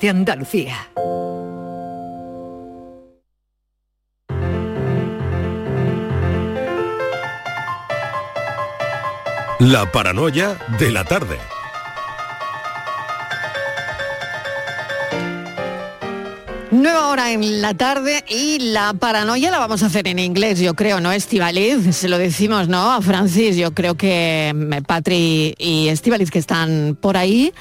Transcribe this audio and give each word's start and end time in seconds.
de 0.00 0.10
Andalucía. 0.10 0.76
La 9.60 9.90
paranoia 9.90 10.56
de 10.78 10.90
la 10.92 11.04
tarde. 11.04 11.36
Nueva 16.70 17.08
hora 17.08 17.32
en 17.32 17.60
la 17.60 17.74
tarde 17.74 18.24
y 18.28 18.58
la 18.58 18.94
paranoia 18.94 19.50
la 19.50 19.58
vamos 19.58 19.82
a 19.82 19.86
hacer 19.86 20.06
en 20.06 20.18
inglés, 20.18 20.60
yo 20.60 20.74
creo, 20.74 21.00
¿no, 21.00 21.10
Estivaliz? 21.10 21.96
Se 21.96 22.08
lo 22.08 22.18
decimos, 22.18 22.68
¿no? 22.68 22.92
A 22.92 23.02
Francis, 23.02 23.56
yo 23.56 23.72
creo 23.72 23.96
que 23.96 24.52
mm, 24.54 24.84
Patri 24.84 25.54
y 25.58 25.88
Estivaliz 25.88 26.30
que 26.30 26.38
están 26.38 26.96
por 27.00 27.16
ahí. 27.16 27.52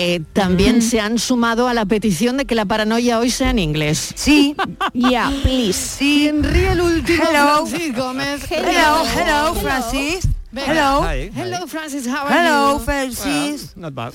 Eh, 0.00 0.22
también 0.32 0.80
se 0.80 1.00
han 1.00 1.18
sumado 1.18 1.66
a 1.66 1.74
la 1.74 1.84
petición 1.84 2.36
de 2.36 2.44
que 2.44 2.54
la 2.54 2.64
paranoia 2.64 3.18
hoy 3.18 3.30
sea 3.30 3.50
en 3.50 3.58
inglés. 3.58 4.12
Sí. 4.14 4.54
Yeah, 4.94 5.30
please. 5.42 5.96
Sí. 5.98 6.30
Ríe 6.30 6.72
el 6.72 6.80
último, 6.80 7.24
Hello. 7.24 7.66
Francis 7.66 7.96
Gómez. 7.96 8.42
Hello, 8.48 9.02
hello, 9.04 9.54
Francis. 9.54 10.28
Venga. 10.52 10.72
Hello. 10.72 11.02
Hi. 11.02 11.30
Hello, 11.34 11.66
Francis, 11.66 12.06
how 12.06 12.26
are 12.26 12.32
Hello, 12.32 12.78
you? 12.78 12.84
Francis. 12.84 13.76
Not 13.76 13.94
bad. 13.94 14.12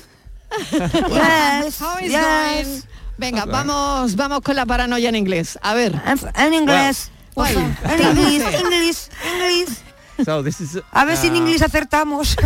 Yes. 0.72 1.80
How 1.80 1.98
is 2.00 2.12
yes. 2.12 2.22
going? 2.22 2.82
Venga, 3.18 3.44
vamos, 3.44 4.16
vamos 4.16 4.40
con 4.40 4.56
la 4.56 4.64
paranoia 4.64 5.10
en 5.10 5.16
inglés. 5.16 5.58
A 5.62 5.74
ver. 5.74 5.92
En, 6.06 6.18
en 6.34 6.54
inglés. 6.54 7.10
Guay. 7.34 7.54
En 7.56 8.00
inglés, 8.00 8.42
inglés, 8.60 9.10
inglés. 9.32 9.84
So 10.24 10.42
this 10.44 10.60
is. 10.60 10.78
A 10.92 11.04
ver 11.04 11.16
si 11.16 11.26
en 11.28 11.34
uh, 11.34 11.36
inglés 11.38 11.62
acertamos. 11.62 12.36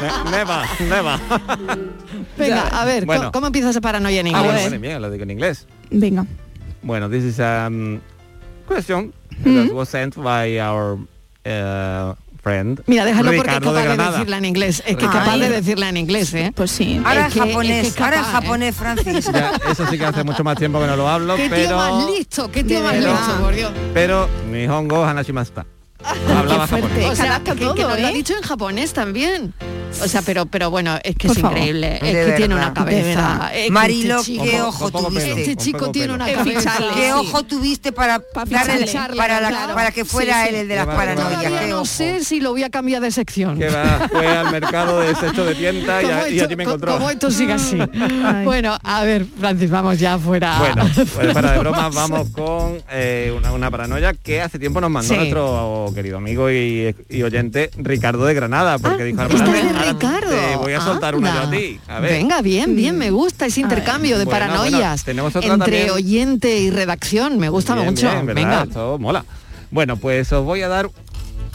ne- 0.00 0.30
never, 0.30 0.66
never. 0.88 1.18
Venga, 2.36 2.68
a 2.68 2.84
ver, 2.84 3.06
Bueno. 3.06 3.22
¿cómo, 3.22 3.32
cómo 3.32 3.46
empieza 3.48 3.70
esa 3.70 3.80
paranoia 3.80 4.20
en 4.20 4.26
Ah, 4.26 4.30
inglés? 4.30 4.44
bueno, 4.44 4.60
bueno, 4.68 4.80
bien, 4.80 5.02
lo 5.02 5.10
digo 5.10 5.22
en 5.24 5.30
inglés. 5.30 5.66
Venga. 5.90 6.26
Bueno, 6.82 7.08
this 7.10 7.24
is 7.24 7.40
a 7.40 7.66
um, 7.68 8.00
question 8.68 9.12
Mm-hmm. 9.44 9.66
that 9.66 9.74
was 9.74 9.88
sent 9.90 10.14
by 10.16 10.58
our 10.60 10.94
uh, 11.44 12.14
friend. 12.42 12.82
Mira, 12.86 13.04
déjalo 13.04 13.32
porque 13.36 13.50
es 13.50 13.56
Ricardo 13.60 13.74
capaz 13.74 13.82
de 13.82 13.96
de, 13.98 14.10
decirla 14.12 14.38
en 14.38 14.44
inglés. 14.46 14.82
Es 14.86 14.96
que 14.96 15.04
es 15.04 15.10
Ay. 15.12 15.18
capaz 15.18 15.36
de 15.36 15.50
decirla 15.50 15.88
en 15.90 15.96
inglés, 15.98 16.32
¿eh? 16.32 16.52
Pues 16.54 16.70
sí. 16.70 16.98
Ahora 17.04 17.26
Es 17.26 17.36
en 17.36 17.42
que- 17.42 17.48
es 17.48 17.54
japonés, 17.54 17.92
que 17.94 18.02
ahora 18.02 18.20
¿eh? 18.20 18.24
japonés, 18.32 18.74
Francis. 18.76 19.30
Ya, 19.30 19.52
eso 19.70 19.86
sí 19.88 19.98
que 19.98 20.06
hace 20.06 20.24
mucho 20.24 20.42
más 20.42 20.56
tiempo 20.56 20.80
que 20.80 20.86
no 20.86 20.96
lo 20.96 21.06
hablo, 21.06 21.36
¿Qué 21.36 21.48
tío 21.50 21.56
pero 21.56 21.76
más 21.76 22.06
listo? 22.06 22.50
¿Qué 22.50 22.64
tío 22.64 22.80
más 22.82 22.94
listo, 22.94 23.38
por 23.42 23.54
Dios? 23.54 23.72
pero 23.92 24.26
Nihongo 24.50 25.04
Hanashimasta. 25.04 25.66
Hablaba 26.04 26.66
japonés. 26.66 27.10
O 27.10 27.16
sea, 27.16 27.40
que, 27.40 27.52
que 27.52 27.64
todo, 27.64 27.74
nos 27.74 28.00
lo 28.00 28.06
ha 28.06 28.10
¿eh? 28.10 28.14
dicho 28.14 28.34
en 28.34 28.42
japonés 28.42 28.92
también. 28.92 29.54
O 30.02 30.08
sea, 30.08 30.22
pero 30.22 30.46
pero 30.46 30.70
bueno, 30.70 30.98
es 31.02 31.16
que 31.16 31.28
Por 31.28 31.36
es 31.36 31.42
favor. 31.42 31.56
increíble. 31.58 31.98
De 32.00 32.10
Es 32.10 32.26
que 32.26 32.32
tiene 32.36 32.54
verdad, 32.54 32.72
una 32.76 32.84
de 32.84 33.02
cabeza. 33.02 33.50
es 33.54 33.64
que 33.66 33.70
Marilo, 33.70 34.14
este 34.20 34.32
chico, 34.32 34.44
qué 34.44 34.62
ojo 34.62 34.90
tuviste. 34.90 35.20
pelo. 35.30 35.36
este 35.36 35.56
chico 35.56 35.90
tiene 35.90 36.12
una 36.14 36.26
cabeza. 36.32 36.72
¿Qué 36.94 37.12
ojo 37.12 37.42
tuviste 37.44 37.92
para, 37.92 38.20
darle- 38.34 38.86
ficharle, 38.86 39.16
para, 39.16 39.40
la- 39.40 39.48
claro. 39.48 39.74
para 39.74 39.90
que 39.92 40.04
fuera 40.04 40.42
Sí, 40.44 40.48
él 40.50 40.54
sí. 40.54 40.60
el 40.60 40.68
de 40.68 40.76
las 40.76 40.86
paranoias? 40.86 41.68
No 41.68 41.76
ojo. 41.76 41.84
sé 41.86 42.24
si 42.24 42.40
lo 42.40 42.50
voy 42.52 42.62
a 42.62 42.70
cambiar 42.70 43.00
de 43.02 43.10
sección. 43.10 43.58
Que 43.58 43.68
va, 43.68 44.08
fue 44.10 44.26
al 44.26 44.50
mercado 44.52 45.00
de 45.00 45.08
desecho 45.08 45.44
de 45.44 45.54
tienda 45.54 46.02
y, 46.02 46.06
a, 46.06 46.28
y 46.28 46.40
allí 46.40 46.56
me 46.56 46.64
co- 46.64 46.70
encontró. 46.70 46.92
Como 46.94 47.10
esto 47.10 47.30
sigue 47.30 47.52
así. 47.54 47.78
bueno, 48.44 48.76
a 48.82 49.02
ver, 49.04 49.26
Francis, 49.38 49.70
vamos 49.70 49.98
ya 49.98 50.18
fuera. 50.18 50.58
Bueno, 50.58 50.88
pues 51.14 51.32
para 51.34 51.52
de 51.52 51.58
bromas 51.58 51.94
vamos 51.94 52.28
con 52.30 52.78
eh, 52.90 53.32
una, 53.36 53.52
una 53.52 53.70
paranoia 53.70 54.12
que 54.12 54.40
hace 54.42 54.58
tiempo 54.58 54.80
nos 54.80 54.90
mandó 54.90 55.06
Sí. 55.14 55.16
nuestro 55.16 55.90
querido 55.94 56.16
amigo 56.18 56.50
y, 56.50 56.94
y 57.08 57.22
oyente 57.22 57.70
Ricardo 57.76 58.24
de 58.26 58.34
Granada, 58.34 58.78
porque 58.78 59.02
Ah, 59.02 59.06
dijo, 59.06 59.22
"Ahora 59.86 59.92
es 59.92 59.98
de 59.98 60.06
ahora 60.06 60.20
Ricardo. 60.20 60.48
te 60.50 60.56
voy 60.56 60.72
a 60.72 60.80
soltar 60.80 61.14
una 61.14 61.32
yo 61.34 61.40
a 61.40 61.42
Anda. 61.44 61.56
ti. 61.56 61.80
A 61.88 62.00
ver. 62.00 62.12
Venga, 62.12 62.42
bien, 62.42 62.76
bien, 62.76 62.98
me 62.98 63.10
gusta 63.10 63.46
ese 63.46 63.60
intercambio 63.60 64.18
de 64.18 64.24
Bueno, 64.24 64.38
paranoias 64.40 64.70
bueno, 64.80 64.96
tenemos 65.04 65.36
otra 65.36 65.54
entre 65.54 65.86
también. 65.86 65.90
oyente 65.90 66.58
y 66.58 66.70
redacción. 66.70 67.38
Me 67.38 67.48
gusta 67.48 67.74
Bien, 67.74 67.86
mucho. 67.86 68.08
Venga. 68.24 68.62
Esto 68.64 68.98
mola. 68.98 69.24
Bueno, 69.70 69.96
pues 69.96 70.30
os 70.32 70.44
voy 70.44 70.62
a 70.62 70.68
dar... 70.68 70.88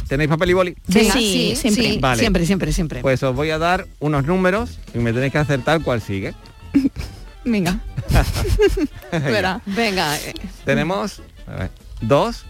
¿Tenéis 0.07 0.29
papel 0.29 0.50
y 0.50 0.53
boli? 0.53 0.75
Venga, 0.88 1.13
Sí, 1.13 1.53
siempre. 1.56 1.83
sí, 1.83 1.97
Vale. 2.01 2.19
siempre, 2.19 2.45
siempre, 2.45 2.73
siempre. 2.73 3.01
Pues 3.01 3.23
os 3.23 3.33
voy 3.33 3.50
a 3.51 3.57
dar 3.57 3.88
unos 4.00 4.25
números 4.25 4.77
y 4.94 4.97
me 4.97 5.13
tenéis 5.13 5.31
que 5.31 5.38
acertar 5.38 5.81
cuál 5.81 6.01
sigue. 6.01 6.33
Venga. 7.45 7.79
Venga, 9.66 10.17
eh, 10.19 10.33
Tenemos 10.66 11.22
a 11.47 11.51
ver, 11.56 11.72
2, 12.01 12.45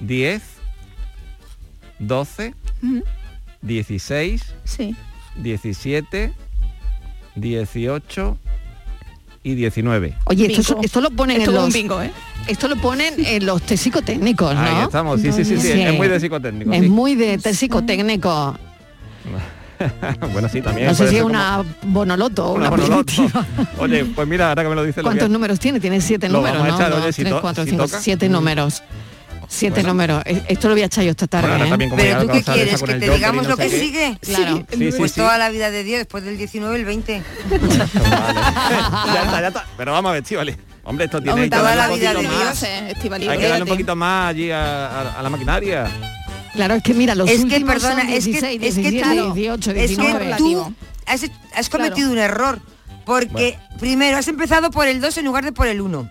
10, 0.00 0.42
12, 1.98 2.54
Ujú. 2.82 3.02
16, 3.62 4.42
Sí. 4.64 4.94
17, 5.36 6.32
18 7.34 8.38
y 9.42 9.54
19. 9.54 10.14
oye, 10.24 10.52
esto, 10.52 10.78
esto 10.82 11.00
lo 11.00 11.10
ponen 11.10 11.38
Esto 11.38 11.50
en 11.50 11.56
los 11.56 11.72
bingo, 11.72 12.02
¿eh? 12.02 12.10
esto 12.48 12.68
lo 12.68 12.76
ponen 12.76 13.14
en 13.24 13.46
los 13.46 13.62
test 13.62 13.84
psicotécnicos, 13.84 14.54
¿no? 14.54 14.60
Ahí 14.60 14.82
estamos, 14.84 15.20
sí, 15.20 15.32
sí, 15.32 15.44
sí, 15.44 15.56
sí, 15.58 15.72
Sí. 15.72 15.82
es 15.82 15.94
muy 15.96 16.08
de 16.08 16.20
psicotécnico. 16.20 16.72
Es 16.72 16.82
sí. 16.82 16.88
muy 16.88 17.14
de 17.14 17.38
test 17.38 17.60
psicotécnico. 17.60 18.56
bueno, 20.32 20.48
sí, 20.48 20.60
también. 20.60 20.88
No 20.88 20.94
sé 20.94 21.08
si 21.08 21.16
es 21.16 21.22
como 21.22 21.34
una 21.34 21.64
bonoloto 21.84 22.46
o 22.46 22.54
una 22.54 22.68
una, 22.70 22.84
primitiva. 22.84 23.46
Oye, 23.78 24.04
pues 24.06 24.26
mira, 24.26 24.48
ahora 24.48 24.62
que 24.64 24.68
me 24.68 24.74
lo 24.74 24.82
dice 24.84 25.02
¿Cuántos 25.02 25.30
números 25.30 25.60
tiene? 25.60 25.78
Tiene 25.78 26.00
siete 26.00 26.28
Lo 26.28 26.38
números, 26.38 26.58
vamos 26.62 26.74
a 26.74 26.76
¿no? 26.76 26.86
echar, 26.86 26.90
Dos, 26.96 27.02
oye, 27.04 27.12
si 27.12 27.22
tres, 27.22 27.34
to- 27.34 27.40
cuatro, 27.40 27.64
si 27.64 27.70
cinco, 27.70 27.84
toca. 27.86 28.00
siete 28.00 28.28
números. 28.28 28.82
Siete 29.50 29.76
Bueno. 29.76 29.88
números. 29.90 30.22
E- 30.26 30.42
Esto 30.48 30.68
lo 30.68 30.74
voy 30.74 30.82
a 30.82 30.86
echar 30.86 31.04
yo 31.04 31.10
esta 31.10 31.26
tarde. 31.26 31.48
Bueno, 31.56 31.74
¿eh? 31.74 31.90
Pero 31.96 32.20
tú 32.22 32.28
qué 32.32 32.42
quieres, 32.42 32.82
que 32.82 32.94
te 32.94 33.10
digamos 33.10 33.44
no 33.44 33.48
lo 33.50 33.56
que 33.56 33.68
qué. 33.70 33.80
sigue. 33.80 34.18
Claro. 34.20 34.66
Sí, 34.70 34.90
sí, 34.90 34.98
Pues 34.98 35.12
sí. 35.12 35.20
toda 35.20 35.38
la 35.38 35.48
vida 35.48 35.70
de 35.70 35.84
10 35.84 35.98
después 36.00 36.22
del 36.24 36.36
19 36.36 36.76
el 36.76 36.84
20. 36.84 37.22
Vale. 37.50 37.60
ya 39.14 39.22
está, 39.24 39.40
ya 39.40 39.48
está. 39.48 39.66
Pero 39.76 39.92
vamos 39.92 40.10
a 40.10 40.12
ver, 40.12 40.22
Chivali. 40.22 40.56
Hombre, 40.84 41.04
esto 41.06 41.18
tiene 41.18 41.32
Hombre, 41.32 41.50
toda 41.50 41.74
la 41.76 41.88
vida 41.88 42.14
de. 42.14 42.20
Dios. 42.20 42.62
Estivali, 42.88 43.28
Hay 43.28 43.38
que 43.38 43.48
darle 43.48 43.62
un 43.64 43.68
poquito 43.68 43.96
más 43.96 44.30
allí 44.30 44.50
a, 44.50 44.86
a- 44.88 45.18
a 45.18 45.22
la 45.22 45.28
maquinaria. 45.30 45.86
Claro, 46.54 46.74
es 46.74 46.82
que 46.82 46.94
mira, 46.94 47.14
los 47.14 47.28
Es 47.28 47.36
que, 47.38 47.42
últimos 47.44 47.74
perdona, 47.74 48.02
son 48.02 48.08
es 48.10 48.24
que- 48.24 48.30
16, 48.32 48.62
es 48.62 48.74
que 48.74 48.90
17, 48.90 49.16
tú- 49.20 49.32
18, 49.34 49.70
Es 49.72 49.88
19. 49.88 50.26
que 50.30 50.34
tú 50.36 50.74
has, 51.06 51.24
has 51.54 51.68
cometido 51.68 52.10
un 52.10 52.18
error. 52.18 52.60
Porque 53.04 53.58
primero 53.80 54.18
has 54.18 54.28
empezado 54.28 54.70
por 54.70 54.86
el 54.86 55.00
2 55.00 55.16
en 55.18 55.24
lugar 55.24 55.42
de 55.44 55.52
por 55.52 55.66
el 55.66 55.80
1. 55.80 56.10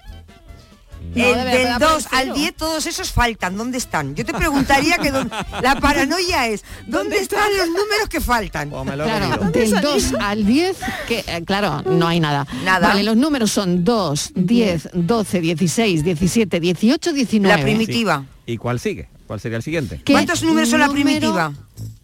No, 1.15 1.23
el, 1.25 1.35
debe 1.35 1.49
del 1.51 1.67
empezar 1.67 1.79
por 1.79 1.87
el 1.89 1.93
2 1.95 2.07
al 2.11 2.23
cero. 2.23 2.33
10 2.35 2.53
todos 2.55 2.85
esos 2.85 3.11
faltan. 3.11 3.57
¿Dónde 3.57 3.77
están? 3.77 4.15
Yo 4.15 4.25
te 4.25 4.33
preguntaría 4.33 4.97
que 4.97 5.11
don- 5.11 5.31
la 5.61 5.79
paranoia 5.79 6.47
es 6.47 6.63
¿dónde 6.85 7.17
están 7.17 7.49
los 7.57 7.67
números 7.67 8.09
que 8.09 8.21
faltan? 8.21 8.71
O 8.73 8.83
me 8.85 8.95
lo 8.95 9.03
he 9.05 9.07
Claro, 9.07 9.51
del 9.51 9.81
2 9.81 10.13
al 10.19 10.45
10, 10.45 10.77
que 11.07 11.23
eh, 11.27 11.43
claro, 11.45 11.81
no 11.83 12.07
hay 12.07 12.19
nada. 12.19 12.45
Nada. 12.63 12.89
Vale, 12.89 13.03
los 13.03 13.15
números 13.17 13.51
son 13.51 13.83
2, 13.83 14.31
10, 14.35 14.89
12, 14.93 15.41
16, 15.41 16.03
17, 16.03 16.59
18, 16.59 17.13
19. 17.13 17.57
La 17.57 17.63
primitiva. 17.63 18.25
¿Y 18.45 18.57
cuál 18.57 18.79
sigue? 18.79 19.09
¿Cuál 19.27 19.39
sería 19.41 19.57
el 19.57 19.63
siguiente? 19.63 20.01
¿Qué 20.05 20.13
¿Cuántos 20.13 20.41
números 20.43 20.69
son 20.69 20.79
la 20.79 20.89
primitiva? 20.89 21.53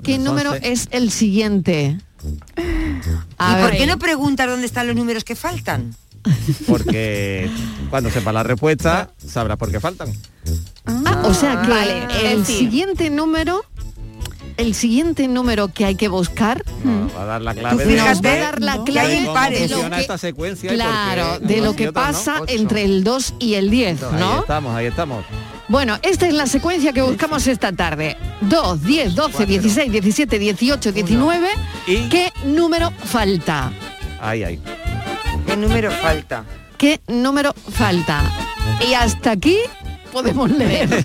¿Qué 0.03 0.17
número 0.17 0.53
es 0.55 0.87
el 0.91 1.09
siguiente? 1.11 1.97
A 3.37 3.51
¿Y 3.51 3.55
ver, 3.55 3.69
por 3.69 3.77
qué 3.77 3.85
no 3.87 3.97
preguntas 3.99 4.47
dónde 4.47 4.65
están 4.65 4.87
los 4.87 4.95
números 4.95 5.23
que 5.23 5.35
faltan? 5.35 5.95
Porque 6.67 7.49
cuando 7.89 8.09
sepa 8.09 8.31
la 8.31 8.43
respuesta, 8.43 9.09
sabrás 9.25 9.57
por 9.57 9.71
qué 9.71 9.79
faltan. 9.79 10.09
Ah, 10.85 11.23
o 11.25 11.33
sea 11.33 11.61
que 11.61 11.69
Vale, 11.69 12.31
el 12.33 12.45
siguiente 12.45 13.09
número, 13.09 13.63
el 14.57 14.75
siguiente 14.75 15.27
número 15.27 15.69
que 15.69 15.85
hay 15.85 15.95
que 15.95 16.07
buscar, 16.09 16.63
No, 16.83 17.09
va 17.15 17.23
a 17.23 17.25
dar 17.25 17.41
la 17.41 17.53
clave 17.55 17.85
fíjate 17.85 18.27
va 18.27 18.33
a 18.33 18.37
dar 18.39 18.61
la 18.61 18.83
clave 18.83 19.21
cómo 19.25 19.39
de 19.49 19.49
lo 19.61 19.67
funciona 19.67 19.95
que- 19.97 20.01
esta 20.01 20.17
secuencia 20.17 20.73
claro, 20.73 21.39
de 21.39 21.61
lo 21.61 21.75
que 21.75 21.85
no. 21.85 21.93
pasa 21.93 22.41
Ocho. 22.41 22.53
entre 22.53 22.83
el 22.83 23.03
2 23.03 23.33
y 23.39 23.53
el 23.55 23.69
10, 23.69 24.03
Ahí 24.03 24.19
¿no? 24.19 24.39
estamos, 24.41 24.75
ahí 24.75 24.85
estamos. 24.87 25.25
Bueno, 25.69 25.97
esta 26.03 26.27
es 26.27 26.33
la 26.33 26.45
secuencia 26.45 26.91
que 26.91 27.01
buscamos 27.01 27.47
esta 27.47 27.71
tarde. 27.71 28.17
2, 28.41 28.83
10, 28.83 29.15
12, 29.15 29.45
16, 29.45 29.91
17, 29.91 30.37
18, 30.37 30.91
19. 30.91 31.47
Y- 31.87 32.09
¿Qué 32.09 32.31
número 32.45 32.91
falta? 33.05 33.71
Ahí, 34.19 34.43
ahí. 34.43 34.59
¿Qué 35.45 35.57
número 35.57 35.91
falta? 35.91 36.43
¿Qué 36.77 36.99
número 37.07 37.53
falta? 37.71 38.23
Y 38.87 38.93
hasta 38.93 39.31
aquí 39.31 39.57
podemos 40.11 40.49
leer. 40.51 40.89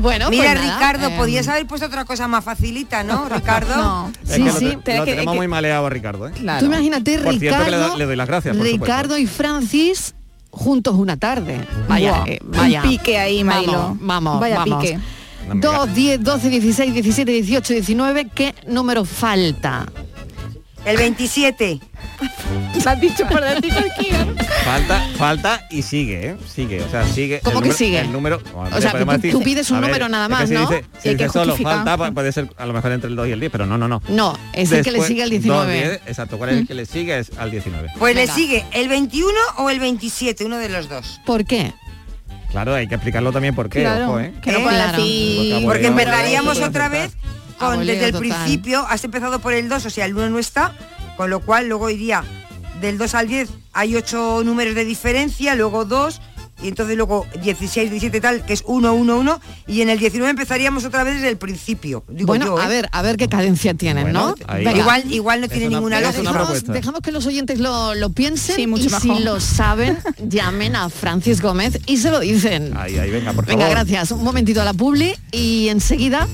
bueno, 0.00 0.26
pues 0.26 0.30
Mira, 0.30 0.54
nada, 0.54 0.74
Ricardo, 0.74 1.08
eh, 1.08 1.14
podías 1.16 1.48
haber 1.48 1.66
puesto 1.66 1.86
otra 1.86 2.04
cosa 2.04 2.28
más 2.28 2.44
facilita, 2.44 3.02
¿no, 3.02 3.28
Ricardo? 3.30 3.76
No. 3.76 4.12
Es 4.24 4.34
Sí, 4.34 4.42
que 4.44 4.52
sí. 4.52 4.64
lo, 4.72 4.78
te- 4.80 4.98
lo 4.98 5.04
que- 5.04 5.10
tenemos 5.12 5.32
que- 5.32 5.38
muy 5.38 5.48
maleado 5.48 5.86
a 5.86 5.90
Ricardo, 5.90 6.28
¿eh? 6.28 6.32
Claro. 6.32 6.60
Tú 6.60 6.66
imagínate, 6.66 7.18
Por 7.18 7.38
cierto, 7.38 7.64
Ricardo, 7.64 7.86
que 7.86 7.92
le 7.92 7.98
le 7.98 8.06
doy 8.06 8.16
las 8.16 8.28
gracias, 8.28 8.56
por 8.56 8.64
Ricardo 8.66 9.18
y 9.18 9.26
Francis 9.26 10.14
juntos 10.50 10.94
una 10.96 11.16
tarde. 11.16 11.60
Vaya, 11.88 12.12
Buah, 12.18 12.28
eh, 12.28 12.38
vaya. 12.42 12.82
Un 12.82 12.88
pique 12.90 13.18
ahí, 13.18 13.44
Marilo. 13.44 13.72
Vamos, 13.72 13.98
vamos, 14.00 14.40
Vaya 14.40 14.56
vamos. 14.56 14.82
pique. 14.84 14.98
Una 15.44 15.52
amiga. 15.52 15.70
2, 15.86 15.94
10, 15.94 16.22
12, 16.24 16.50
16, 16.50 16.92
17, 16.94 17.32
18, 17.32 17.72
19. 17.74 18.28
¿Qué 18.34 18.54
número 18.66 19.04
falta? 19.04 19.86
El 20.84 20.96
27. 20.96 21.78
Lo 22.84 22.90
has 22.90 23.00
dicho 23.00 23.26
por 23.26 23.42
decir 23.42 23.72
cualquiera. 23.72 24.26
Falta, 24.64 25.06
falta 25.16 25.66
y 25.70 25.82
sigue, 25.82 26.30
¿eh? 26.30 26.36
Sigue, 26.52 26.82
o 26.82 26.88
sea, 26.90 27.06
sigue. 27.06 27.40
¿Cómo 27.40 27.58
el 27.58 27.62
que 27.62 27.68
número- 27.70 27.78
sigue? 27.78 28.00
El 28.00 28.12
número. 28.12 28.42
O 28.54 28.80
sea, 28.80 28.92
tú- 28.92 29.30
tú 29.30 29.42
pides 29.42 29.70
un 29.70 29.78
a 29.78 29.80
número 29.82 30.08
nada 30.08 30.24
es 30.26 30.28
que 30.28 30.34
más, 30.34 30.48
si 30.48 30.54
¿no? 30.54 30.60
dice- 30.68 30.84
Y 30.98 31.02
si 31.02 31.08
hay 31.10 31.16
que 31.16 31.24
dice 31.24 31.32
solo 31.32 31.52
justificar. 31.52 31.84
falta, 31.84 31.96
pu- 31.96 32.14
puede 32.14 32.32
ser 32.32 32.48
a 32.56 32.66
lo 32.66 32.72
mejor 32.72 32.92
entre 32.92 33.10
el 33.10 33.16
2 33.16 33.28
y 33.28 33.32
el 33.32 33.40
10, 33.40 33.52
pero 33.52 33.66
no, 33.66 33.78
no, 33.78 33.88
no. 33.88 34.02
No, 34.08 34.38
es 34.52 34.70
el 34.72 34.84
que 34.84 34.90
le 34.90 34.98
Después, 34.98 35.08
sigue 35.08 35.22
al 35.22 35.30
dos, 35.30 35.42
19. 35.42 35.74
10, 35.74 36.00
exacto, 36.06 36.38
¿cuál 36.38 36.50
es 36.50 36.56
el 36.58 36.66
que 36.66 36.74
le 36.74 36.86
sigue? 36.86 37.18
Es 37.18 37.30
al 37.38 37.50
19. 37.50 37.88
Pues 37.98 38.14
Venga. 38.14 38.26
le 38.26 38.40
sigue 38.40 38.64
el 38.72 38.88
21 38.88 39.30
o 39.58 39.70
el 39.70 39.80
27, 39.80 40.44
uno 40.44 40.58
de 40.58 40.68
los 40.68 40.88
dos. 40.88 41.20
¿Por 41.26 41.44
qué? 41.44 41.72
Claro, 42.50 42.74
hay 42.74 42.88
que 42.88 42.96
explicarlo 42.96 43.30
también 43.32 43.54
por 43.54 43.68
qué, 43.68 43.80
Claro, 43.82 44.06
ojo, 44.06 44.20
¿eh? 44.20 44.34
que 44.42 44.50
no 44.52 44.58
¿Eh? 44.58 44.62
puede 44.62 44.76
Claro. 44.76 44.96
decir... 44.98 45.52
Porque 45.52 45.64
Porque 45.66 45.86
empezaríamos 45.86 46.58
otra 46.60 46.88
vez 46.88 47.12
con 47.58 47.86
desde 47.86 48.06
el 48.06 48.12
total. 48.12 48.20
principio, 48.28 48.84
has 48.88 49.04
empezado 49.04 49.38
por 49.38 49.52
el 49.52 49.68
2, 49.68 49.86
o 49.86 49.90
sea, 49.90 50.04
el 50.06 50.14
1 50.16 50.30
no 50.30 50.38
está, 50.40 50.72
con 51.20 51.28
lo 51.28 51.40
cual 51.40 51.68
luego 51.68 51.90
iría 51.90 52.24
del 52.80 52.96
2 52.96 53.14
al 53.14 53.28
10, 53.28 53.50
hay 53.74 53.94
8 53.94 54.40
números 54.42 54.74
de 54.74 54.86
diferencia, 54.86 55.54
luego 55.54 55.84
2, 55.84 56.18
y 56.62 56.68
entonces 56.68 56.96
luego 56.96 57.26
16, 57.42 57.90
17 57.90 58.20
tal, 58.20 58.44
que 58.44 58.52
es 58.52 58.62
1, 58.66 58.92
1, 58.94 59.18
1, 59.18 59.40
y 59.66 59.82
en 59.82 59.88
el 59.90 59.98
19 59.98 60.30
empezaríamos 60.30 60.84
otra 60.84 61.04
vez 61.04 61.14
desde 61.14 61.28
el 61.28 61.36
principio. 61.36 62.04
Digo 62.08 62.26
bueno, 62.26 62.46
yo, 62.46 62.58
¿eh? 62.58 62.62
a 62.64 62.68
ver, 62.68 62.88
a 62.92 63.02
ver 63.02 63.16
qué 63.16 63.28
cadencia 63.28 63.74
tienen, 63.74 64.04
Bueno, 64.04 64.34
¿no? 64.38 64.60
Igual, 64.70 65.12
igual 65.12 65.40
no 65.40 65.46
Es 65.46 65.52
tiene 65.52 65.68
una- 65.68 65.76
ninguna 65.78 66.00
Dejamos, 66.00 66.48
lógica. 66.50 66.72
dejamos 66.72 67.00
que 67.00 67.12
los 67.12 67.26
oyentes 67.26 67.58
lo, 67.58 67.94
lo 67.94 68.10
piensen 68.10 68.56
Sí, 68.56 68.66
mucho 68.66 68.84
y 68.84 68.88
si 68.90 69.18
lo 69.20 69.40
saben, 69.40 69.98
llamen 70.28 70.76
a 70.76 70.88
Francis 70.88 71.40
Gómez 71.40 71.78
y 71.86 71.96
se 71.98 72.10
lo 72.10 72.20
dicen. 72.20 72.76
Ahí, 72.76 72.98
ahí, 72.98 73.10
venga, 73.10 73.32
por 73.32 73.46
Venga, 73.46 73.62
favor. 73.62 73.76
gracias. 73.76 74.10
Un 74.12 74.22
momentito 74.24 74.60
a 74.60 74.64
la 74.64 74.74
publi 74.74 75.14
y 75.32 75.68
enseguida 75.68 76.26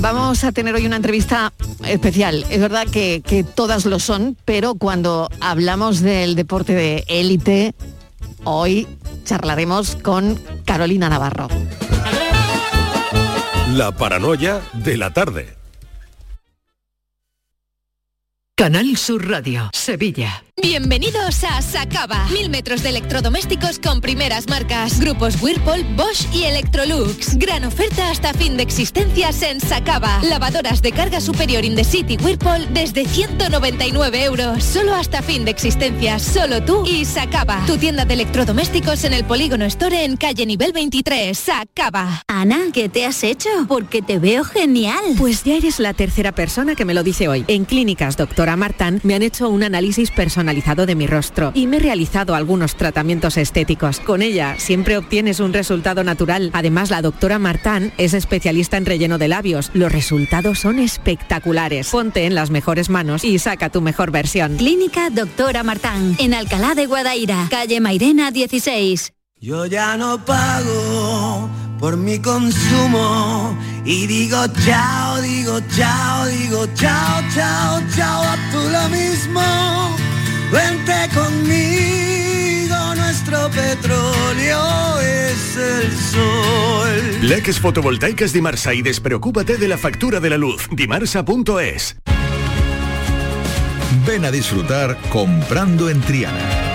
vamos 0.00 0.44
a 0.44 0.52
tener 0.52 0.74
hoy 0.74 0.86
una 0.86 0.96
entrevista 0.96 1.52
especial. 1.86 2.44
Es 2.50 2.60
verdad 2.60 2.86
que, 2.86 3.22
que 3.24 3.44
todas 3.44 3.84
lo 3.84 3.98
son, 3.98 4.36
pero 4.44 4.74
cuando 4.74 5.28
hablamos 5.40 6.00
del 6.00 6.34
deporte 6.34 6.74
de 6.74 7.04
élite, 7.08 7.74
hoy 8.44 8.86
charlaremos 9.24 9.96
con 9.96 10.38
Carolina 10.64 11.08
Navarro. 11.08 11.48
La 13.74 13.92
paranoia 13.92 14.60
de 14.72 14.96
la 14.96 15.12
tarde. 15.12 15.61
Canal 18.62 18.96
Sur 18.96 19.28
Radio, 19.28 19.70
Sevilla. 19.72 20.44
Bienvenidos 20.62 21.42
a 21.42 21.60
Sacaba. 21.62 22.28
Mil 22.30 22.48
metros 22.48 22.84
de 22.84 22.90
electrodomésticos 22.90 23.80
con 23.80 24.00
primeras 24.00 24.48
marcas. 24.48 25.00
Grupos 25.00 25.42
Whirlpool, 25.42 25.82
Bosch 25.96 26.32
y 26.32 26.44
Electrolux. 26.44 27.36
Gran 27.38 27.64
oferta 27.64 28.10
hasta 28.10 28.32
fin 28.32 28.56
de 28.56 28.62
existencias 28.62 29.42
en 29.42 29.60
Sacaba. 29.60 30.20
Lavadoras 30.22 30.80
de 30.80 30.92
carga 30.92 31.20
superior 31.20 31.64
in 31.64 31.74
the 31.74 31.82
city 31.82 32.16
Whirlpool 32.22 32.72
desde 32.72 33.04
199 33.06 34.24
euros. 34.24 34.62
Solo 34.62 34.94
hasta 34.94 35.22
fin 35.22 35.44
de 35.44 35.50
existencias. 35.50 36.22
Solo 36.22 36.62
tú 36.62 36.84
y 36.86 37.06
Sacaba. 37.06 37.64
Tu 37.66 37.78
tienda 37.78 38.04
de 38.04 38.14
electrodomésticos 38.14 39.02
en 39.02 39.14
el 39.14 39.24
Polígono 39.24 39.64
Store 39.64 40.04
en 40.04 40.16
calle 40.16 40.46
nivel 40.46 40.72
23. 40.72 41.36
Sacaba. 41.36 42.22
Ana, 42.28 42.60
¿qué 42.72 42.88
te 42.88 43.06
has 43.06 43.24
hecho? 43.24 43.48
Porque 43.66 44.02
te 44.02 44.20
veo 44.20 44.44
genial. 44.44 45.02
Pues 45.18 45.42
ya 45.42 45.56
eres 45.56 45.80
la 45.80 45.94
tercera 45.94 46.30
persona 46.30 46.76
que 46.76 46.84
me 46.84 46.94
lo 46.94 47.02
dice 47.02 47.26
hoy. 47.26 47.44
En 47.48 47.64
Clínicas 47.64 48.16
Doctora 48.16 48.51
Martán 48.56 49.00
me 49.02 49.14
han 49.14 49.22
hecho 49.22 49.48
un 49.48 49.62
análisis 49.62 50.10
personalizado 50.10 50.86
de 50.86 50.94
mi 50.94 51.06
rostro 51.06 51.52
y 51.54 51.66
me 51.66 51.76
he 51.76 51.80
realizado 51.80 52.34
algunos 52.34 52.76
tratamientos 52.76 53.36
estéticos. 53.36 54.00
Con 54.00 54.22
ella 54.22 54.56
siempre 54.58 54.96
obtienes 54.96 55.40
un 55.40 55.52
resultado 55.52 56.04
natural. 56.04 56.50
Además, 56.52 56.90
la 56.90 57.02
doctora 57.02 57.38
Martán 57.38 57.92
es 57.98 58.14
especialista 58.14 58.76
en 58.76 58.86
relleno 58.86 59.18
de 59.18 59.28
labios. 59.28 59.70
Los 59.74 59.92
resultados 59.92 60.58
son 60.58 60.78
espectaculares. 60.78 61.88
Ponte 61.90 62.26
en 62.26 62.34
las 62.34 62.50
mejores 62.50 62.90
manos 62.90 63.24
y 63.24 63.38
saca 63.38 63.70
tu 63.70 63.80
mejor 63.80 64.10
versión. 64.10 64.56
Clínica 64.56 65.10
Doctora 65.10 65.62
Martán, 65.62 66.16
en 66.18 66.34
Alcalá 66.34 66.74
de 66.74 66.86
Guadaira, 66.86 67.46
calle 67.50 67.80
Mairena 67.80 68.30
16. 68.30 69.12
Yo 69.40 69.66
ya 69.66 69.96
no 69.96 70.24
pago 70.24 71.31
por 71.82 71.96
mi 71.96 72.20
consumo 72.20 73.58
y 73.84 74.06
digo 74.06 74.38
chao, 74.64 75.20
digo 75.20 75.58
chao, 75.76 76.26
digo 76.26 76.64
chao, 76.76 77.20
chao, 77.34 77.82
chao, 77.96 78.22
a 78.22 78.36
tú 78.52 78.60
lo 78.70 78.88
mismo. 78.88 79.42
Vente 80.52 81.08
conmigo, 81.12 82.94
nuestro 82.94 83.50
petróleo 83.50 85.00
es 85.00 85.56
el 85.56 85.92
sol. 86.12 87.28
Leques 87.28 87.58
fotovoltaicas 87.58 88.32
Dimarsa 88.32 88.72
y 88.74 88.82
despreocúpate 88.82 89.56
de 89.56 89.66
la 89.66 89.76
factura 89.76 90.20
de 90.20 90.30
la 90.30 90.38
luz. 90.38 90.68
Dimarsa.es. 90.70 91.96
Ven 94.06 94.24
a 94.24 94.30
disfrutar 94.30 94.96
comprando 95.10 95.90
en 95.90 96.00
Triana. 96.00 96.71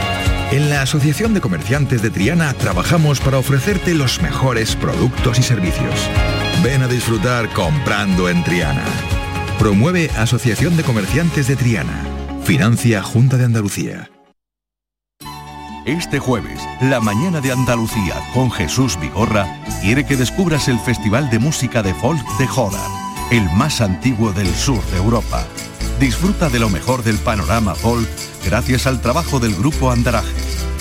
En 0.49 0.69
la 0.69 0.81
Asociación 0.81 1.33
de 1.33 1.41
Comerciantes 1.41 2.01
de 2.01 2.09
Triana 2.09 2.53
trabajamos 2.53 3.19
para 3.19 3.37
ofrecerte 3.37 3.93
los 3.93 4.21
mejores 4.21 4.77
productos 4.77 5.39
y 5.39 5.43
servicios. 5.43 6.09
Ven 6.63 6.81
a 6.81 6.87
disfrutar 6.87 7.49
comprando 7.49 8.29
en 8.29 8.41
Triana. 8.45 8.85
Promueve 9.59 10.09
Asociación 10.15 10.77
de 10.77 10.83
Comerciantes 10.83 11.49
de 11.49 11.57
Triana. 11.57 12.01
Financia 12.45 13.03
Junta 13.03 13.35
de 13.35 13.43
Andalucía. 13.43 14.09
Este 15.85 16.19
jueves, 16.19 16.61
la 16.81 17.01
mañana 17.01 17.41
de 17.41 17.51
Andalucía 17.51 18.15
con 18.33 18.49
Jesús 18.49 18.97
Vigorra 19.01 19.45
quiere 19.81 20.05
que 20.05 20.15
descubras 20.15 20.69
el 20.69 20.79
Festival 20.79 21.29
de 21.29 21.39
Música 21.39 21.83
de 21.83 21.93
Folk 21.93 22.25
de 22.37 22.47
Joda, 22.47 22.85
el 23.31 23.43
más 23.57 23.81
antiguo 23.81 24.31
del 24.31 24.53
sur 24.55 24.81
de 24.91 24.97
Europa. 24.97 25.45
Disfruta 25.99 26.49
de 26.49 26.59
lo 26.59 26.69
mejor 26.69 27.03
del 27.03 27.17
panorama 27.17 27.73
folk 27.73 28.07
gracias 28.45 28.85
al 28.85 29.01
trabajo 29.01 29.39
del 29.39 29.55
grupo 29.55 29.91
Andaraje, 29.91 30.31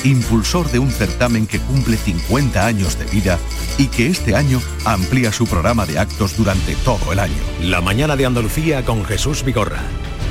impulsor 0.05 0.71
de 0.71 0.79
un 0.79 0.91
certamen 0.91 1.47
que 1.47 1.59
cumple 1.59 1.97
50 1.97 2.67
años 2.67 2.99
de 2.99 3.07
vida 3.07 3.39
y 3.79 3.87
que 3.87 4.09
este 4.09 4.37
año 4.37 4.61
amplía 4.85 5.33
su 5.33 5.47
programa 5.47 5.87
de 5.87 5.99
actos 5.99 6.37
durante 6.37 6.75
todo 6.77 7.15
el 7.15 7.19
año. 7.19 7.35
La 7.63 7.81
mañana 7.81 8.15
de 8.15 8.27
Andalucía 8.27 8.85
con 8.85 9.07
Jesús 9.07 9.43
Vigorra. 9.43 9.81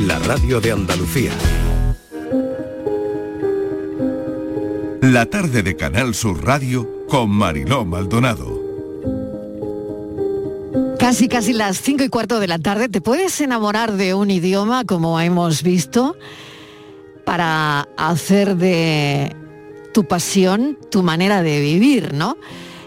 la 0.00 0.18
radio 0.18 0.60
de 0.60 0.72
Andalucía. 0.72 1.32
La 5.00 5.24
tarde 5.26 5.62
de 5.62 5.74
Canal 5.76 6.14
Sur 6.14 6.44
Radio 6.44 7.06
con 7.08 7.30
Mariló 7.30 7.86
Maldonado. 7.86 8.60
Casi, 10.98 11.26
casi 11.26 11.54
las 11.54 11.80
5 11.80 12.04
y 12.04 12.08
cuarto 12.10 12.38
de 12.38 12.48
la 12.48 12.58
tarde, 12.58 12.90
¿te 12.90 13.00
puedes 13.00 13.40
enamorar 13.40 13.92
de 13.94 14.12
un 14.12 14.30
idioma 14.30 14.84
como 14.84 15.18
hemos 15.18 15.62
visto 15.62 16.16
para 17.24 17.88
hacer 17.96 18.56
de 18.56 19.34
tu 19.94 20.04
pasión 20.04 20.78
tu 20.90 21.02
manera 21.02 21.42
de 21.42 21.60
vivir, 21.60 22.12
¿no? 22.12 22.36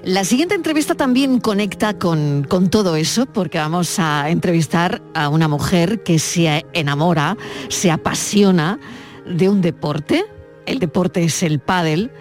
La 0.05 0.23
siguiente 0.23 0.53
entrevista 0.53 0.93
también 0.93 1.39
conecta 1.39 1.97
con, 1.97 2.43
con, 2.47 2.69
todo 2.69 2.95
eso, 2.95 3.25
porque 3.25 3.57
vamos 3.57 3.97
a 3.97 4.29
entrevistar 4.29 5.01
a 5.15 5.29
una 5.29 5.47
mujer 5.47 6.03
que 6.03 6.19
se 6.19 6.63
enamora, 6.73 7.37
se 7.69 7.89
apasiona 7.89 8.79
de 9.25 9.49
un 9.49 9.61
deporte. 9.61 10.23
El 10.67 10.77
deporte 10.77 11.23
es 11.23 11.41
el 11.41 11.57
pádel. 11.57 12.11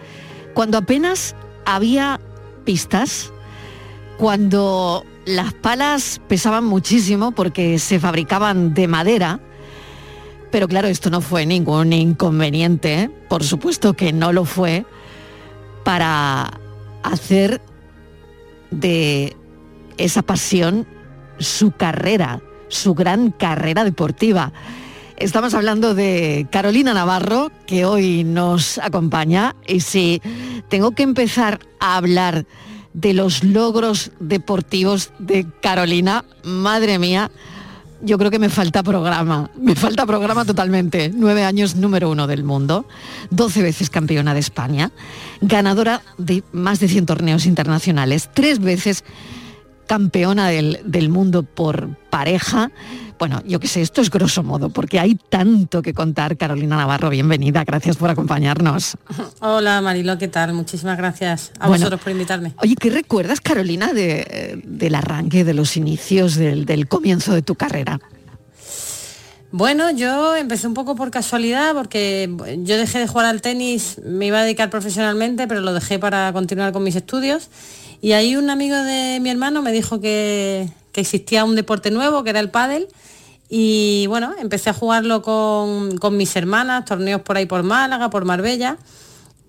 Cuando 0.55 0.79
apenas 0.79 1.37
había 1.67 2.23
pistas, 2.65 3.31
cuando 4.17 5.05
las 5.27 5.53
palas 5.53 6.23
pesaban 6.27 6.65
muchísimo 6.65 7.33
porque 7.33 7.79
se 7.79 8.01
fabricaban 8.01 8.73
de 8.73 8.89
madera, 8.89 9.41
pero 10.51 10.69
claro, 10.69 10.89
esto 10.89 11.11
no 11.11 11.21
fue 11.21 11.45
ningún 11.45 11.93
inconveniente, 11.93 13.11
por 13.29 13.45
supuesto 13.45 13.93
que 13.93 14.11
no 14.15 14.33
lo 14.33 14.47
fue, 14.47 14.87
para 15.85 16.51
hacer 17.03 17.61
de 18.71 19.37
esa 19.97 20.23
pasión 20.23 20.87
su 21.39 21.73
carrera, 21.73 22.41
su 22.69 22.95
gran 22.95 23.31
carrera 23.31 23.85
deportiva. 23.85 24.53
Estamos 25.17 25.55
hablando 25.55 25.95
de 25.95 26.47
Carolina 26.51 26.93
Navarro, 26.93 27.53
que 27.67 27.85
hoy 27.85 28.25
nos 28.25 28.79
acompaña, 28.79 29.55
y 29.67 29.81
si 29.81 30.21
tengo 30.69 30.93
que 30.93 31.05
empezar 31.05 31.61
a 31.79 31.97
hablar 31.97 32.47
de 32.95 33.15
los 33.15 33.45
logros 33.45 34.11
deportivos 34.19 35.13
de 35.19 35.47
Carolina, 35.61 36.25
madre 36.43 36.99
mía, 36.99 37.31
yo 38.03 38.19
creo 38.19 38.31
que 38.31 38.39
me 38.39 38.49
falta 38.49 38.83
programa, 38.83 39.51
me 39.57 39.75
falta 39.75 40.07
programa 40.07 40.45
totalmente. 40.45 41.11
Nueve 41.15 41.45
años 41.45 41.77
número 41.77 42.11
uno 42.11 42.27
del 42.27 42.45
mundo, 42.45 42.87
doce 43.31 43.63
veces 43.63 43.91
campeona 43.91 44.35
de 44.35 44.41
España, 44.41 44.93
ganadora 45.41 46.03
de 46.19 46.43
más 46.53 46.81
de 46.81 46.89
100 46.89 47.07
torneos 47.07 47.47
internacionales, 47.47 48.31
tres 48.33 48.59
veces 48.59 49.05
campeona 49.87 50.49
del, 50.49 50.81
del 50.85 51.09
mundo 51.09 51.43
por 51.43 51.97
pareja. 52.11 52.71
Bueno, 53.19 53.43
yo 53.47 53.61
qué 53.61 53.69
sé, 53.69 53.81
esto 53.81 54.01
es 54.01 54.11
grosso 54.11 54.43
modo, 54.43 54.71
porque 54.71 54.99
hay 54.99 55.15
tanto 55.15 55.83
que 55.83 55.95
contar. 55.95 56.37
Carolina 56.37 56.77
Navarro, 56.77 57.11
bienvenida, 57.11 57.65
gracias 57.65 57.97
por 57.97 58.11
acompañarnos. 58.11 58.97
Hola 59.41 59.81
Marilo, 59.81 60.19
¿qué 60.19 60.29
tal? 60.29 60.53
Muchísimas 60.53 60.99
gracias 60.99 61.53
a 61.61 61.69
Bueno, 61.69 61.83
vosotros 61.85 62.01
por 62.03 62.13
invitarme. 62.13 62.55
Oye, 62.61 62.75
¿qué 62.75 62.91
recuerdas, 62.91 63.41
Carolina, 63.41 63.93
de- 63.93 64.61
del 64.65 64.95
arranque, 64.97 65.45
de 65.45 65.55
los 65.55 65.77
inicios, 65.77 66.35
del, 66.35 66.67
del 66.67 66.89
comienzo 66.89 67.33
de 67.33 67.43
tu 67.43 67.55
carrera? 67.55 68.01
Bueno, 69.53 69.93
yo 69.93 70.35
empecé 70.35 70.67
un 70.67 70.75
poco 70.75 70.97
por 70.97 71.13
casualidad 71.13 71.73
porque 71.75 72.29
yo 72.65 72.77
dejé 72.77 72.99
de 72.99 73.07
jugar 73.07 73.27
al 73.27 73.41
tenis, 73.41 74.01
me 74.05 74.27
iba 74.27 74.41
a 74.41 74.43
dedicar 74.43 74.69
profesionalmente, 74.69 75.47
pero 75.47 75.61
lo 75.61 75.73
dejé 75.73 76.01
para 76.01 76.33
continuar 76.33 76.73
con 76.73 76.83
mis 76.83 76.97
estudios. 76.97 77.49
Y 78.01 78.13
ahí 78.13 78.35
un 78.35 78.51
amigo 78.51 78.75
de 78.77 79.21
mi 79.23 79.31
hermano 79.31 79.63
me 79.63 79.71
dijo 79.71 80.01
que, 80.01 80.69
que 80.95 81.01
existía 81.01 81.45
un 81.45 81.57
deporte 81.57 81.91
nuevo, 81.91 82.23
que 82.23 82.31
era 82.31 82.41
el 82.41 82.51
pádel. 82.51 82.87
Y 83.51 84.07
bueno, 84.07 84.33
empecé 84.41 84.71
a 84.71 84.73
jugarlo 84.73 85.21
con, 85.21 85.99
con 85.99 86.17
mis 86.17 86.35
hermanas, 86.37 86.85
torneos 86.87 87.21
por 87.21 87.37
ahí 87.37 87.47
por 87.47 87.65
Málaga, 87.65 88.09
por 88.09 88.25
Marbella. 88.25 88.79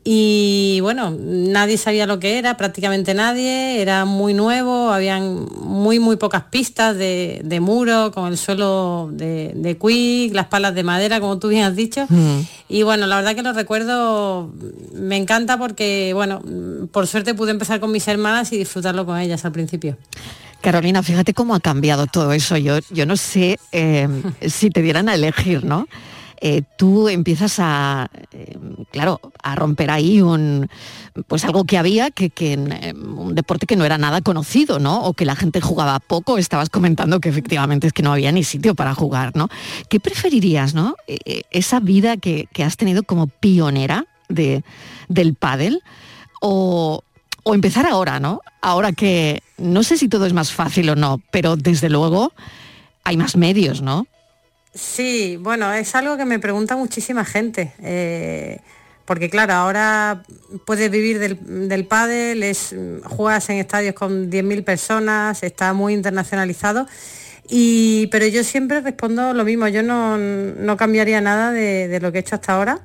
Y 0.07 0.79
bueno, 0.81 1.15
nadie 1.19 1.77
sabía 1.77 2.05
lo 2.05 2.19
que 2.19 2.37
era, 2.37 2.57
prácticamente 2.57 3.15
nadie, 3.15 3.81
era 3.81 4.05
muy 4.05 4.35
nuevo, 4.35 4.91
habían 4.91 5.47
muy 5.61 5.97
muy 5.97 6.15
pocas 6.15 6.43
pistas 6.43 6.95
de, 6.95 7.41
de 7.43 7.59
muro, 7.59 8.11
con 8.11 8.27
el 8.27 8.37
suelo 8.37 9.09
de, 9.11 9.53
de 9.55 9.77
quick, 9.77 10.35
las 10.35 10.45
palas 10.45 10.75
de 10.75 10.83
madera, 10.83 11.19
como 11.19 11.39
tú 11.39 11.47
bien 11.47 11.63
has 11.63 11.75
dicho. 11.75 12.05
Y 12.69 12.83
bueno, 12.83 13.07
la 13.07 13.15
verdad 13.15 13.33
que 13.33 13.41
lo 13.41 13.53
recuerdo, 13.53 14.51
me 14.93 15.17
encanta 15.17 15.57
porque, 15.57 16.11
bueno, 16.13 16.39
por 16.91 17.07
suerte 17.07 17.33
pude 17.33 17.49
empezar 17.49 17.79
con 17.79 17.91
mis 17.91 18.07
hermanas 18.07 18.51
y 18.51 18.57
disfrutarlo 18.57 19.07
con 19.07 19.17
ellas 19.17 19.43
al 19.43 19.53
principio. 19.53 19.97
Carolina, 20.65 21.03
fíjate 21.03 21.35
cómo 21.35 21.53
ha 21.53 21.59
cambiado 21.59 22.07
todo 22.07 22.33
eso. 22.33 22.57
Yo, 22.57 22.79
yo 22.89 23.05
no 23.05 23.17
sé 23.17 23.59
eh, 23.71 24.09
si 24.47 24.71
te 24.71 24.81
dieran 24.81 25.09
a 25.09 25.13
elegir, 25.13 25.63
¿no? 25.63 25.85
Eh, 26.41 26.63
tú 26.75 27.07
empiezas 27.07 27.59
a, 27.59 28.09
eh, 28.31 28.57
claro, 28.91 29.21
a 29.43 29.55
romper 29.55 29.91
ahí 29.91 30.23
un, 30.23 30.67
pues 31.27 31.45
algo 31.45 31.65
que 31.65 31.77
había, 31.77 32.09
que, 32.09 32.31
que 32.31 32.53
eh, 32.53 32.93
un 32.95 33.35
deporte 33.35 33.67
que 33.67 33.75
no 33.75 33.85
era 33.85 33.99
nada 33.99 34.21
conocido, 34.21 34.79
¿no? 34.79 35.03
O 35.03 35.13
que 35.13 35.23
la 35.25 35.35
gente 35.35 35.61
jugaba 35.61 35.99
poco. 35.99 36.39
Estabas 36.39 36.71
comentando 36.71 37.19
que 37.19 37.29
efectivamente 37.29 37.85
es 37.85 37.93
que 37.93 38.01
no 38.01 38.11
había 38.11 38.31
ni 38.31 38.43
sitio 38.43 38.73
para 38.73 38.95
jugar, 38.95 39.35
¿no? 39.35 39.49
¿Qué 39.87 39.99
preferirías, 39.99 40.73
no? 40.73 40.95
Eh, 41.05 41.19
eh, 41.25 41.41
esa 41.51 41.79
vida 41.79 42.17
que, 42.17 42.49
que 42.51 42.63
has 42.63 42.75
tenido 42.75 43.03
como 43.03 43.27
pionera 43.27 44.07
de, 44.29 44.63
del 45.09 45.35
pádel 45.35 45.83
o, 46.41 47.03
o 47.43 47.53
empezar 47.53 47.85
ahora, 47.85 48.19
¿no? 48.19 48.41
Ahora 48.63 48.93
que 48.93 49.43
no 49.57 49.83
sé 49.83 49.97
si 49.97 50.07
todo 50.07 50.25
es 50.25 50.33
más 50.33 50.51
fácil 50.51 50.89
o 50.89 50.95
no, 50.95 51.21
pero 51.31 51.55
desde 51.55 51.89
luego 51.89 52.33
hay 53.03 53.17
más 53.17 53.35
medios, 53.35 53.81
¿no? 53.81 54.07
Sí, 54.73 55.37
bueno, 55.39 55.71
es 55.73 55.95
algo 55.95 56.17
que 56.17 56.25
me 56.25 56.39
pregunta 56.39 56.75
muchísima 56.75 57.23
gente. 57.23 57.73
eh, 57.81 58.59
porque 59.05 59.29
claro, 59.29 59.53
ahora 59.53 60.23
puedes 60.65 60.89
vivir 60.89 61.19
del, 61.19 61.69
del 61.69 61.85
pádel, 61.85 62.43
juegas 63.03 63.49
en 63.49 63.57
estadios 63.57 63.93
con 63.93 64.31
10.000 64.31 64.63
personas, 64.63 65.43
está 65.43 65.73
muy 65.73 65.93
internacionalizado. 65.93 66.87
Y, 67.47 68.07
pero 68.07 68.25
yo 68.25 68.43
siempre 68.43 68.81
respondo 68.81 69.33
lo 69.35 69.45
mismo, 69.45 69.67
yo 69.67 69.83
no, 69.83 70.17
no 70.17 70.77
cambiaría 70.77 71.21
nada 71.21 71.51
de, 71.51 71.99
lo 72.01 72.11
que 72.11 72.17
he 72.17 72.21
hecho 72.21 72.33
hasta 72.33 72.53
ahora 72.53 72.79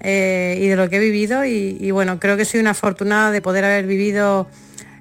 eh, 0.00 0.58
y 0.62 0.66
de 0.66 0.76
lo 0.76 0.88
que 0.88 0.96
he 0.96 1.00
vivido. 1.00 1.44
Y 1.44 1.90
bueno, 1.90 2.18
creo 2.18 2.38
que 2.38 2.46
soy 2.46 2.60
una 2.60 2.70
afortunada 2.70 3.30
de 3.30 3.42
poder 3.42 3.66
haber 3.66 3.86
vivido 3.86 4.46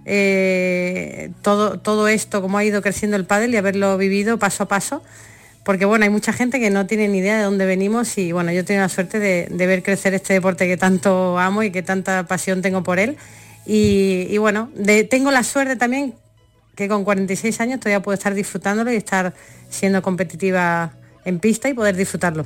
eh, 0.06 1.32
todo, 1.42 1.80
todo 1.80 2.08
esto, 2.08 2.42
cómo 2.42 2.58
ha 2.58 2.64
ido 2.64 2.82
creciendo 2.82 3.18
el 3.18 3.26
pádel 3.26 3.54
y 3.54 3.58
haberlo 3.58 3.98
vivido 3.98 4.40
paso 4.40 4.64
a 4.64 4.68
paso 4.68 5.02
porque 5.66 5.86
bueno, 5.86 6.04
hay 6.04 6.12
mucha 6.12 6.32
gente 6.32 6.60
que 6.60 6.70
no 6.70 6.86
tiene 6.86 7.08
ni 7.08 7.18
idea 7.18 7.38
de 7.38 7.44
dónde 7.44 7.66
venimos 7.66 8.20
y 8.20 8.32
bueno, 8.32 8.52
yo 8.52 8.64
tengo 8.64 8.82
la 8.82 8.88
suerte 8.88 9.18
de, 9.18 9.48
ver 9.66 9.82
crecer 9.82 10.14
este 10.14 10.34
deporte 10.34 10.68
que 10.68 10.78
tanto 10.78 11.40
amo 11.40 11.64
y 11.64 11.72
que 11.72 11.82
tanta 11.82 12.28
pasión 12.28 12.62
tengo 12.62 12.84
por 12.84 13.00
él. 13.00 13.18
Y, 13.66 14.38
bueno, 14.38 14.70
tengo 15.10 15.32
la 15.32 15.42
suerte 15.42 15.76
también 15.76 16.14
que 16.76 16.88
con 16.88 17.04
46 17.04 17.60
años 17.62 17.80
todavía 17.80 18.00
puedo 18.04 18.14
estar 18.14 18.36
disfrutándolo 18.36 18.94
y 18.94 18.96
estar 18.96 19.34
siendo 19.70 20.04
competitiva 20.04 20.94
en 21.26 21.40
pista 21.40 21.68
y 21.68 21.74
poder 21.74 21.96
disfrutarlo. 21.96 22.46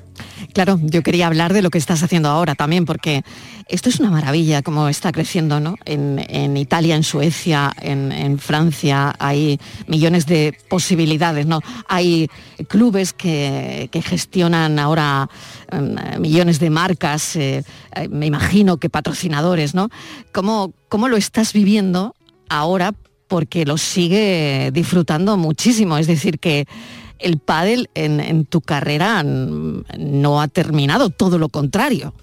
Claro, 0.54 0.80
yo 0.82 1.04
quería 1.04 1.28
hablar 1.28 1.54
de 1.54 1.62
lo 1.62 1.70
que 1.70 1.78
estás 1.78 2.02
haciendo 2.02 2.30
ahora 2.30 2.56
también, 2.56 2.86
porque 2.86 3.24
esto 3.68 3.90
es 3.90 4.00
una 4.00 4.10
maravilla 4.10 4.62
como 4.62 4.88
está 4.88 5.12
creciendo, 5.12 5.60
¿no? 5.60 5.76
En, 5.86 6.58
Italia, 6.58 6.96
en 6.96 7.04
Suecia, 7.04 7.72
en, 7.82 8.40
Francia 8.40 9.14
hay 9.20 9.60
millones 9.88 10.26
de 10.26 10.58
posibilidades, 10.70 11.46
¿no? 11.46 11.62
Hay 11.88 12.30
clubes 12.68 13.14
que, 13.14 13.90
que 13.92 14.02
gestionan 14.02 14.80
ahora 14.80 15.30
em, 15.72 15.96
millones 16.20 16.60
de 16.60 16.70
marcas, 16.70 17.36
eh, 17.36 17.64
eh, 17.96 18.08
me 18.08 18.26
imagino 18.26 18.78
que 18.78 18.90
patrocinadores, 18.90 19.76
¿no? 19.76 19.90
¿Cómo, 20.32 20.74
cómo 20.88 21.10
lo 21.10 21.18
estás 21.18 21.54
viviendo 21.54 22.16
ahora? 22.48 22.94
Porque 23.28 23.66
lo 23.66 23.78
sigue 23.78 24.72
disfrutando 24.74 25.38
muchísimo, 25.38 25.98
es 25.98 26.08
decir, 26.08 26.40
que 26.40 26.66
el 27.20 27.38
pádel 27.38 27.90
en, 27.94 28.46
tu 28.46 28.62
carrera 28.62 29.24
no 29.24 30.42
ha 30.42 30.48
terminado, 30.48 31.10
todo 31.10 31.38
lo 31.38 31.50
contrario. 31.50 32.14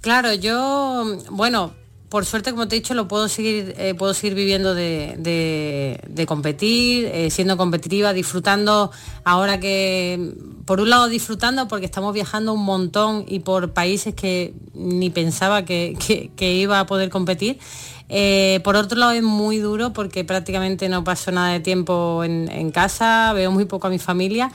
Claro, 0.00 0.32
yo, 0.34 1.04
bueno, 1.30 1.72
por 2.08 2.24
suerte, 2.24 2.52
como 2.52 2.68
te 2.68 2.76
he 2.76 2.78
dicho, 2.78 2.94
lo 2.94 3.08
puedo 3.08 3.28
seguir, 3.28 3.74
eh, 3.76 3.94
puedo 3.94 4.14
seguir 4.14 4.34
viviendo 4.34 4.74
de, 4.74 6.24
competir, 6.26 7.06
eh, 7.06 7.30
siendo 7.30 7.56
competitiva, 7.56 8.12
disfrutando 8.12 8.92
ahora 9.24 9.58
que, 9.58 10.34
por 10.64 10.80
un 10.80 10.90
lado 10.90 11.08
disfrutando 11.08 11.66
porque 11.66 11.86
estamos 11.86 12.14
viajando 12.14 12.52
un 12.52 12.64
montón 12.64 13.24
y 13.26 13.40
por 13.40 13.72
países 13.72 14.14
que 14.14 14.54
ni 14.74 15.10
pensaba 15.10 15.64
que 15.64 15.96
iba 16.38 16.78
a 16.78 16.86
poder 16.86 17.10
competir. 17.10 17.58
Eh, 18.08 18.60
por 18.62 18.76
otro 18.76 18.98
lado 18.98 19.12
es 19.12 19.22
muy 19.22 19.58
duro 19.58 19.92
porque 19.92 20.24
prácticamente 20.24 20.88
no 20.88 21.02
paso 21.04 21.32
nada 21.32 21.52
de 21.52 21.60
tiempo 21.60 22.22
en, 22.24 22.48
en 22.50 22.70
casa, 22.70 23.32
veo 23.34 23.50
muy 23.50 23.64
poco 23.64 23.86
a 23.86 23.90
mi 23.90 23.98
familia. 23.98 24.52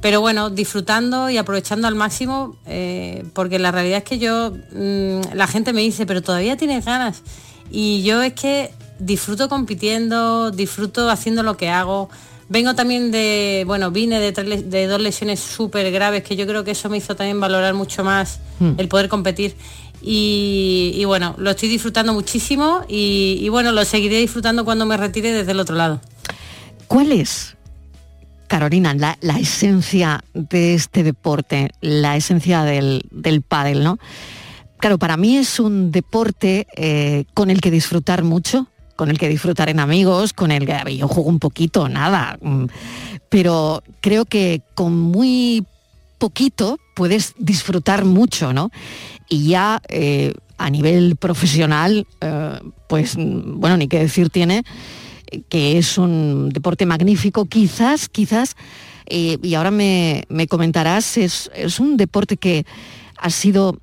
Pero 0.00 0.20
bueno, 0.20 0.50
disfrutando 0.50 1.30
y 1.30 1.36
aprovechando 1.38 1.86
al 1.86 1.94
máximo, 1.94 2.56
eh, 2.66 3.24
porque 3.34 3.58
la 3.60 3.70
realidad 3.70 3.98
es 3.98 4.04
que 4.04 4.18
yo, 4.18 4.50
mm, 4.72 5.34
la 5.34 5.46
gente 5.46 5.72
me 5.72 5.80
dice, 5.80 6.06
pero 6.06 6.22
todavía 6.22 6.56
tienes 6.56 6.84
ganas. 6.84 7.22
Y 7.70 8.02
yo 8.02 8.20
es 8.20 8.32
que 8.32 8.72
disfruto 8.98 9.48
compitiendo, 9.48 10.50
disfruto 10.50 11.08
haciendo 11.08 11.42
lo 11.44 11.56
que 11.56 11.68
hago. 11.70 12.10
Vengo 12.48 12.74
también 12.74 13.10
de, 13.12 13.62
bueno, 13.66 13.90
vine 13.92 14.18
de, 14.20 14.32
tres 14.32 14.46
le- 14.48 14.62
de 14.62 14.86
dos 14.88 15.00
lesiones 15.00 15.38
súper 15.40 15.90
graves, 15.92 16.22
que 16.24 16.34
yo 16.36 16.46
creo 16.46 16.64
que 16.64 16.72
eso 16.72 16.90
me 16.90 16.96
hizo 16.98 17.14
también 17.16 17.40
valorar 17.40 17.72
mucho 17.74 18.02
más 18.04 18.40
Mm. 18.58 18.72
el 18.78 18.88
poder 18.88 19.08
competir. 19.08 19.56
Y, 20.02 21.02
bueno, 21.06 21.34
lo 21.38 21.50
estoy 21.50 21.68
disfrutando 21.68 22.12
muchísimo 22.12 22.80
y, 22.88 23.48
bueno, 23.48 23.72
lo 23.72 23.84
seguiré 23.84 24.18
disfrutando 24.18 24.64
cuando 24.64 24.86
me 24.86 24.96
retire 24.96 25.32
desde 25.32 25.52
el 25.52 25.60
otro 25.60 25.76
lado. 25.76 26.00
¿Cuál 26.88 27.12
es, 27.12 27.56
Carolina, 28.48 28.94
la, 28.94 29.16
la 29.20 29.38
esencia 29.38 30.24
de 30.34 30.74
este 30.74 31.02
deporte, 31.02 31.70
la 31.80 32.16
esencia 32.16 32.64
del, 32.64 33.02
del 33.10 33.42
pádel, 33.42 33.84
¿no? 33.84 33.98
Claro, 34.82 34.98
para 34.98 35.16
mí 35.16 35.36
es 35.36 35.60
un 35.60 35.92
deporte 35.92 36.66
eh, 36.74 37.24
con 37.34 37.50
el 37.50 37.60
que 37.60 37.70
disfrutar 37.70 38.24
mucho, 38.24 38.66
con 38.96 39.10
el 39.10 39.18
que 39.18 39.28
disfrutar 39.28 39.68
en 39.68 39.78
amigos, 39.78 40.32
con 40.32 40.50
el 40.50 40.66
que 40.66 40.96
yo 40.96 41.06
juego 41.06 41.30
un 41.30 41.38
poquito, 41.38 41.88
nada, 41.88 42.36
mm, 42.42 42.64
pero 43.28 43.84
creo 44.00 44.24
que 44.24 44.60
con 44.74 44.98
muy 44.98 45.64
poquito 46.18 46.78
puedes 46.96 47.34
disfrutar 47.38 48.04
mucho, 48.04 48.52
¿no? 48.52 48.70
Y 49.28 49.48
ya 49.48 49.80
eh, 49.88 50.34
a 50.58 50.70
nivel 50.70 51.16
profesional, 51.16 52.06
eh, 52.20 52.60
pues 52.88 53.16
bueno, 53.16 53.76
ni 53.76 53.88
qué 53.88 53.98
decir 53.98 54.30
tiene 54.30 54.64
que 55.48 55.78
es 55.78 55.96
un 55.96 56.50
deporte 56.50 56.84
magnífico, 56.84 57.46
quizás, 57.46 58.10
quizás, 58.10 58.54
eh, 59.06 59.38
y 59.42 59.54
ahora 59.54 59.70
me, 59.70 60.24
me 60.28 60.46
comentarás, 60.46 61.16
es, 61.16 61.50
es 61.54 61.80
un 61.80 61.96
deporte 61.96 62.36
que 62.36 62.66
ha 63.16 63.30
sido 63.30 63.78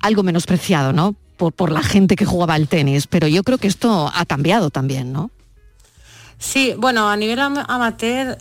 algo 0.00 0.22
menospreciado, 0.22 0.92
¿no? 0.92 1.14
Por, 1.38 1.54
por 1.54 1.72
la 1.72 1.82
gente 1.82 2.16
que 2.16 2.26
jugaba 2.26 2.52
al 2.52 2.68
tenis, 2.68 3.06
pero 3.06 3.26
yo 3.28 3.42
creo 3.44 3.56
que 3.56 3.66
esto 3.66 4.10
ha 4.14 4.26
cambiado 4.26 4.68
también, 4.68 5.10
¿no? 5.12 5.30
Sí, 6.38 6.74
bueno, 6.76 7.08
a 7.08 7.16
nivel 7.16 7.38
am- 7.40 7.64
amateur 7.66 8.36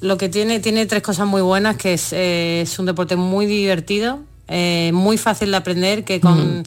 lo 0.00 0.18
que 0.18 0.28
tiene 0.28 0.58
tiene 0.58 0.84
tres 0.86 1.02
cosas 1.02 1.26
muy 1.28 1.42
buenas, 1.42 1.76
que 1.76 1.94
es, 1.94 2.12
es 2.12 2.78
un 2.78 2.86
deporte 2.86 3.14
muy 3.14 3.46
divertido, 3.46 4.20
eh, 4.48 4.90
muy 4.92 5.18
fácil 5.18 5.50
de 5.50 5.56
aprender, 5.56 6.04
que 6.04 6.20
con 6.20 6.64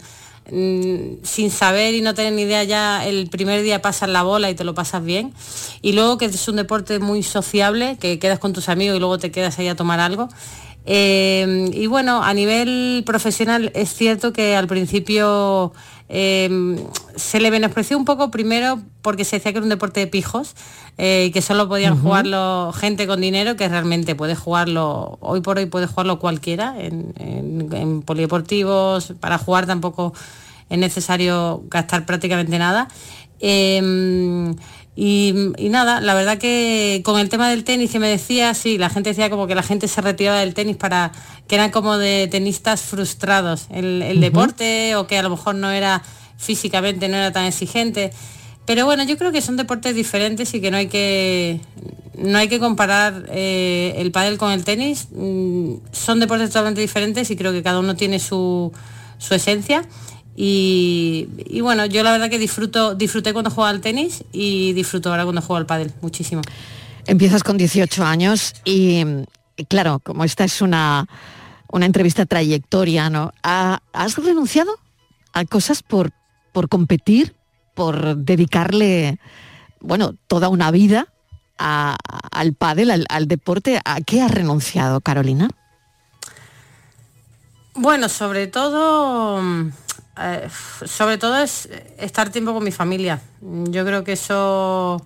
mm, 0.51 1.24
sin 1.24 1.51
saber 1.51 1.93
y 1.93 2.01
no 2.01 2.13
tener 2.13 2.34
ni 2.34 2.43
idea 2.43 2.63
ya 2.63 3.05
el 3.05 3.27
primer 3.29 3.62
día 3.63 3.81
pasas 3.81 4.10
la 4.10 4.24
bola 4.24 4.50
y 4.50 4.55
te 4.55 4.63
lo 4.63 4.74
pasas 4.74 5.03
bien. 5.03 5.34
Y 5.81 5.93
luego 5.93 6.17
que 6.17 6.25
es 6.25 6.48
un 6.48 6.55
deporte 6.55 7.00
muy 7.00 7.24
sociable, 7.24 7.98
que 8.00 8.19
quedas 8.19 8.39
con 8.39 8.53
tus 8.53 8.69
amigos 8.69 8.98
y 8.98 9.00
luego 9.00 9.17
te 9.17 9.31
quedas 9.31 9.60
ahí 9.60 9.67
a 9.67 9.75
tomar 9.75 10.00
algo. 10.00 10.29
Eh, 10.89 11.69
y 11.74 11.88
bueno, 11.88 12.24
a 12.24 12.34
nivel 12.34 13.03
profesional 13.05 13.72
es 13.75 13.93
cierto 13.93 14.31
que 14.31 14.55
al 14.55 14.67
principio 14.67 15.74
eh, 16.09 16.49
se 17.15 17.39
le 17.39 17.51
menospreció 17.51 17.97
un 17.97 18.05
poco 18.05 18.31
primero 18.31 18.79
porque 19.01 19.25
se 19.25 19.37
decía 19.37 19.51
que 19.51 19.57
era 19.57 19.63
un 19.65 19.69
deporte 19.69 19.99
de 19.99 20.07
pijos 20.07 20.55
eh, 20.97 21.25
y 21.27 21.31
que 21.31 21.41
solo 21.41 21.67
podían 21.67 21.95
jugarlo 22.01 22.71
gente 22.73 23.07
con 23.07 23.21
dinero, 23.21 23.55
que 23.55 23.67
realmente 23.67 24.15
puede 24.15 24.35
jugarlo, 24.35 25.17
hoy 25.21 25.41
por 25.41 25.57
hoy 25.57 25.65
puede 25.67 25.87
jugarlo 25.87 26.19
cualquiera 26.19 26.75
en, 26.79 27.13
en- 27.19 27.73
en 27.73 28.01
polideportivos, 28.01 29.13
para 29.19 29.37
jugar 29.37 29.65
tampoco 29.65 30.13
es 30.69 30.77
necesario 30.79 31.63
gastar 31.69 32.05
prácticamente 32.05 32.57
nada. 32.59 32.87
Eh, 33.39 34.53
y, 34.99 35.53
y 35.59 35.69
nada, 35.69 36.01
la 36.01 36.15
verdad 36.15 36.39
que 36.39 37.03
con 37.05 37.19
el 37.19 37.29
tema 37.29 37.51
del 37.51 37.63
tenis 37.63 37.91
que 37.91 37.99
me 37.99 38.09
decía, 38.09 38.55
sí, 38.55 38.79
la 38.79 38.89
gente 38.89 39.11
decía 39.11 39.29
como 39.29 39.45
que 39.45 39.53
la 39.53 39.61
gente 39.61 39.87
se 39.87 40.01
retiraba 40.01 40.39
del 40.39 40.55
tenis 40.55 40.75
para 40.75 41.11
que 41.47 41.53
eran 41.53 41.69
como 41.69 41.99
de 41.99 42.27
tenistas 42.31 42.81
frustrados 42.81 43.67
el, 43.69 44.01
el 44.01 44.19
deporte 44.19 44.95
o 44.95 45.05
que 45.05 45.19
a 45.19 45.21
lo 45.21 45.29
mejor 45.29 45.53
no 45.53 45.69
era 45.69 46.01
físicamente, 46.37 47.09
no 47.09 47.17
era 47.17 47.31
tan 47.31 47.45
exigente. 47.45 48.11
Pero 48.65 48.85
bueno, 48.85 49.03
yo 49.03 49.19
creo 49.19 49.31
que 49.31 49.39
son 49.39 49.55
deportes 49.55 49.93
diferentes 49.93 50.51
y 50.55 50.61
que 50.61 50.71
no 50.71 50.77
hay 50.77 50.87
que 50.87 51.61
no 52.17 52.39
hay 52.39 52.47
que 52.47 52.57
comparar 52.57 53.27
eh, 53.29 53.93
el 53.97 54.11
pádel 54.11 54.39
con 54.39 54.51
el 54.51 54.63
tenis. 54.63 55.09
Mm, 55.11 55.75
son 55.91 56.19
deportes 56.19 56.49
totalmente 56.49 56.81
diferentes 56.81 57.29
y 57.29 57.35
creo 57.35 57.51
que 57.51 57.61
cada 57.61 57.79
uno 57.79 57.95
tiene 57.95 58.17
su, 58.17 58.73
su 59.19 59.35
esencia. 59.35 59.83
Y, 60.39 61.27
y 61.48 61.62
bueno, 61.62 61.88
yo 61.88 62.03
la 62.03 62.12
verdad 62.12 62.29
que 62.29 62.38
disfruto, 62.38 62.94
disfruté 62.94 63.34
cuando 63.34 63.50
jugaba 63.50 63.72
al 63.72 63.82
tenis 63.82 64.24
y 64.32 64.72
disfruto 64.74 65.10
ahora 65.10 65.24
cuando 65.24 65.41
juego 65.41 65.58
al 65.58 65.65
pádel, 65.65 65.91
muchísimo. 66.01 66.44
Empiezas 67.08 67.41
con 67.41 67.58
18 67.58 68.06
años 68.06 68.53
y, 68.63 69.03
y 69.58 69.65
claro, 69.65 70.00
como 70.03 70.24
esta 70.24 70.44
es 70.44 70.62
una, 70.62 71.08
una 71.72 71.88
entrevista 71.88 72.27
trayectoria, 72.27 73.10
¿no? 73.10 73.32
¿Ha- 73.41 73.79
¿Has 73.94 74.15
renunciado 74.17 74.72
a 75.34 75.43
cosas 75.45 75.82
por, 75.82 76.12
por 76.54 76.69
competir, 76.69 77.36
por 77.73 78.15
dedicarle, 78.17 79.17
bueno, 79.80 80.13
toda 80.28 80.50
una 80.50 80.69
vida 80.69 81.08
a- 81.58 81.97
al 82.32 82.54
pádel, 82.54 82.91
al, 82.91 83.06
al 83.10 83.28
deporte? 83.28 83.80
¿A 83.86 84.02
qué 84.02 84.21
has 84.21 84.30
renunciado, 84.30 85.02
Carolina? 85.02 85.50
Bueno, 87.73 88.10
sobre 88.10 88.47
todo, 88.47 89.41
eh, 90.19 90.47
sobre 90.86 91.17
todo 91.17 91.38
es 91.38 91.69
estar 91.97 92.30
tiempo 92.32 92.53
con 92.53 92.63
mi 92.63 92.71
familia. 92.71 93.21
Yo 93.41 93.86
creo 93.86 94.03
que 94.03 94.13
eso 94.13 95.06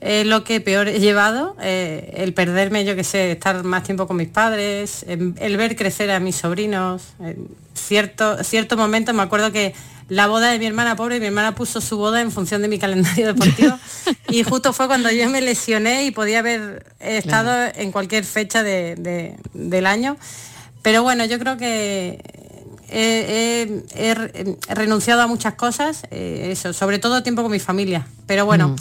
es 0.00 0.26
lo 0.26 0.44
que 0.44 0.60
peor 0.60 0.88
he 0.88 1.00
llevado, 1.00 1.56
eh, 1.60 2.12
el 2.18 2.34
perderme, 2.34 2.84
yo 2.84 2.94
que 2.96 3.04
sé, 3.04 3.32
estar 3.32 3.64
más 3.64 3.82
tiempo 3.82 4.06
con 4.06 4.16
mis 4.16 4.28
padres, 4.28 5.04
em, 5.08 5.34
el 5.38 5.56
ver 5.56 5.74
crecer 5.76 6.10
a 6.10 6.20
mis 6.20 6.36
sobrinos. 6.36 7.02
En 7.20 7.48
cierto, 7.74 8.42
cierto 8.44 8.76
momento 8.76 9.12
me 9.14 9.22
acuerdo 9.22 9.52
que 9.52 9.74
la 10.08 10.28
boda 10.28 10.50
de 10.52 10.58
mi 10.58 10.66
hermana 10.66 10.94
pobre, 10.96 11.18
mi 11.18 11.26
hermana 11.26 11.54
puso 11.54 11.80
su 11.80 11.96
boda 11.96 12.20
en 12.20 12.30
función 12.30 12.62
de 12.62 12.68
mi 12.68 12.78
calendario 12.78 13.26
deportivo 13.34 13.76
y 14.28 14.42
justo 14.44 14.72
fue 14.72 14.86
cuando 14.86 15.10
yo 15.10 15.28
me 15.30 15.40
lesioné 15.40 16.04
y 16.04 16.10
podía 16.10 16.40
haber 16.40 16.86
estado 17.00 17.72
en 17.74 17.90
cualquier 17.90 18.24
fecha 18.24 18.62
de- 18.62 18.94
de- 18.96 19.36
del 19.54 19.86
año. 19.86 20.16
Pero 20.82 21.02
bueno, 21.02 21.24
yo 21.24 21.38
creo 21.40 21.56
que 21.56 22.20
he, 22.88 23.64
he- 23.94 24.02
he 24.08 24.14
re- 24.14 24.32
he 24.68 24.74
renunciado 24.74 25.22
a 25.22 25.26
muchas 25.26 25.54
cosas, 25.54 26.04
eh, 26.10 26.48
eso, 26.52 26.72
sobre 26.72 26.98
todo 26.98 27.22
tiempo 27.22 27.42
con 27.42 27.50
mi 27.52 27.58
familia. 27.60 28.06
Pero 28.26 28.46
bueno, 28.46 28.76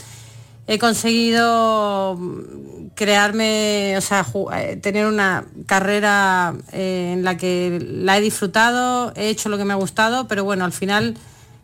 he 0.67 0.79
conseguido 0.79 2.15
mm, 2.19 2.87
crearme, 2.95 3.95
o 3.97 4.01
sea, 4.01 4.25
eh, 4.57 4.77
tener 4.77 5.05
una 5.07 5.45
carrera 5.65 6.55
eh, 6.71 7.11
en 7.13 7.23
la 7.23 7.37
que 7.37 7.79
la 7.87 8.17
he 8.17 8.21
disfrutado, 8.21 9.11
he 9.15 9.29
hecho 9.29 9.49
lo 9.49 9.57
que 9.57 9.65
me 9.65 9.73
ha 9.73 9.77
gustado, 9.77 10.27
pero 10.27 10.43
bueno, 10.43 10.65
al 10.65 10.71
final 10.71 11.15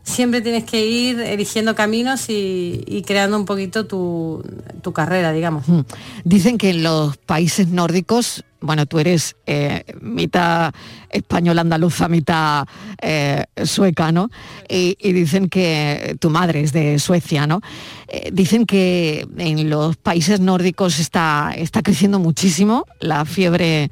siempre 0.04 0.42
tienes 0.42 0.64
que 0.64 0.86
ir 0.86 1.20
eligiendo 1.20 1.76
caminos 1.76 2.26
y, 2.30 3.04
creando 3.06 3.38
un 3.38 3.46
poquito 3.46 3.86
tu, 3.86 4.44
tu 4.82 4.94
carrera, 4.94 5.32
digamos. 5.32 5.68
Mm. 5.68 5.82
Dicen 6.24 6.58
que 6.58 6.72
en 6.72 6.84
los 6.84 7.18
países 7.18 7.68
nórdicos, 7.68 8.44
bueno, 8.62 8.86
tú 8.86 9.00
eres 9.00 9.36
eh, 9.48 9.84
mitad 10.02 10.74
española 11.10 11.62
andaluza, 11.62 12.08
mitad 12.08 12.66
eh, 13.02 13.44
sueca, 13.66 14.12
¿no? 14.12 14.30
Y, 14.70 14.98
y 15.00 15.14
dicen 15.14 15.50
que 15.50 16.16
tu 16.20 16.30
madre 16.30 16.62
es 16.62 16.72
de 16.72 17.00
Suecia, 17.00 17.48
¿no? 17.48 17.62
Eh, 18.08 18.30
dicen 18.32 18.66
que 18.66 19.28
en 19.38 19.70
los 19.70 19.98
países 19.98 20.40
nórdicos 20.40 21.00
está, 21.00 21.54
está 21.56 21.82
creciendo 21.82 22.20
muchísimo 22.20 22.86
la 23.00 23.26
fiebre 23.26 23.90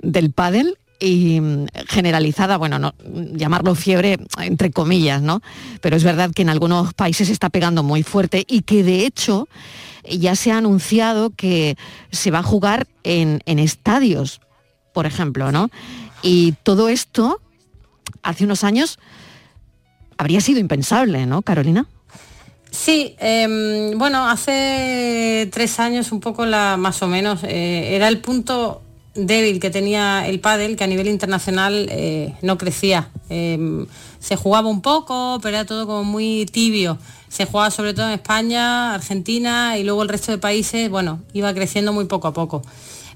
del 0.00 0.32
pádel 0.32 0.78
y 0.98 1.40
mm, 1.40 1.66
generalizada, 1.88 2.56
bueno, 2.56 2.78
no 2.78 2.94
llamarlo 3.32 3.74
fiebre 3.74 4.18
entre 4.40 4.70
comillas, 4.70 5.22
¿no? 5.22 5.42
Pero 5.80 5.96
es 5.96 6.04
verdad 6.04 6.30
que 6.32 6.42
en 6.42 6.50
algunos 6.50 6.94
países 6.94 7.28
se 7.28 7.32
está 7.32 7.50
pegando 7.50 7.82
muy 7.82 8.02
fuerte 8.02 8.44
y 8.46 8.62
que 8.62 8.82
de 8.82 9.06
hecho 9.06 9.48
ya 10.08 10.36
se 10.36 10.50
ha 10.52 10.58
anunciado 10.58 11.30
que 11.30 11.76
se 12.10 12.30
va 12.30 12.38
a 12.40 12.42
jugar 12.42 12.86
en, 13.02 13.40
en 13.46 13.58
estadios, 13.58 14.40
por 14.92 15.06
ejemplo, 15.06 15.52
¿no? 15.52 15.70
Y 16.22 16.52
todo 16.62 16.88
esto 16.88 17.40
hace 18.22 18.44
unos 18.44 18.64
años 18.64 18.98
habría 20.16 20.40
sido 20.40 20.58
impensable, 20.58 21.26
¿no, 21.26 21.42
Carolina? 21.42 21.86
Sí, 22.70 23.16
em, 23.18 23.96
bueno, 23.98 24.28
hace 24.28 25.48
tres 25.52 25.80
años 25.80 26.12
un 26.12 26.20
poco 26.20 26.44
la, 26.44 26.76
más 26.76 27.02
o 27.02 27.06
menos, 27.06 27.42
eh, 27.44 27.94
era 27.96 28.08
el 28.08 28.18
punto 28.18 28.82
débil 29.26 29.60
que 29.60 29.70
tenía 29.70 30.26
el 30.26 30.40
pádel, 30.40 30.76
que 30.76 30.84
a 30.84 30.86
nivel 30.86 31.08
internacional 31.08 31.88
eh, 31.90 32.34
no 32.42 32.56
crecía. 32.56 33.10
Em, 33.28 33.86
se 34.20 34.36
jugaba 34.36 34.68
un 34.68 34.80
poco, 34.80 35.38
pero 35.42 35.56
era 35.56 35.64
todo 35.66 35.86
como 35.86 36.04
muy 36.04 36.46
tibio. 36.46 36.98
Se 37.28 37.44
jugaba 37.44 37.70
sobre 37.70 37.94
todo 37.94 38.06
en 38.06 38.12
España, 38.12 38.94
Argentina 38.94 39.76
y 39.78 39.84
luego 39.84 40.02
el 40.02 40.08
resto 40.08 40.32
de 40.32 40.38
países, 40.38 40.88
bueno, 40.88 41.20
iba 41.32 41.52
creciendo 41.52 41.92
muy 41.92 42.06
poco 42.06 42.28
a 42.28 42.32
poco. 42.32 42.62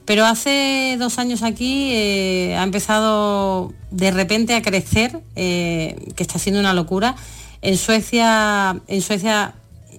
Pero 0.04 0.26
hace 0.26 0.96
dos 0.98 1.18
años 1.18 1.42
aquí 1.42 1.90
eh, 1.92 2.56
ha 2.58 2.64
empezado 2.64 3.72
de 3.90 4.10
repente 4.10 4.54
a 4.54 4.62
crecer, 4.62 5.20
eh, 5.36 5.96
que 6.16 6.24
está 6.24 6.38
siendo 6.38 6.60
una 6.60 6.74
locura. 6.74 7.14
En 7.62 7.76
Suecia, 7.76 8.80
en 8.88 9.02
Suecia 9.02 9.54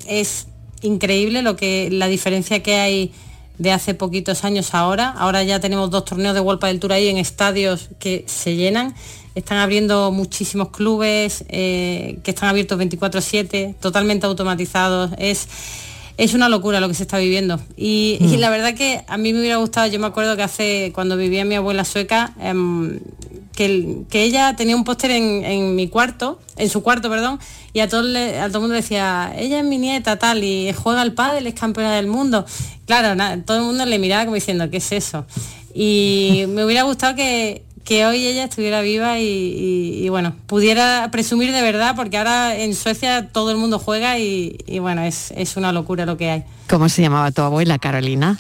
es 0.06 0.48
increíble 0.82 1.42
lo 1.42 1.56
que 1.56 1.90
la 1.90 2.08
diferencia 2.08 2.62
que 2.62 2.76
hay 2.76 3.14
de 3.58 3.72
hace 3.72 3.94
poquitos 3.94 4.44
años 4.44 4.74
ahora. 4.74 5.10
Ahora 5.10 5.44
ya 5.44 5.60
tenemos 5.60 5.90
dos 5.90 6.06
torneos 6.06 6.34
de 6.34 6.40
World 6.42 6.64
del 6.64 6.80
Tour 6.80 6.94
ahí 6.94 7.08
en 7.08 7.18
estadios 7.18 7.90
que 8.00 8.26
se 8.28 8.56
llenan. 8.56 8.96
Están 9.36 9.58
abriendo 9.58 10.12
muchísimos 10.12 10.70
clubes 10.70 11.44
eh, 11.50 12.20
que 12.24 12.32
están 12.32 12.50
abiertos 12.50 12.78
24/7, 12.80 13.76
totalmente 13.80 14.26
automatizados. 14.26 15.12
Es 15.18 15.48
es 16.16 16.36
una 16.36 16.48
locura 16.48 16.80
lo 16.80 16.88
que 16.88 16.94
se 16.94 17.02
está 17.04 17.18
viviendo. 17.18 17.60
Y, 17.76 18.18
y 18.22 18.38
Mm. 18.38 18.40
la 18.40 18.50
verdad 18.52 18.76
que 18.76 19.04
a 19.08 19.18
mí 19.18 19.34
me 19.34 19.40
hubiera 19.40 19.56
gustado, 19.58 19.88
yo 19.88 20.00
me 20.00 20.06
acuerdo 20.06 20.36
que 20.36 20.44
hace, 20.44 20.92
cuando 20.94 21.18
vivía 21.18 21.44
mi 21.44 21.56
abuela 21.56 21.84
sueca, 21.86 22.34
em, 22.40 23.00
que, 23.56 24.04
que 24.12 24.24
ella 24.24 24.56
tenía 24.56 24.76
un 24.76 24.84
póster 24.84 25.10
en, 25.10 25.44
en 25.44 25.76
mi 25.76 25.88
cuarto, 25.88 26.40
en 26.58 26.70
su 26.70 26.84
cuarto, 26.84 27.10
perdón, 27.10 27.40
y 27.74 27.80
a 27.80 27.90
todo, 27.90 28.04
le- 28.04 28.40
a 28.40 28.48
todo 28.48 28.60
el 28.60 28.62
mundo 28.62 28.76
decía, 28.76 29.34
ella 29.38 29.60
es 29.60 29.66
mi 29.66 29.78
nieta, 29.78 30.18
tal, 30.20 30.44
y 30.44 30.72
juega 30.74 31.02
al 31.02 31.14
pádel, 31.14 31.48
es 31.48 31.54
campeona 31.56 31.96
del 31.96 32.08
mundo. 32.08 32.46
Claro, 32.86 33.16
na- 33.16 33.44
todo 33.44 33.58
el 33.58 33.64
mundo 33.64 33.86
le 33.86 33.98
miraba 34.00 34.24
como 34.26 34.36
diciendo, 34.36 34.70
¿qué 34.70 34.78
es 34.78 34.92
eso? 34.92 35.26
Y 35.74 36.46
me 36.50 36.64
hubiera 36.66 36.84
gustado 36.84 37.16
que, 37.16 37.64
que 37.84 38.06
hoy 38.06 38.26
ella 38.26 38.44
estuviera 38.46 38.82
viva 38.82 39.20
y, 39.20 39.24
y- 39.26 40.06
y, 40.06 40.10
bueno, 40.10 40.36
pudiera 40.48 41.10
presumir 41.12 41.52
de 41.52 41.62
verdad, 41.62 41.96
porque 41.96 42.18
ahora 42.18 42.56
en 42.56 42.76
Suecia 42.76 43.28
todo 43.30 43.52
el 43.52 43.58
mundo 43.58 43.80
juega 43.80 44.20
y, 44.20 44.58
y, 44.68 44.80
bueno, 44.80 45.02
es, 45.04 45.32
es 45.36 45.58
una 45.58 45.72
locura 45.72 46.06
lo 46.06 46.16
que 46.18 46.30
hay. 46.30 46.44
¿Cómo 46.70 46.88
se 46.90 47.02
llamaba 47.02 47.32
tu 47.32 47.42
abuela, 47.42 47.80
Carolina? 47.80 48.40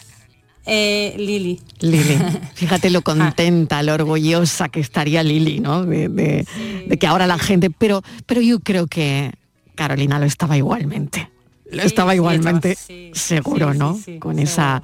Eh, 0.65 1.15
Lili. 1.17 1.59
Lili. 1.79 2.17
Fíjate 2.53 2.89
lo 2.89 3.01
contenta, 3.01 3.83
lo 3.83 3.93
orgullosa 3.93 4.69
que 4.69 4.79
estaría 4.79 5.21
Lili, 5.23 5.59
¿no? 5.59 5.83
De, 5.85 6.07
de- 6.09 6.45
de 6.87 6.97
que 6.97 7.07
ahora 7.07 7.27
la 7.27 7.37
gente. 7.37 7.69
Pero, 7.69 8.01
pero 8.25 8.41
yo 8.41 8.59
creo 8.59 8.87
que 8.87 9.31
Carolina 9.75 10.19
lo 10.19 10.25
estaba 10.25 10.55
igualmente. 10.57 11.29
Lo 11.71 11.81
estaba 11.81 12.13
igualmente, 12.13 12.77
seguro, 13.13 13.73
¿no? 13.73 13.97
con 14.19 14.37
esa, 14.37 14.83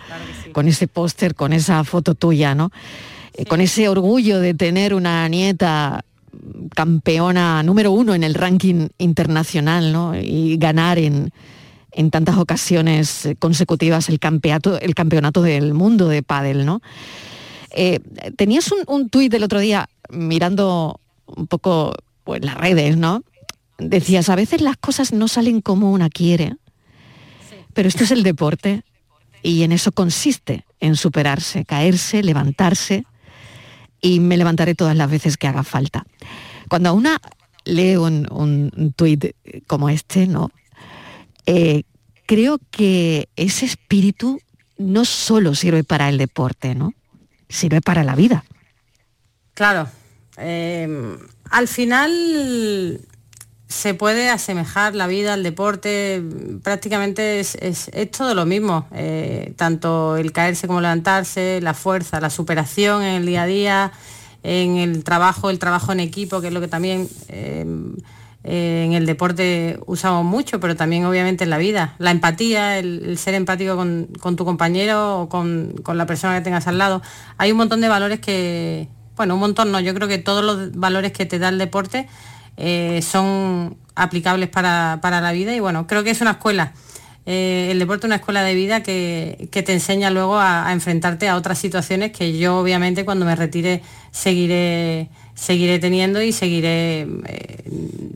con 0.54 0.68
ese 0.68 0.88
póster, 0.88 1.36
con 1.36 1.54
esa 1.54 1.84
foto 1.84 2.16
tuya, 2.16 2.56
¿no? 2.56 2.72
Eh, 3.36 3.46
Con 3.46 3.62
ese 3.62 3.88
orgullo 3.90 4.40
de 4.40 4.56
tener 4.56 4.96
una 4.96 5.28
nieta 5.30 6.04
campeona 6.76 7.62
número 7.64 7.92
uno 7.92 8.16
en 8.16 8.24
el 8.24 8.34
ranking 8.34 8.88
internacional, 8.98 9.92
¿no? 9.94 10.16
Y 10.20 10.58
ganar 10.58 10.98
en, 10.98 11.32
en 12.00 12.12
tantas 12.12 12.38
ocasiones 12.38 13.28
consecutivas 13.40 14.08
el 14.08 14.20
campeonato, 14.20 14.80
el 14.80 14.96
campeonato 14.96 15.42
del 15.42 15.74
mundo 15.74 16.08
de 16.08 16.24
pádel, 16.24 16.66
¿no? 16.66 16.82
Eh, 17.72 18.00
tenías 18.38 18.72
un, 18.72 18.80
un 18.88 19.10
tuit 19.10 19.34
el 19.34 19.44
otro 19.44 19.60
día 19.60 19.90
mirando 20.10 21.02
un 21.26 21.48
poco 21.48 21.94
pues, 22.24 22.42
las 22.46 22.56
redes, 22.56 22.96
¿no? 22.96 23.24
Decías, 23.80 24.30
a 24.30 24.38
veces 24.38 24.62
las 24.62 24.78
cosas 24.78 25.12
no 25.12 25.28
salen 25.28 25.60
como 25.60 25.92
una 25.92 26.10
quiere, 26.10 26.56
pero 27.74 27.90
esto 27.90 28.06
es 28.06 28.12
el 28.12 28.24
deporte 28.24 28.84
y 29.44 29.64
en 29.64 29.74
eso 29.74 29.92
consiste, 29.92 30.64
en 30.80 30.96
superarse, 30.96 31.66
caerse, 31.66 32.24
levantarse 32.24 33.04
y 34.00 34.22
me 34.22 34.38
levantaré 34.38 34.74
todas 34.74 34.96
las 34.96 35.12
veces 35.12 35.36
que 35.36 35.48
haga 35.48 35.64
falta. 35.64 36.06
Cuando 36.70 36.88
a 36.88 36.94
una 36.94 37.20
un, 37.98 38.26
un 38.32 38.94
tuit 38.94 39.36
como 39.68 39.90
este, 39.90 40.28
¿no? 40.28 40.50
Eh, 41.52 41.84
creo 42.26 42.60
que 42.72 43.28
ese 43.36 43.66
espíritu 43.66 44.40
no 44.78 45.04
solo 45.06 45.56
sirve 45.56 45.84
para 45.84 46.10
el 46.10 46.18
deporte, 46.18 46.76
¿no? 46.76 46.94
Sirve 47.50 47.82
para 47.82 48.04
la 48.04 48.16
vida. 48.16 48.44
Claro. 49.56 49.90
eh, 50.38 51.18
al 51.50 51.68
final 51.68 53.02
se 53.70 53.94
puede 53.94 54.30
asemejar 54.30 54.96
la 54.96 55.06
vida 55.06 55.36
al 55.36 55.44
deporte, 55.44 56.24
prácticamente 56.64 57.40
es, 57.40 57.92
todo 58.18 58.34
lo 58.34 58.48
mismo, 58.48 58.88
eh, 58.92 59.54
tanto 59.58 60.18
el 60.18 60.32
caerse 60.32 60.66
como 60.66 60.82
levantarse, 60.82 61.60
la 61.62 61.76
fuerza, 61.76 62.20
la 62.20 62.32
superación 62.32 63.04
en 63.04 63.16
el 63.22 63.26
día 63.28 63.44
a 63.44 63.46
día, 63.46 63.92
en 64.42 64.78
el 64.78 65.04
trabajo, 65.04 65.52
el 65.52 65.60
trabajo 65.60 65.92
en 65.92 66.00
equipo, 66.00 66.42
que 66.42 66.48
es 66.48 66.54
lo 66.54 66.62
que 66.62 66.68
también 66.68 67.08
eh, 67.28 67.64
eh, 68.44 68.84
en 68.86 68.94
el 68.94 69.06
deporte 69.06 69.80
usamos 69.86 70.24
mucho, 70.24 70.60
pero 70.60 70.76
también 70.76 71.06
obviamente 71.06 71.44
en 71.44 71.50
la 71.50 71.58
vida, 71.58 71.96
la 71.98 72.12
empatía, 72.12 72.80
el, 72.80 73.18
ser 73.18 73.34
empático 73.34 73.76
con, 73.76 74.08
con 74.20 74.36
tu 74.36 74.46
compañero 74.46 75.22
o 75.22 75.30
con, 75.30 75.74
con 75.84 75.98
la 75.98 76.06
persona 76.06 76.38
que 76.38 76.42
tengas 76.42 76.68
al 76.68 76.78
lado. 76.78 77.02
Hay 77.38 77.52
un 77.52 77.58
montón 77.58 77.82
de 77.82 77.90
valores 77.90 78.20
que, 78.20 78.88
bueno, 79.18 79.34
un 79.34 79.42
montón 79.42 79.72
no, 79.72 79.80
yo 79.82 79.94
creo 79.94 80.08
que 80.08 80.18
todos 80.18 80.44
los 80.44 80.78
valores 80.78 81.12
que 81.12 81.26
te 81.26 81.40
da 81.40 81.50
el 81.50 81.58
deporte 81.58 82.08
eh, 82.56 83.02
son 83.02 83.78
aplicables 83.96 84.48
para, 84.48 85.00
para 85.02 85.20
la 85.20 85.34
vida 85.34 85.54
y 85.54 85.60
bueno, 85.60 85.88
creo 85.88 86.04
que 86.04 86.12
es 86.12 86.22
una 86.22 86.32
escuela. 86.32 86.74
Eh, 87.26 87.68
el 87.72 87.80
deporte 87.80 88.06
es 88.06 88.10
una 88.10 88.16
escuela 88.16 88.42
de 88.42 88.54
vida 88.56 88.82
que, 88.82 89.50
que 89.52 89.62
te 89.62 89.74
enseña 89.74 90.10
luego 90.10 90.40
a 90.40 90.72
enfrentarte 90.72 91.28
a 91.28 91.36
otras 91.36 91.60
situaciones 91.60 92.12
que 92.12 92.38
yo 92.38 92.58
obviamente 92.58 93.04
cuando 93.04 93.26
me 93.26 93.36
retire 93.36 93.84
seguiré, 94.12 95.10
seguiré 95.40 95.80
teniendo 95.80 96.22
y 96.22 96.32
seguiré 96.32 97.08
eh, 97.26 97.64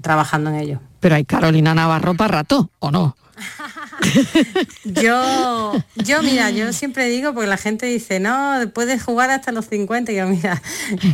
trabajando 0.01 0.49
en 0.49 0.57
ello. 0.57 0.79
Pero 0.99 1.15
hay 1.15 1.25
Carolina 1.25 1.73
Navarro 1.73 2.15
para 2.15 2.39
rato, 2.39 2.69
¿o 2.79 2.91
no? 2.91 3.15
Yo, 4.83 5.73
yo 5.95 6.21
mira, 6.21 6.49
yo 6.51 6.71
siempre 6.73 7.09
digo, 7.09 7.33
porque 7.33 7.47
la 7.47 7.57
gente 7.57 7.85
dice, 7.85 8.19
no, 8.19 8.59
puedes 8.73 9.01
jugar 9.01 9.29
hasta 9.29 9.51
los 9.51 9.65
50, 9.67 10.11
y 10.11 10.15
yo 10.15 10.27
mira, 10.27 10.61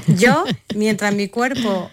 yo, 0.07 0.43
mientras 0.75 1.13
mi 1.13 1.27
cuerpo, 1.27 1.89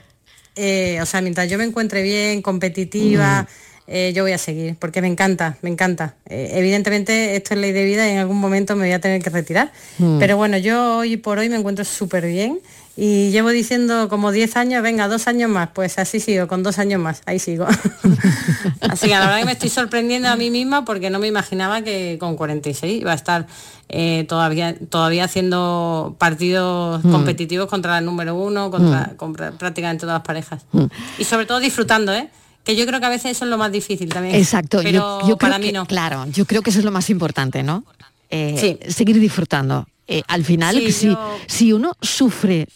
eh, 0.56 0.98
o 1.00 1.06
sea, 1.06 1.20
mientras 1.20 1.48
yo 1.50 1.58
me 1.58 1.64
encuentre 1.64 2.02
bien, 2.02 2.42
competitiva, 2.42 3.46
eh, 3.86 4.12
yo 4.14 4.24
voy 4.24 4.32
a 4.32 4.38
seguir, 4.38 4.76
porque 4.76 5.00
me 5.00 5.06
encanta, 5.06 5.58
me 5.62 5.70
encanta. 5.70 6.16
Eh, 6.26 6.52
evidentemente 6.54 7.36
esto 7.36 7.54
es 7.54 7.60
ley 7.60 7.72
de 7.72 7.84
vida 7.84 8.08
y 8.08 8.12
en 8.12 8.18
algún 8.18 8.38
momento 8.38 8.74
me 8.74 8.86
voy 8.86 8.92
a 8.92 9.00
tener 9.00 9.22
que 9.22 9.30
retirar. 9.30 9.70
Mm. 9.98 10.18
Pero 10.18 10.36
bueno, 10.36 10.58
yo 10.58 10.98
hoy 10.98 11.16
por 11.16 11.38
hoy 11.38 11.48
me 11.48 11.56
encuentro 11.56 11.84
súper 11.84 12.26
bien 12.26 12.58
y 12.96 13.30
llevo 13.30 13.50
diciendo 13.50 14.08
como 14.08 14.32
10 14.32 14.56
años, 14.56 14.82
venga, 14.82 15.06
dos 15.08 15.26
años 15.28 15.50
más, 15.50 15.68
pues 15.74 15.98
así 15.98 16.18
sigo, 16.18 16.48
con 16.48 16.62
dos 16.62 16.78
años 16.78 17.00
más, 17.00 17.20
ahí 17.26 17.38
sigo. 17.38 17.66
Así 18.80 19.06
que 19.08 19.12
la 19.14 19.20
verdad 19.20 19.38
que 19.40 19.44
me 19.44 19.52
estoy 19.52 19.68
sorprendiendo 19.68 20.28
a 20.28 20.36
mí 20.36 20.50
misma 20.50 20.84
porque 20.84 21.10
no 21.10 21.18
me 21.18 21.26
imaginaba 21.26 21.82
que 21.82 22.16
con 22.18 22.36
46 22.36 23.00
iba 23.02 23.12
a 23.12 23.14
estar 23.14 23.46
eh, 23.88 24.24
todavía, 24.28 24.74
todavía 24.88 25.24
haciendo 25.24 26.16
partidos 26.18 27.04
Mm. 27.04 27.10
competitivos 27.12 27.68
contra 27.68 27.92
la 27.92 28.00
número 28.00 28.34
uno, 28.34 28.70
contra, 28.70 29.10
Mm. 29.12 29.16
contra 29.16 29.52
prácticamente 29.52 30.00
todas 30.02 30.14
las 30.20 30.26
parejas. 30.26 30.64
Mm. 30.72 30.84
Y 31.18 31.24
sobre 31.24 31.46
todo 31.46 31.60
disfrutando, 31.60 32.12
¿eh? 32.12 32.28
Que 32.64 32.74
yo 32.74 32.84
creo 32.86 32.98
que 32.98 33.06
a 33.06 33.10
veces 33.10 33.32
eso 33.32 33.44
es 33.44 33.50
lo 33.50 33.58
más 33.58 33.70
difícil 33.70 34.08
también. 34.08 34.34
Exacto, 34.34 34.78
pero 34.82 34.90
yo, 34.90 35.20
yo 35.20 35.36
creo 35.36 35.50
para 35.50 35.58
mí 35.58 35.66
que, 35.66 35.72
no. 35.72 35.86
claro, 35.86 36.26
yo 36.32 36.46
creo 36.46 36.62
que 36.62 36.70
eso 36.70 36.80
es 36.80 36.84
lo 36.84 36.90
más 36.90 37.10
importante, 37.10 37.62
¿no? 37.62 37.84
Eh, 38.30 38.78
Seguir 38.88 39.20
disfrutando. 39.20 39.86
Eh, 40.08 40.22
al 40.26 40.44
final, 40.44 40.76
Sí, 40.76 40.92
si, 40.92 41.06
yo- 41.06 41.36
si 41.46 41.72
uno 41.72 41.92
sufre 42.00 42.66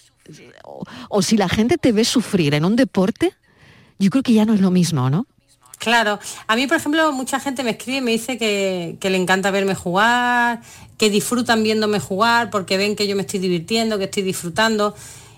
o, 0.65 0.85
o 1.09 1.23
si 1.23 1.37
la 1.37 1.49
gente 1.49 1.79
te 1.79 1.93
ve 1.93 2.05
sufrir 2.05 2.55
en 2.55 2.65
un 2.65 2.77
deporte, 2.77 3.35
yo 3.99 4.11
creo 4.11 4.23
que 4.23 4.33
ya 4.33 4.45
no 4.45 4.55
es 4.55 4.61
lo 4.61 4.71
mismo, 4.71 5.11
¿no? 5.11 5.27
Claro, 5.81 6.19
a 6.47 6.57
mí 6.57 6.67
por 6.67 6.77
ejemplo 6.77 7.11
mucha 7.13 7.41
gente 7.41 7.63
me 7.63 7.71
escribe 7.71 7.99
y 7.99 8.01
me 8.03 8.11
dice 8.11 8.37
que, 8.37 8.99
que 9.01 9.09
le 9.09 9.17
encanta 9.17 9.51
verme 9.51 9.75
jugar, 9.75 10.61
que 10.99 11.09
disfrutan 11.09 11.63
viéndome 11.63 12.01
jugar 12.01 12.51
porque 12.51 12.77
ven 12.77 12.97
que 12.97 13.09
yo 13.09 13.17
me 13.17 13.23
estoy 13.23 13.41
divirtiendo, 13.41 13.97
que 13.97 14.05
estoy 14.05 14.23
disfrutando. 14.23 14.95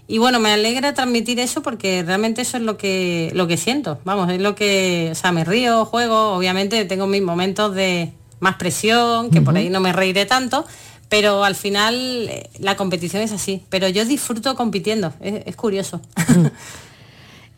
Y 0.08 0.18
bueno, 0.18 0.40
me 0.40 0.50
alegra 0.50 0.94
transmitir 0.94 1.38
eso 1.38 1.62
porque 1.62 2.02
realmente 2.02 2.42
eso 2.42 2.56
es 2.56 2.64
lo 2.64 2.76
que, 2.76 3.30
lo 3.34 3.46
que 3.46 3.56
siento. 3.56 4.00
Vamos, 4.04 4.30
es 4.32 4.40
lo 4.40 4.56
que, 4.56 5.10
o 5.12 5.14
sea, 5.14 5.30
me 5.30 5.44
río, 5.44 5.84
juego, 5.84 6.32
obviamente 6.32 6.84
tengo 6.86 7.06
mis 7.06 7.22
momentos 7.22 7.72
de 7.76 8.12
más 8.40 8.56
presión, 8.56 9.30
que 9.30 9.40
por 9.40 9.56
ahí 9.56 9.70
no 9.70 9.78
me 9.78 9.92
reiré 9.92 10.26
tanto, 10.26 10.66
pero 11.12 11.44
al 11.44 11.54
final 11.54 12.26
eh, 12.30 12.48
la 12.58 12.74
competición 12.74 13.22
es 13.22 13.32
así. 13.32 13.62
Pero 13.68 13.86
yo 13.86 14.06
disfruto 14.06 14.56
compitiendo, 14.56 15.12
es, 15.20 15.42
es 15.46 15.56
curioso. 15.56 16.00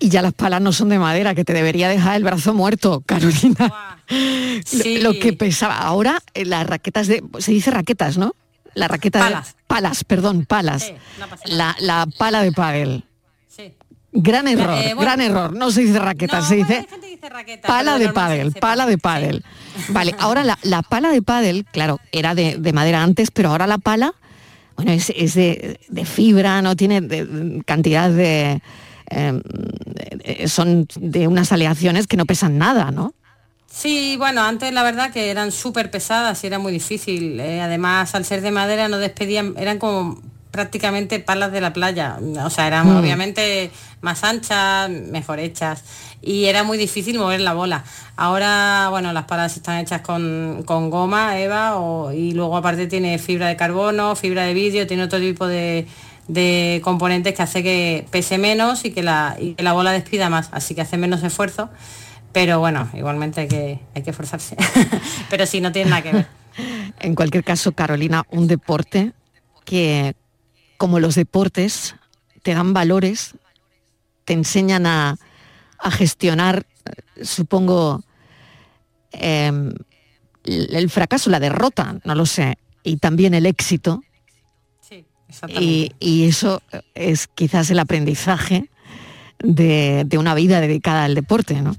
Y 0.01 0.09
ya 0.09 0.23
las 0.23 0.35
palas 0.35 0.61
no 0.61 0.73
son 0.73 0.89
de 0.89 0.99
madera, 0.99 1.37
que 1.37 1.45
te 1.45 1.53
debería 1.53 1.89
dejar 1.89 2.17
el 2.17 2.25
brazo 2.25 2.53
muerto, 2.53 3.03
Carolina. 3.07 3.73
Sí. 4.67 4.99
Lo, 4.99 5.15
lo 5.15 5.19
que 5.19 5.33
pesaba. 5.33 5.79
Ahora 5.79 6.21
eh, 6.35 6.45
las 6.45 6.67
raquetas 6.67 7.07
de. 7.07 7.23
Se 7.39 7.53
dice 7.53 7.71
raquetas, 7.71 8.19
¿no? 8.19 8.35
La 8.75 8.87
raqueta 8.87 9.21
Palas. 9.21 9.55
de. 9.55 9.63
Palas, 9.67 10.05
perdón, 10.05 10.45
palas. 10.45 10.93
la, 11.47 11.75
la 11.79 12.07
pala 12.19 12.43
de 12.43 12.53
pádel. 12.53 13.05
Gran 14.17 14.47
error, 14.49 14.79
Eh, 14.79 14.95
bueno. 14.95 15.01
gran 15.01 15.21
error. 15.21 15.53
No 15.57 15.71
se 15.73 15.83
dice 15.83 15.99
raqueta, 15.99 16.41
se 16.41 16.57
dice 16.57 16.87
pala 17.67 17.99
de 17.99 18.11
pádel, 18.11 18.53
pala 18.53 18.87
de 18.87 18.97
pádel. 18.97 19.45
Vale, 19.89 20.15
ahora 20.21 20.45
la, 20.45 20.59
la 20.63 20.83
pala 20.83 21.11
de 21.11 21.21
pádel, 21.21 21.65
claro, 21.73 21.99
era 22.13 22.35
de, 22.35 22.57
de 22.59 22.73
madera 22.73 23.03
antes, 23.03 23.31
pero 23.33 23.49
ahora 23.51 23.67
la 23.67 23.79
pala, 23.79 24.15
bueno, 24.77 24.93
es, 24.93 25.13
es 25.17 25.35
de, 25.35 25.81
de 25.89 26.05
fibra, 26.05 26.63
no 26.63 26.77
tiene 26.77 27.01
de- 27.01 27.63
cantidad 27.67 28.09
de... 28.11 28.61
eh, 29.11 29.41
eh, 30.23 30.49
son 30.49 30.87
de 30.97 31.27
unas 31.29 31.51
aleaciones 31.53 32.07
que 32.07 32.17
no 32.17 32.25
pesan 32.25 32.57
nada, 32.57 32.91
¿no? 32.93 33.15
Sí, 33.69 34.15
bueno, 34.19 34.43
antes 34.43 34.73
la 34.73 34.85
verdad 34.85 35.13
que 35.13 35.31
eran 35.31 35.51
súper 35.51 35.91
pesadas 35.91 36.45
y 36.45 36.47
era 36.47 36.61
muy 36.61 36.71
difícil. 36.73 37.41
eh, 37.41 37.61
además, 37.61 38.15
al 38.15 38.25
ser 38.25 38.41
de 38.43 38.53
madera 38.53 38.89
no 38.89 38.99
despedían, 38.99 39.55
eran 39.59 39.79
como 39.79 40.21
prácticamente 40.55 41.19
palas 41.19 41.51
de 41.51 41.61
la 41.61 41.73
playa. 41.73 42.17
O 42.45 42.49
sea, 42.51 42.69
eran 42.69 42.87
Mm. 42.93 42.97
obviamente 42.97 43.73
más 44.03 44.23
anchas, 44.23 44.89
mejor 44.89 45.41
hechas. 45.41 45.83
Y 46.23 46.45
era 46.45 46.63
muy 46.63 46.79
difícil 46.79 47.19
mover 47.19 47.41
la 47.41 47.53
bola. 47.55 47.83
Ahora, 48.17 48.87
bueno, 48.89 49.13
las 49.13 49.25
palas 49.25 49.57
están 49.57 49.79
hechas 49.81 50.01
con, 50.03 50.63
con 50.65 50.89
goma, 50.91 51.39
Eva, 51.41 51.77
o- 51.77 52.13
y 52.13 52.31
luego 52.33 52.57
aparte 52.57 52.87
tiene 52.87 53.19
fibra 53.19 53.49
de 53.49 53.57
carbono, 53.57 54.15
fibra 54.15 54.45
de 54.45 54.55
vidrio, 54.55 54.87
tiene 54.87 55.03
otro 55.03 55.19
tipo 55.19 55.49
de, 55.49 55.87
de 56.29 56.81
componentes 56.85 57.35
que 57.35 57.43
hace 57.43 57.63
que 57.65 58.07
pese 58.13 58.39
menos 58.39 58.85
y 58.85 58.93
que, 58.93 59.03
la, 59.03 59.37
y 59.41 59.55
que 59.55 59.65
la 59.65 59.73
bola 59.73 59.91
despida 59.91 60.31
más, 60.31 60.49
así 60.53 60.75
que 60.77 60.83
hace 60.83 60.97
menos 60.97 61.23
esfuerzo. 61.25 61.69
Pero 62.33 62.61
bueno, 62.61 62.89
igualmente 62.95 63.41
hay 63.43 63.49
que, 63.49 63.81
hay 63.95 64.03
que 64.03 64.11
esforzarse. 64.11 64.57
Pero 65.31 65.47
sí, 65.47 65.61
no 65.61 65.73
tiene 65.73 65.91
nada 65.91 66.03
que 66.03 66.13
ver. 66.13 66.27
En 67.01 67.17
cualquier 67.17 67.43
caso, 67.43 67.73
Carolina, 67.73 68.23
un 68.31 68.47
deporte 68.47 69.13
que, 69.65 70.15
como 70.77 71.01
los 71.01 71.15
deportes, 71.15 71.97
te 72.43 72.55
dan 72.55 72.73
valores, 72.73 73.35
te 74.25 74.33
enseñan 74.33 74.87
a, 74.87 75.17
a 75.79 75.91
gestionar, 75.91 76.67
supongo, 77.23 78.03
em, 79.13 79.73
el, 80.45 80.91
fracaso, 80.91 81.31
la 81.31 81.41
derrota, 81.41 81.99
no 82.05 82.15
lo 82.15 82.27
sé, 82.27 82.59
y 82.83 82.97
también 82.97 83.35
el 83.35 83.47
éxito. 83.47 84.03
Y, 85.49 85.93
y 85.99 86.29
eso 86.29 86.63
es 86.95 87.27
quizás 87.27 87.69
el 87.71 87.81
aprendizaje 87.81 88.71
de, 89.41 90.05
de 90.07 90.19
una 90.19 90.35
vida 90.35 90.61
dedicada 90.61 91.05
al 91.05 91.17
deporte, 91.17 91.61
¿no? 91.61 91.75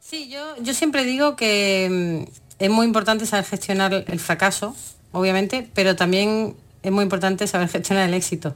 Sí, 0.00 0.28
yo, 0.28 0.56
yo 0.60 0.74
siempre 0.74 1.04
digo 1.04 1.36
que 1.36 2.24
mm, 2.26 2.30
es 2.58 2.70
muy 2.70 2.86
importante 2.86 3.26
saber 3.26 3.44
gestionar 3.44 3.92
el 4.06 4.18
fracaso, 4.18 4.74
obviamente, 5.12 5.68
pero 5.74 5.96
también 5.96 6.56
es 6.82 6.92
muy 6.92 7.02
importante 7.02 7.46
saber 7.46 7.68
gestionar 7.68 8.08
el 8.08 8.14
éxito. 8.14 8.54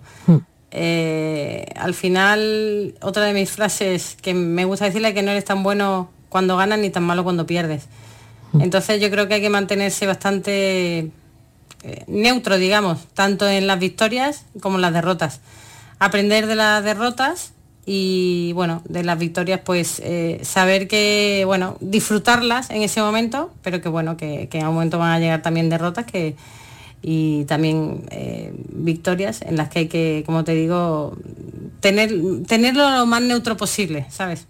Eh, 0.70 1.66
al 1.76 1.94
final, 1.94 2.94
otra 3.02 3.24
de 3.26 3.34
mis 3.34 3.50
frases 3.50 4.16
que 4.20 4.32
me 4.34 4.64
gusta 4.64 4.86
decirle 4.86 5.08
es 5.08 5.14
que 5.14 5.22
no 5.22 5.30
eres 5.30 5.44
tan 5.44 5.62
bueno 5.62 6.10
cuando 6.28 6.56
ganas 6.56 6.78
ni 6.78 6.90
tan 6.90 7.04
malo 7.04 7.24
cuando 7.24 7.46
pierdes. 7.46 7.88
Entonces 8.58 9.00
yo 9.00 9.10
creo 9.10 9.28
que 9.28 9.34
hay 9.34 9.40
que 9.40 9.48
mantenerse 9.48 10.06
bastante 10.06 11.10
eh, 11.82 12.04
neutro, 12.06 12.58
digamos, 12.58 13.06
tanto 13.14 13.48
en 13.48 13.66
las 13.66 13.78
victorias 13.78 14.44
como 14.60 14.76
en 14.76 14.82
las 14.82 14.92
derrotas. 14.92 15.40
Aprender 15.98 16.46
de 16.46 16.54
las 16.54 16.84
derrotas 16.84 17.52
y 17.86 18.52
bueno, 18.54 18.82
de 18.84 19.04
las 19.04 19.18
victorias 19.18 19.60
pues 19.64 20.00
eh, 20.04 20.40
saber 20.42 20.86
que, 20.86 21.44
bueno, 21.46 21.76
disfrutarlas 21.80 22.70
en 22.70 22.82
ese 22.82 23.00
momento, 23.00 23.52
pero 23.62 23.80
que 23.80 23.88
bueno, 23.88 24.16
que, 24.16 24.48
que 24.50 24.58
en 24.58 24.66
un 24.66 24.74
momento 24.74 24.98
van 24.98 25.12
a 25.12 25.18
llegar 25.18 25.40
también 25.42 25.70
derrotas 25.70 26.04
que, 26.04 26.36
y 27.02 27.44
también 27.46 28.06
eh, 28.10 28.54
victorias 28.72 29.42
en 29.42 29.56
las 29.56 29.68
que 29.68 29.80
hay 29.80 29.88
que, 29.88 30.22
como 30.24 30.44
te 30.44 30.54
digo, 30.54 31.16
tener, 31.80 32.12
tenerlo 32.46 32.88
lo 32.90 33.06
más 33.06 33.20
neutro 33.22 33.56
posible, 33.56 34.06
¿sabes? 34.08 34.46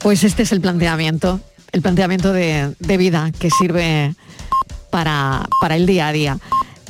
Pues 0.00 0.24
este 0.24 0.42
es 0.42 0.52
el 0.52 0.60
planteamiento, 0.60 1.40
el 1.72 1.82
planteamiento 1.82 2.32
de, 2.32 2.74
de 2.78 2.96
vida 2.96 3.30
que 3.38 3.50
sirve 3.50 4.14
para, 4.90 5.46
para 5.60 5.76
el 5.76 5.86
día 5.86 6.08
a 6.08 6.12
día. 6.12 6.38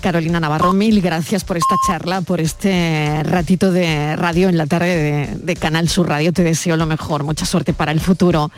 Carolina 0.01 0.39
Navarro, 0.39 0.75
mil 0.75 1.01
gracias 1.01 1.45
por 1.45 1.57
esta 1.57 1.77
charla, 1.87 2.21
por 2.21 2.39
este 2.39 3.23
ratito 3.23 3.73
de 3.73 4.15
radio 4.17 4.51
en 4.51 4.59
la 4.59 4.67
tarde 4.67 4.97
de, 4.97 5.37
de 5.39 5.57
Canal 5.57 5.89
Sur 5.89 6.09
Radio. 6.09 6.33
Te 6.33 6.45
deseo 6.45 6.77
lo 6.77 6.85
mejor, 6.85 7.25
mucha 7.25 7.47
suerte 7.47 7.73
para 7.73 7.91
el 7.91 8.01
futuro 8.01 8.51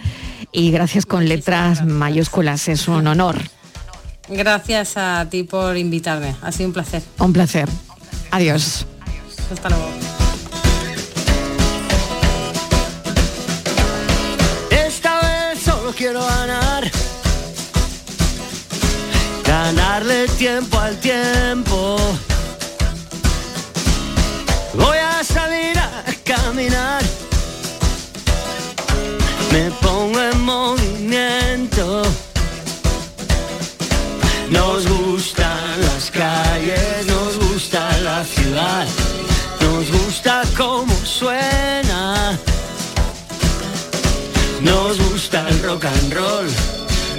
y 0.51 0.73
gracias 0.73 1.07
con 1.07 1.29
letras 1.29 1.85
mayúsculas, 1.85 2.67
es 2.67 2.89
un 2.89 3.07
honor. 3.07 3.37
Gracias 4.29 4.97
a 4.97 5.27
ti 5.31 5.45
por 5.45 5.77
invitarme, 5.77 6.35
ha 6.43 6.51
sido 6.51 6.69
un 6.69 6.73
placer. 6.73 7.03
Un 7.19 7.33
placer. 7.33 7.69
Adiós. 8.31 8.85
Hasta 9.53 9.69
luego. 9.69 9.89
Esta 14.71 15.21
vez 15.21 15.63
solo 15.63 15.93
quiero 15.93 16.25
ganar. 16.25 16.91
Ganarle 19.45 20.27
tiempo 20.37 20.79
al 20.79 20.97
tiempo. 20.99 21.97
Voy 24.75 24.99
a 24.99 25.23
salir 25.23 25.79
a 25.79 26.05
caminar. 26.25 27.16
And 45.87 46.13
roll, 46.15 46.47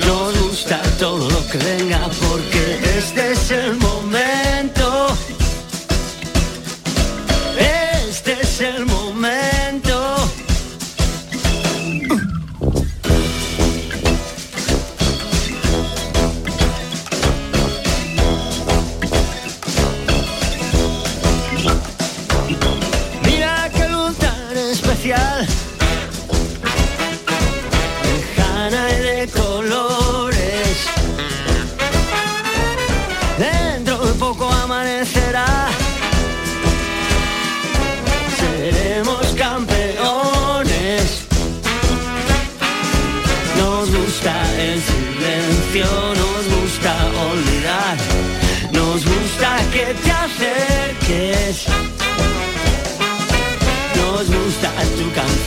nos 0.06 0.39
gusta 0.41 0.82
todo 0.99 1.30
lo 1.30 1.47
que 1.47 1.58
venga 1.58 1.99
porque 2.30 2.80
este 2.97 3.32
es 3.32 3.51
el 3.51 3.71
momento. 3.71 3.87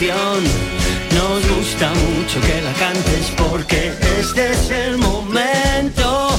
Canción, 0.01 0.43
nos 1.13 1.57
gusta 1.57 1.93
mucho 1.93 2.41
que 2.41 2.61
la 2.61 2.73
cantes 2.73 3.33
porque 3.37 3.93
este 4.19 4.51
es 4.51 4.71
el 4.71 4.97
momento. 4.97 6.29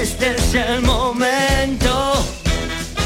Este 0.00 0.34
es 0.34 0.54
el 0.54 0.82
momento. 0.82 2.26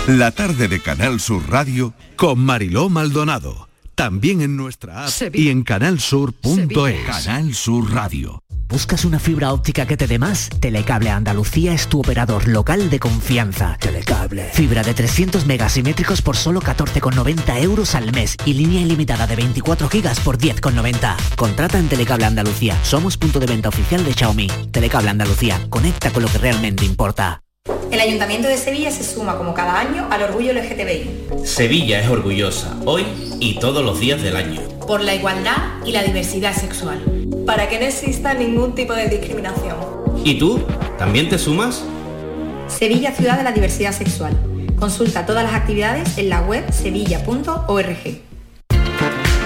La 0.07 0.31
tarde 0.31 0.69
de 0.69 0.81
Canal 0.81 1.21
Sur 1.21 1.49
Radio 1.51 1.93
con 2.17 2.41
Mariló 2.41 2.89
Maldonado. 2.89 3.69
También 3.95 4.41
en 4.41 4.57
nuestra 4.57 5.07
app 5.07 5.35
y 5.35 5.51
en 5.51 5.63
canalsur.es. 5.63 7.05
Canal 7.05 7.55
Sur 7.55 7.93
Radio. 7.93 8.43
¿Buscas 8.71 9.05
una 9.05 9.19
fibra 9.19 9.53
óptica 9.53 9.85
que 9.85 9.97
te 9.97 10.07
dé 10.07 10.21
más? 10.21 10.49
Telecable 10.61 11.11
Andalucía 11.11 11.73
es 11.75 11.89
tu 11.89 11.99
operador 11.99 12.47
local 12.47 12.89
de 12.89 13.01
confianza. 13.01 13.77
Telecable. 13.81 14.45
Fibra 14.53 14.85
de 14.85 14.95
300 14.95 15.45
megasimétricos 15.45 16.23
por 16.23 16.37
solo 16.37 16.61
14,90 16.61 17.63
euros 17.63 17.97
al 17.97 18.13
mes 18.13 18.37
y 18.45 18.55
línea 18.55 18.81
ilimitada 18.81 19.27
de 19.27 19.35
24 19.35 19.89
gigas 19.89 20.21
por 20.21 20.39
10,90. 20.39 21.17
Contrata 21.35 21.81
en 21.81 21.89
Telecable 21.89 22.27
Andalucía. 22.27 22.79
Somos 22.85 23.17
punto 23.17 23.41
de 23.41 23.47
venta 23.47 23.69
oficial 23.69 24.05
de 24.05 24.13
Xiaomi. 24.15 24.47
Telecable 24.71 25.11
Andalucía. 25.11 25.61
Conecta 25.69 26.13
con 26.13 26.23
lo 26.23 26.29
que 26.29 26.39
realmente 26.39 26.85
importa. 26.85 27.43
El 27.91 27.99
Ayuntamiento 27.99 28.47
de 28.47 28.57
Sevilla 28.57 28.93
se 28.93 29.03
suma 29.03 29.37
como 29.37 29.53
cada 29.53 29.81
año 29.81 30.07
al 30.11 30.23
orgullo 30.23 30.53
LGTBI, 30.53 31.45
Sevilla 31.45 32.01
es 32.01 32.09
orgullosa, 32.09 32.77
hoy 32.87 33.05
y 33.41 33.59
todos 33.59 33.85
los 33.85 33.99
días 33.99 34.23
del 34.23 34.37
año. 34.37 34.61
por 34.87 35.03
la 35.03 35.15
igualdad 35.15 35.57
y 35.85 35.93
la 35.93 36.03
diversidad 36.03 36.55
sexual. 36.55 37.20
Para 37.47 37.69
que 37.69 37.79
no 37.79 37.87
exista 37.87 38.35
ningún 38.35 38.75
tipo 38.75 38.93
de 38.93 39.09
discriminación. 39.09 39.77
¿Y 40.25 40.39
tú? 40.39 40.65
¿También 40.99 41.29
te 41.29 41.39
sumas? 41.39 41.85
Sevilla 42.69 43.13
Ciudad 43.13 43.37
de 43.37 43.45
la 43.45 43.53
Diversidad 43.53 43.93
Sexual. 43.93 44.37
Consulta 44.79 45.27
todas 45.27 45.45
las 45.45 45.55
actividades 45.55 46.17
en 46.19 46.29
la 46.29 46.43
web 46.43 46.65
sevilla.org. 46.73 48.21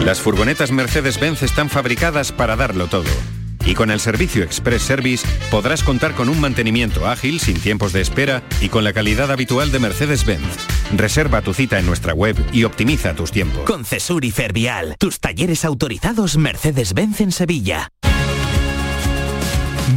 Las 0.05 0.21
furgonetas 0.21 0.71
Mercedes-Benz 0.71 1.43
están 1.43 1.71
fabricadas 1.71 2.33
para 2.33 2.57
darlo 2.57 2.89
todo. 2.89 3.11
Y 3.67 3.75
con 3.75 3.91
el 3.91 4.01
servicio 4.01 4.43
Express 4.43 4.83
Service 4.83 5.27
podrás 5.51 5.83
contar 5.83 6.15
con 6.15 6.29
un 6.29 6.41
mantenimiento 6.41 7.07
ágil, 7.09 7.41
sin 7.41 7.59
tiempos 7.61 7.93
de 7.93 8.03
espera 8.03 8.43
y 8.61 8.69
con 8.69 8.85
la 8.85 8.93
calidad 8.93 9.31
habitual 9.31 9.73
de 9.73 9.79
Mercedes-Benz. 9.79 10.45
Reserva 10.97 11.41
tu 11.43 11.55
cita 11.55 11.79
en 11.79 11.87
nuestra 11.87 12.13
web 12.13 12.37
y 12.53 12.65
optimiza 12.65 13.15
tus 13.15 13.33
tiempos. 13.33 13.65
Con 13.65 13.85
Cesur 13.85 14.25
y 14.25 14.31
Fervial, 14.31 14.97
tus 14.99 15.19
talleres 15.19 15.65
autorizados 15.65 16.37
Mercedes-Benz 16.37 17.21
en 17.21 17.33
Sevilla. 17.33 17.89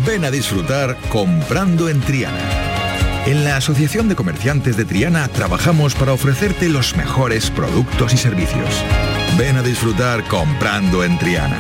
Ven 0.06 0.24
a 0.24 0.32
disfrutar 0.32 0.98
comprando 1.10 1.90
en 1.90 2.00
Triana. 2.02 2.68
En 3.26 3.44
la 3.44 3.58
Asociación 3.58 4.08
de 4.08 4.16
Comerciantes 4.16 4.78
de 4.78 4.86
Triana 4.86 5.28
trabajamos 5.28 5.96
para 5.96 6.14
ofrecerte 6.14 6.70
los 6.70 6.96
mejores 6.96 7.52
productos 7.52 8.14
y 8.14 8.18
servicios. 8.18 8.84
Ven 9.38 9.58
a 9.58 9.62
disfrutar 9.62 10.24
comprando 10.30 11.04
en 11.04 11.20
Triana. 11.20 11.60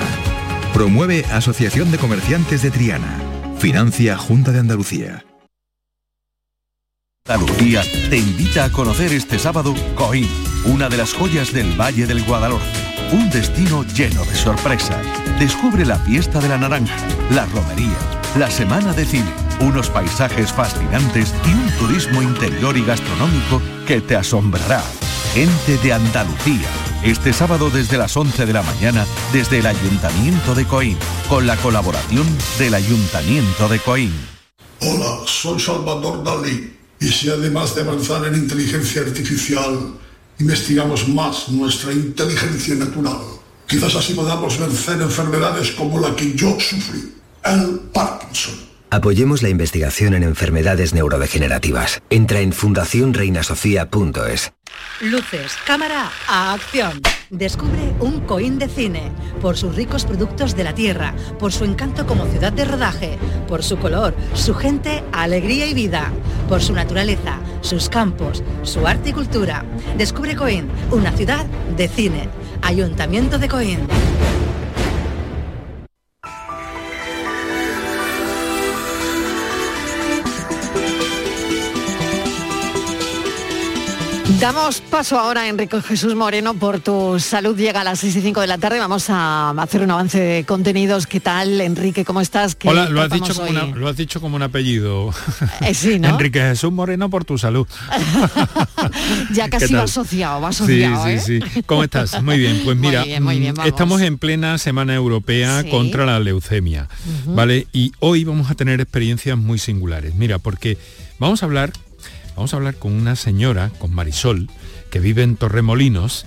Promueve 0.77 1.25
Asociación 1.31 1.89
de 1.89 1.97
Comerciantes 1.97 2.61
de 2.61 2.69
Triana. 2.69 3.19
Financia 3.57 4.15
Junta 4.15 4.51
de 4.51 4.59
Andalucía. 4.59 5.25
Andalucía 7.27 7.81
te 8.11 8.17
invita 8.17 8.65
a 8.65 8.71
conocer 8.71 9.11
este 9.11 9.39
sábado 9.39 9.73
Coín, 9.95 10.29
una 10.65 10.87
de 10.87 10.97
las 10.97 11.13
joyas 11.13 11.51
del 11.51 11.73
Valle 11.81 12.05
del 12.05 12.23
Guadalhorce. 12.23 12.69
Un 13.11 13.27
destino 13.31 13.85
lleno 13.85 14.23
de 14.23 14.35
sorpresas. 14.35 15.03
Descubre 15.39 15.83
la 15.83 15.97
fiesta 15.97 16.39
de 16.39 16.49
la 16.49 16.59
naranja, 16.59 16.95
la 17.31 17.47
romería, 17.47 17.97
la 18.37 18.51
semana 18.51 18.93
de 18.93 19.05
cine, 19.05 19.33
unos 19.59 19.89
paisajes 19.89 20.53
fascinantes 20.53 21.33
y 21.47 21.53
un 21.55 21.71
turismo 21.79 22.21
interior 22.21 22.77
y 22.77 22.85
gastronómico 22.85 23.63
que 23.87 23.99
te 23.99 24.15
asombrará. 24.15 24.83
Gente 25.33 25.75
de 25.79 25.93
Andalucía. 25.93 26.69
Este 27.03 27.31
sábado 27.31 27.69
desde 27.69 27.97
las 27.97 28.17
11 28.17 28.45
de 28.45 28.53
la 28.53 28.63
mañana 28.63 29.05
desde 29.31 29.59
el 29.59 29.67
Ayuntamiento 29.67 30.55
de 30.55 30.65
Coín, 30.65 30.97
con 31.29 31.45
la 31.45 31.55
colaboración 31.57 32.25
del 32.57 32.73
Ayuntamiento 32.73 33.69
de 33.69 33.79
Coín. 33.79 34.13
Hola, 34.81 35.19
soy 35.25 35.59
Salvador 35.59 36.23
Dalí. 36.23 36.75
Y 36.99 37.07
si 37.07 37.29
además 37.29 37.75
de 37.75 37.81
avanzar 37.81 38.25
en 38.25 38.33
inteligencia 38.33 39.03
artificial, 39.03 39.93
investigamos 40.39 41.07
más 41.07 41.49
nuestra 41.49 41.93
inteligencia 41.93 42.73
natural, 42.75 43.19
quizás 43.67 43.95
así 43.95 44.13
podamos 44.13 44.57
vencer 44.57 44.99
enfermedades 44.99 45.71
como 45.71 45.99
la 45.99 46.15
que 46.15 46.33
yo 46.33 46.59
sufrí, 46.59 47.13
el 47.43 47.79
Parkinson. 47.93 48.66
Apoyemos 48.89 49.43
la 49.43 49.49
investigación 49.49 50.13
en 50.13 50.23
enfermedades 50.23 50.93
neurodegenerativas. 50.93 52.01
Entra 52.09 52.39
en 52.39 52.53
fundacionreinasofía.es. 52.53 54.53
Luces, 55.01 55.57
cámara, 55.65 56.09
a 56.27 56.53
acción. 56.53 57.01
Descubre 57.29 57.93
un 57.99 58.21
Coín 58.21 58.57
de 58.57 58.69
cine, 58.69 59.11
por 59.41 59.57
sus 59.57 59.75
ricos 59.75 60.05
productos 60.05 60.55
de 60.55 60.63
la 60.63 60.73
tierra, 60.73 61.13
por 61.37 61.51
su 61.51 61.65
encanto 61.65 62.07
como 62.07 62.25
ciudad 62.27 62.53
de 62.53 62.63
rodaje, 62.63 63.17
por 63.47 63.63
su 63.63 63.77
color, 63.77 64.15
su 64.33 64.55
gente, 64.55 65.03
alegría 65.11 65.67
y 65.67 65.73
vida, 65.73 66.13
por 66.47 66.61
su 66.61 66.71
naturaleza, 66.71 67.39
sus 67.59 67.89
campos, 67.89 68.41
su 68.63 68.87
arte 68.87 69.09
y 69.09 69.13
cultura. 69.13 69.65
Descubre 69.97 70.37
Coín, 70.37 70.69
una 70.91 71.11
ciudad 71.11 71.45
de 71.75 71.89
cine. 71.89 72.29
Ayuntamiento 72.61 73.37
de 73.37 73.49
Coín. 73.49 73.79
Damos 84.39 84.81
paso 84.81 85.17
ahora 85.17 85.41
a 85.41 85.47
Enrique 85.47 85.81
Jesús 85.81 86.13
Moreno 86.13 86.53
por 86.53 86.79
tu 86.79 87.19
salud. 87.19 87.57
Llega 87.57 87.81
a 87.81 87.83
las 87.83 87.99
6 87.99 88.17
y 88.17 88.21
5 88.21 88.41
de 88.41 88.47
la 88.47 88.59
tarde. 88.59 88.77
Vamos 88.77 89.09
a 89.09 89.49
hacer 89.49 89.81
un 89.81 89.89
avance 89.89 90.19
de 90.19 90.43
contenidos. 90.43 91.07
¿Qué 91.07 91.19
tal, 91.19 91.59
Enrique? 91.59 92.05
¿Cómo 92.05 92.21
estás? 92.21 92.53
¿Qué 92.55 92.69
Hola, 92.69 92.87
lo 92.87 93.01
has, 93.01 93.09
dicho 93.09 93.33
como 93.33 93.45
hoy? 93.47 93.51
una- 93.51 93.65
lo 93.75 93.87
has 93.87 93.97
dicho 93.97 94.21
como 94.21 94.35
un 94.35 94.43
apellido. 94.43 95.11
Eh, 95.61 95.73
sí, 95.73 95.97
¿no? 95.99 96.09
Enrique 96.09 96.39
Jesús 96.39 96.71
Moreno 96.71 97.09
por 97.09 97.25
tu 97.25 97.37
salud. 97.37 97.67
Ya 99.33 99.49
casi 99.49 99.67
¿Qué 99.69 99.75
va 99.75 99.83
asociado, 99.83 100.39
va 100.41 100.49
asociado, 100.49 101.03
sí, 101.05 101.09
¿eh? 101.09 101.19
sí. 101.53 101.61
¿Cómo 101.65 101.83
estás? 101.83 102.21
Muy 102.21 102.37
bien, 102.37 102.61
pues 102.63 102.77
Muy 102.77 102.87
mira, 102.89 103.03
bien, 103.03 103.23
muy 103.23 103.39
bien, 103.39 103.55
mm, 103.55 103.61
estamos 103.61 104.01
en 104.01 104.17
plena 104.17 104.57
Semana 104.59 104.93
Europea 104.93 105.63
Sí. 105.63 105.69
contra 105.69 106.05
la 106.05 106.19
leucemia. 106.19 106.87
¿vale? 107.25 107.67
Y 107.73 107.91
hoy 107.99 108.23
vamos 108.23 108.51
a 108.51 108.55
tener 108.55 108.79
experiencias 108.81 109.37
muy 109.37 109.57
singulares. 109.57 110.13
Mira, 110.15 110.37
porque 110.39 110.77
vamos 111.19 111.41
a 111.41 111.47
hablar, 111.47 111.71
vamos 112.37 112.53
a 112.53 112.57
hablar 112.57 112.75
con 112.75 112.93
una 112.93 113.15
señora, 113.15 113.71
con 113.79 113.93
Marisol, 113.93 114.47
que 114.91 114.99
vive 114.99 115.23
en 115.23 115.35
Torremolinos 115.35 116.25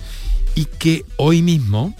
y 0.55 0.65
que 0.65 1.05
hoy 1.15 1.41
mismo 1.41 1.95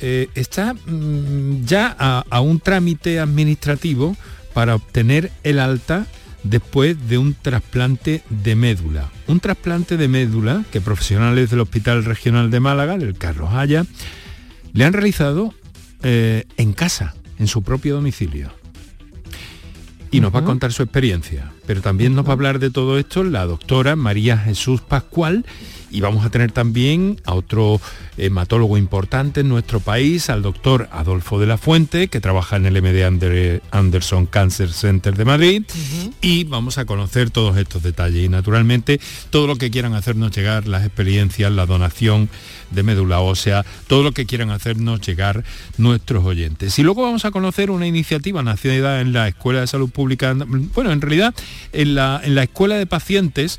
eh, 0.00 0.28
está 0.34 0.74
mm, 0.74 1.64
ya 1.64 1.96
a, 1.98 2.40
un 2.42 2.60
trámite 2.60 3.18
administrativo 3.18 4.14
para 4.52 4.74
obtener 4.74 5.32
el 5.42 5.58
alta 5.58 6.06
después 6.42 7.08
de 7.08 7.16
un 7.16 7.34
trasplante 7.34 8.22
de 8.28 8.54
médula. 8.54 9.10
Un 9.26 9.40
trasplante 9.40 9.96
de 9.96 10.08
médula 10.08 10.64
que 10.70 10.82
profesionales 10.82 11.48
del 11.48 11.60
Hospital 11.60 12.04
Regional 12.04 12.50
de 12.50 12.60
Málaga, 12.60 12.98
del 12.98 13.16
Carlos 13.16 13.50
Haya, 13.52 13.86
le 14.74 14.84
han 14.84 14.92
realizado 14.92 15.54
eh, 16.02 16.44
en 16.58 16.74
casa, 16.74 17.14
en 17.38 17.46
su 17.46 17.62
propio 17.62 17.94
domicilio. 17.94 18.59
Y 20.12 20.20
nos 20.20 20.34
va 20.34 20.40
a 20.40 20.44
contar 20.44 20.72
su 20.72 20.82
experiencia. 20.82 21.52
Pero 21.66 21.82
también 21.82 22.14
nos 22.16 22.24
va 22.24 22.30
a 22.30 22.32
hablar 22.32 22.58
de 22.58 22.70
todo 22.70 22.98
esto 22.98 23.22
la 23.22 23.46
doctora 23.46 23.94
María 23.94 24.36
Jesús 24.36 24.80
Pascual 24.80 25.44
y 25.92 26.00
vamos 26.00 26.24
a 26.24 26.30
tener 26.30 26.50
también 26.52 27.20
a 27.24 27.34
otro 27.34 27.80
hematólogo 28.16 28.76
importante 28.78 29.40
en 29.40 29.48
nuestro 29.48 29.80
país, 29.80 30.30
al 30.30 30.42
doctor 30.42 30.88
Adolfo 30.92 31.38
de 31.40 31.46
la 31.46 31.58
Fuente, 31.58 32.08
que 32.08 32.20
trabaja 32.20 32.56
en 32.56 32.66
el 32.66 32.80
MD 32.80 33.04
Ander- 33.04 33.60
Anderson 33.72 34.26
Cancer 34.26 34.72
Center 34.72 35.16
de 35.16 35.24
Madrid. 35.24 35.62
Y 36.20 36.44
vamos 36.44 36.78
a 36.78 36.84
conocer 36.86 37.30
todos 37.30 37.56
estos 37.56 37.82
detalles 37.82 38.24
y 38.24 38.28
naturalmente 38.28 39.00
todo 39.30 39.46
lo 39.46 39.56
que 39.56 39.70
quieran 39.70 39.94
hacernos 39.94 40.30
llegar, 40.32 40.66
las 40.68 40.84
experiencias, 40.84 41.50
la 41.52 41.66
donación 41.66 42.28
de 42.70 42.82
médula 42.82 43.20
ósea, 43.20 43.64
todo 43.86 44.02
lo 44.02 44.12
que 44.12 44.26
quieran 44.26 44.50
hacernos 44.50 45.00
llegar 45.00 45.44
nuestros 45.78 46.24
oyentes. 46.24 46.78
Y 46.78 46.82
luego 46.82 47.02
vamos 47.02 47.24
a 47.24 47.30
conocer 47.30 47.70
una 47.70 47.86
iniciativa 47.86 48.42
nacida 48.42 49.00
en 49.00 49.12
la 49.12 49.28
Escuela 49.28 49.60
de 49.60 49.66
Salud 49.66 49.90
Pública, 49.90 50.34
bueno, 50.74 50.92
en 50.92 51.00
realidad 51.00 51.34
en 51.72 51.94
la, 51.94 52.20
en 52.22 52.34
la 52.34 52.44
Escuela 52.44 52.76
de 52.76 52.86
Pacientes, 52.86 53.58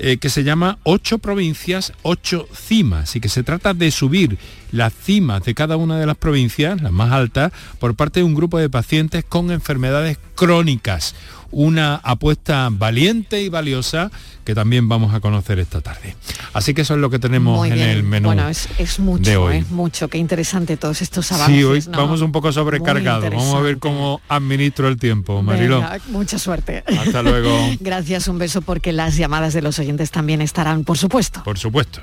eh, 0.00 0.18
que 0.18 0.30
se 0.30 0.44
llama 0.44 0.78
Ocho 0.84 1.18
Provincias, 1.18 1.92
Ocho 2.02 2.48
Cimas, 2.54 3.16
y 3.16 3.20
que 3.20 3.28
se 3.28 3.42
trata 3.42 3.74
de 3.74 3.90
subir 3.90 4.38
las 4.70 4.92
cimas 4.94 5.42
de 5.42 5.54
cada 5.54 5.76
una 5.76 5.98
de 5.98 6.06
las 6.06 6.16
provincias, 6.16 6.80
las 6.80 6.92
más 6.92 7.10
altas, 7.10 7.52
por 7.80 7.96
parte 7.96 8.20
de 8.20 8.24
un 8.24 8.36
grupo 8.36 8.58
de 8.58 8.70
pacientes 8.70 9.24
con 9.24 9.50
enfermedades 9.50 10.16
crónicas. 10.36 11.16
Una 11.50 11.96
apuesta 11.96 12.68
valiente 12.70 13.40
y 13.40 13.48
valiosa 13.48 14.10
que 14.44 14.54
también 14.54 14.88
vamos 14.88 15.14
a 15.14 15.20
conocer 15.20 15.58
esta 15.58 15.80
tarde. 15.80 16.14
Así 16.52 16.74
que 16.74 16.82
eso 16.82 16.94
es 16.94 17.00
lo 17.00 17.10
que 17.10 17.18
tenemos 17.18 17.66
en 17.66 17.78
el 17.78 18.02
menú 18.02 18.28
Bueno, 18.28 18.48
es, 18.48 18.68
es 18.78 18.98
mucho, 18.98 19.30
de 19.30 19.36
hoy. 19.36 19.56
¿eh? 19.56 19.64
mucho. 19.70 20.08
Qué 20.08 20.18
interesante 20.18 20.76
todos 20.76 21.02
estos 21.02 21.30
avances. 21.32 21.56
Sí, 21.56 21.64
hoy 21.64 21.82
¿no? 21.88 21.98
vamos 21.98 22.20
un 22.20 22.32
poco 22.32 22.52
sobrecargados. 22.52 23.30
Vamos 23.30 23.54
a 23.54 23.60
ver 23.60 23.78
cómo 23.78 24.20
administro 24.28 24.88
el 24.88 24.98
tiempo, 24.98 25.42
Mariló. 25.42 25.76
Venga, 25.76 25.98
mucha 26.08 26.38
suerte. 26.38 26.84
Hasta 26.86 27.22
luego. 27.22 27.50
Gracias, 27.80 28.28
un 28.28 28.38
beso 28.38 28.62
porque 28.62 28.92
las 28.92 29.16
llamadas 29.16 29.54
de 29.54 29.62
los 29.62 29.78
oyentes 29.78 30.10
también 30.10 30.40
estarán, 30.42 30.84
por 30.84 30.98
supuesto. 30.98 31.42
Por 31.44 31.58
supuesto. 31.58 32.02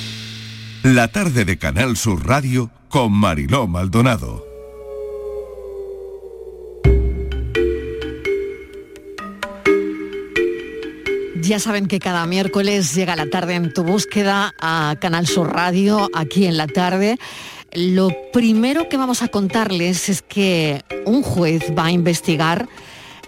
La 0.83 1.09
tarde 1.09 1.45
de 1.45 1.59
Canal 1.59 1.95
Sur 1.95 2.25
Radio 2.25 2.71
con 2.89 3.13
Mariló 3.13 3.67
Maldonado. 3.67 4.43
Ya 11.39 11.59
saben 11.59 11.85
que 11.85 11.99
cada 11.99 12.25
miércoles 12.25 12.95
llega 12.95 13.15
la 13.15 13.29
tarde 13.29 13.53
en 13.53 13.71
tu 13.71 13.83
búsqueda 13.83 14.55
a 14.59 14.95
Canal 14.99 15.27
Sur 15.27 15.53
Radio, 15.53 16.09
aquí 16.15 16.47
en 16.47 16.57
la 16.57 16.65
tarde. 16.65 17.19
Lo 17.73 18.09
primero 18.33 18.89
que 18.89 18.97
vamos 18.97 19.21
a 19.21 19.27
contarles 19.27 20.09
es 20.09 20.23
que 20.23 20.83
un 21.05 21.21
juez 21.21 21.61
va 21.77 21.85
a 21.85 21.91
investigar 21.91 22.67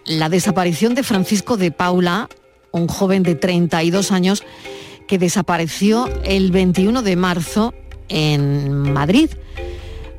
la 0.05 0.27
desaparición 0.27 0.95
de 0.95 1.03
Francisco 1.03 1.55
de 1.55 1.69
Paula, 1.69 2.29
un 2.71 2.87
joven 2.87 3.21
de 3.21 3.35
32 3.35 4.11
años 4.11 4.43
que 5.13 5.19
desapareció 5.19 6.09
el 6.23 6.51
21 6.51 7.03
de 7.03 7.15
marzo 7.15 7.75
en 8.09 8.93
Madrid. 8.93 9.29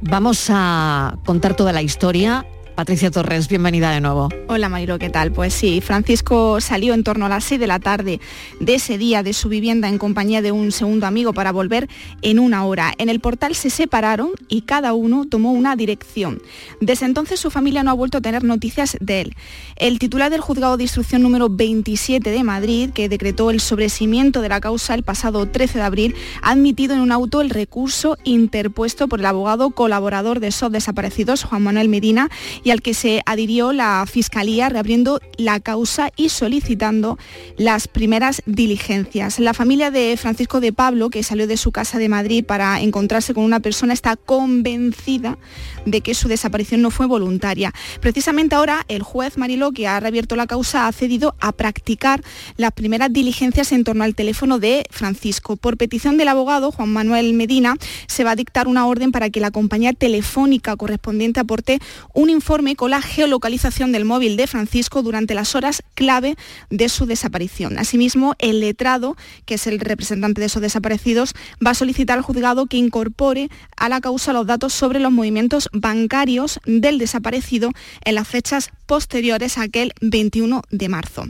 Vamos 0.00 0.46
a 0.50 1.18
contar 1.24 1.56
toda 1.56 1.72
la 1.72 1.82
historia. 1.82 2.46
Patricia 2.74 3.08
Torres, 3.12 3.48
bienvenida 3.48 3.92
de 3.92 4.00
nuevo. 4.00 4.30
Hola 4.48 4.68
Mario, 4.68 4.98
¿qué 4.98 5.08
tal? 5.08 5.30
Pues 5.30 5.54
sí, 5.54 5.80
Francisco 5.80 6.60
salió 6.60 6.92
en 6.92 7.04
torno 7.04 7.26
a 7.26 7.28
las 7.28 7.44
6 7.44 7.60
de 7.60 7.66
la 7.68 7.78
tarde 7.78 8.20
de 8.58 8.74
ese 8.74 8.98
día 8.98 9.22
de 9.22 9.32
su 9.32 9.48
vivienda 9.48 9.88
en 9.88 9.96
compañía 9.96 10.42
de 10.42 10.50
un 10.50 10.72
segundo 10.72 11.06
amigo 11.06 11.32
para 11.32 11.52
volver 11.52 11.88
en 12.22 12.40
una 12.40 12.64
hora. 12.64 12.92
En 12.98 13.08
el 13.08 13.20
portal 13.20 13.54
se 13.54 13.70
separaron 13.70 14.30
y 14.48 14.62
cada 14.62 14.92
uno 14.92 15.24
tomó 15.24 15.52
una 15.52 15.76
dirección. 15.76 16.42
Desde 16.80 17.06
entonces 17.06 17.38
su 17.38 17.52
familia 17.52 17.84
no 17.84 17.92
ha 17.92 17.94
vuelto 17.94 18.18
a 18.18 18.20
tener 18.20 18.42
noticias 18.42 18.96
de 19.00 19.20
él. 19.20 19.36
El 19.76 20.00
titular 20.00 20.30
del 20.32 20.40
juzgado 20.40 20.76
de 20.76 20.82
instrucción 20.82 21.22
número 21.22 21.48
27 21.48 22.28
de 22.28 22.42
Madrid, 22.42 22.90
que 22.90 23.08
decretó 23.08 23.52
el 23.52 23.60
sobrecimiento 23.60 24.40
de 24.40 24.48
la 24.48 24.60
causa 24.60 24.94
el 24.94 25.04
pasado 25.04 25.46
13 25.46 25.78
de 25.78 25.84
abril, 25.84 26.14
ha 26.42 26.50
admitido 26.50 26.94
en 26.94 27.00
un 27.02 27.12
auto 27.12 27.40
el 27.40 27.50
recurso 27.50 28.18
interpuesto 28.24 29.06
por 29.06 29.20
el 29.20 29.26
abogado 29.26 29.70
colaborador 29.70 30.40
de 30.40 30.50
SOS 30.50 30.72
desaparecidos, 30.72 31.44
Juan 31.44 31.62
Manuel 31.62 31.88
Medina, 31.88 32.30
y 32.64 32.70
al 32.70 32.82
que 32.82 32.94
se 32.94 33.22
adhirió 33.26 33.72
la 33.72 34.04
Fiscalía 34.10 34.68
reabriendo 34.68 35.20
la 35.36 35.60
causa 35.60 36.10
y 36.16 36.30
solicitando 36.30 37.18
las 37.56 37.86
primeras 37.86 38.42
diligencias. 38.46 39.38
La 39.38 39.54
familia 39.54 39.90
de 39.90 40.16
Francisco 40.16 40.60
de 40.60 40.72
Pablo, 40.72 41.10
que 41.10 41.22
salió 41.22 41.46
de 41.46 41.58
su 41.58 41.70
casa 41.70 41.98
de 41.98 42.08
Madrid 42.08 42.44
para 42.44 42.80
encontrarse 42.80 43.34
con 43.34 43.44
una 43.44 43.60
persona, 43.60 43.92
está 43.92 44.16
convencida 44.16 45.38
de 45.84 46.00
que 46.00 46.14
su 46.14 46.28
desaparición 46.28 46.82
no 46.82 46.90
fue 46.90 47.06
voluntaria. 47.06 47.72
Precisamente 48.00 48.54
ahora 48.54 48.84
el 48.88 49.02
juez 49.02 49.38
Mariló, 49.38 49.72
que 49.72 49.86
ha 49.86 50.00
reabierto 50.00 50.36
la 50.36 50.46
causa, 50.46 50.86
ha 50.86 50.92
cedido 50.92 51.34
a 51.40 51.52
practicar 51.52 52.22
las 52.56 52.72
primeras 52.72 53.12
diligencias 53.12 53.72
en 53.72 53.84
torno 53.84 54.04
al 54.04 54.14
teléfono 54.14 54.58
de 54.58 54.84
Francisco. 54.90 55.56
Por 55.56 55.76
petición 55.76 56.16
del 56.16 56.28
abogado 56.28 56.72
Juan 56.72 56.92
Manuel 56.92 57.34
Medina, 57.34 57.76
se 58.06 58.24
va 58.24 58.32
a 58.32 58.36
dictar 58.36 58.68
una 58.68 58.86
orden 58.86 59.12
para 59.12 59.30
que 59.30 59.40
la 59.40 59.50
compañía 59.50 59.92
telefónica 59.92 60.76
correspondiente 60.76 61.40
aporte 61.40 61.78
un 62.12 62.30
informe 62.30 62.76
con 62.76 62.90
la 62.90 63.02
geolocalización 63.02 63.92
del 63.92 64.04
móvil 64.04 64.36
de 64.36 64.46
Francisco 64.46 65.02
durante 65.02 65.34
las 65.34 65.54
horas 65.54 65.82
clave 65.94 66.36
de 66.70 66.88
su 66.88 67.06
desaparición. 67.06 67.78
Asimismo, 67.78 68.34
el 68.38 68.60
letrado, 68.60 69.16
que 69.44 69.54
es 69.54 69.66
el 69.66 69.80
representante 69.80 70.40
de 70.40 70.46
esos 70.46 70.62
desaparecidos, 70.62 71.34
va 71.64 71.70
a 71.70 71.74
solicitar 71.74 72.18
al 72.18 72.24
juzgado 72.24 72.66
que 72.66 72.76
incorpore 72.76 73.50
a 73.76 73.88
la 73.88 74.00
causa 74.00 74.32
los 74.32 74.46
datos 74.46 74.72
sobre 74.72 75.00
los 75.00 75.12
movimientos 75.12 75.68
bancarios 75.74 76.60
del 76.64 76.98
desaparecido 76.98 77.70
en 78.04 78.14
las 78.14 78.26
fechas 78.26 78.70
posteriores 78.86 79.58
a 79.58 79.62
aquel 79.62 79.92
21 80.00 80.62
de 80.70 80.88
marzo 80.88 81.24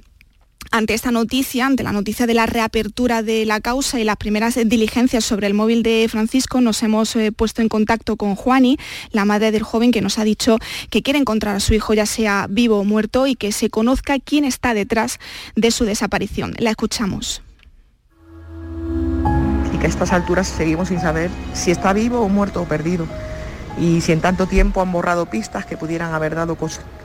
ante 0.74 0.94
esta 0.94 1.12
noticia, 1.12 1.66
ante 1.66 1.84
la 1.84 1.92
noticia 1.92 2.26
de 2.26 2.34
la 2.34 2.46
reapertura 2.46 3.22
de 3.22 3.46
la 3.46 3.60
causa 3.60 4.00
y 4.00 4.04
las 4.04 4.16
primeras 4.16 4.56
diligencias 4.66 5.24
sobre 5.24 5.46
el 5.46 5.54
móvil 5.54 5.84
de 5.84 6.06
Francisco, 6.10 6.60
nos 6.60 6.82
hemos 6.82 7.14
eh, 7.14 7.30
puesto 7.30 7.62
en 7.62 7.68
contacto 7.68 8.16
con 8.16 8.34
Juani, 8.34 8.76
la 9.12 9.24
madre 9.24 9.52
del 9.52 9.62
joven, 9.62 9.92
que 9.92 10.00
nos 10.00 10.18
ha 10.18 10.24
dicho 10.24 10.58
que 10.90 11.02
quiere 11.02 11.20
encontrar 11.20 11.54
a 11.54 11.60
su 11.60 11.74
hijo, 11.74 11.94
ya 11.94 12.06
sea 12.06 12.46
vivo 12.50 12.80
o 12.80 12.84
muerto, 12.84 13.28
y 13.28 13.36
que 13.36 13.52
se 13.52 13.70
conozca 13.70 14.18
quién 14.18 14.44
está 14.44 14.74
detrás 14.74 15.20
de 15.54 15.70
su 15.70 15.84
desaparición. 15.84 16.54
La 16.58 16.70
escuchamos. 16.70 17.40
Y 19.72 19.78
que 19.78 19.86
a 19.86 19.88
estas 19.88 20.12
alturas 20.12 20.48
seguimos 20.48 20.88
sin 20.88 21.00
saber 21.00 21.30
si 21.52 21.70
está 21.70 21.92
vivo 21.92 22.28
muerto 22.28 22.62
o 22.62 22.64
perdido. 22.64 23.06
Y 23.78 24.00
si 24.00 24.12
en 24.12 24.20
tanto 24.20 24.46
tiempo 24.46 24.80
han 24.80 24.92
borrado 24.92 25.26
pistas 25.26 25.66
que 25.66 25.76
pudieran 25.76 26.14
haber 26.14 26.34
dado 26.34 26.56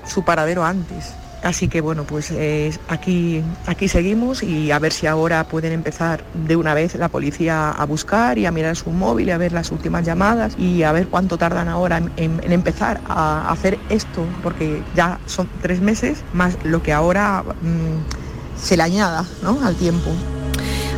su 0.06 0.24
paradero 0.24 0.64
antes. 0.64 1.14
Así 1.44 1.70
que 1.70 1.80
bueno, 1.80 2.04
pues 2.04 2.32
eh, 2.32 2.78
aquí, 2.90 3.42
aquí 3.66 3.88
seguimos 3.88 4.44
y 4.44 4.72
a 4.72 4.80
ver 4.80 4.92
si 4.92 5.08
ahora 5.08 5.46
pueden 5.46 5.72
empezar 5.72 6.24
de 6.34 6.58
una 6.58 6.74
vez 6.74 6.96
la 6.96 7.08
policía 7.08 7.72
a 7.72 7.86
buscar 7.86 8.38
y 8.38 8.46
a 8.46 8.52
mirar 8.52 8.76
su 8.76 8.90
móvil 8.92 9.30
y 9.30 9.32
a 9.32 9.38
ver 9.38 9.54
las 9.54 9.72
últimas 9.72 10.06
llamadas 10.06 10.56
y 10.58 10.84
a 10.84 10.92
ver 10.92 11.08
cuánto 11.08 11.38
tardan 11.38 11.70
ahora 11.70 12.02
en, 12.18 12.52
empezar 12.52 13.00
a 13.08 13.50
hacer 13.50 13.80
esto, 13.90 14.26
porque 14.44 14.84
ya 14.96 15.20
son 15.28 15.50
tres 15.62 15.80
meses 15.80 16.24
más 16.34 16.58
lo 16.64 16.84
que 16.84 16.92
ahora 16.92 17.44
mm, 17.44 18.62
se 18.62 18.76
le 18.76 18.84
añada 18.84 19.26
al 19.64 19.76
tiempo. 19.76 20.12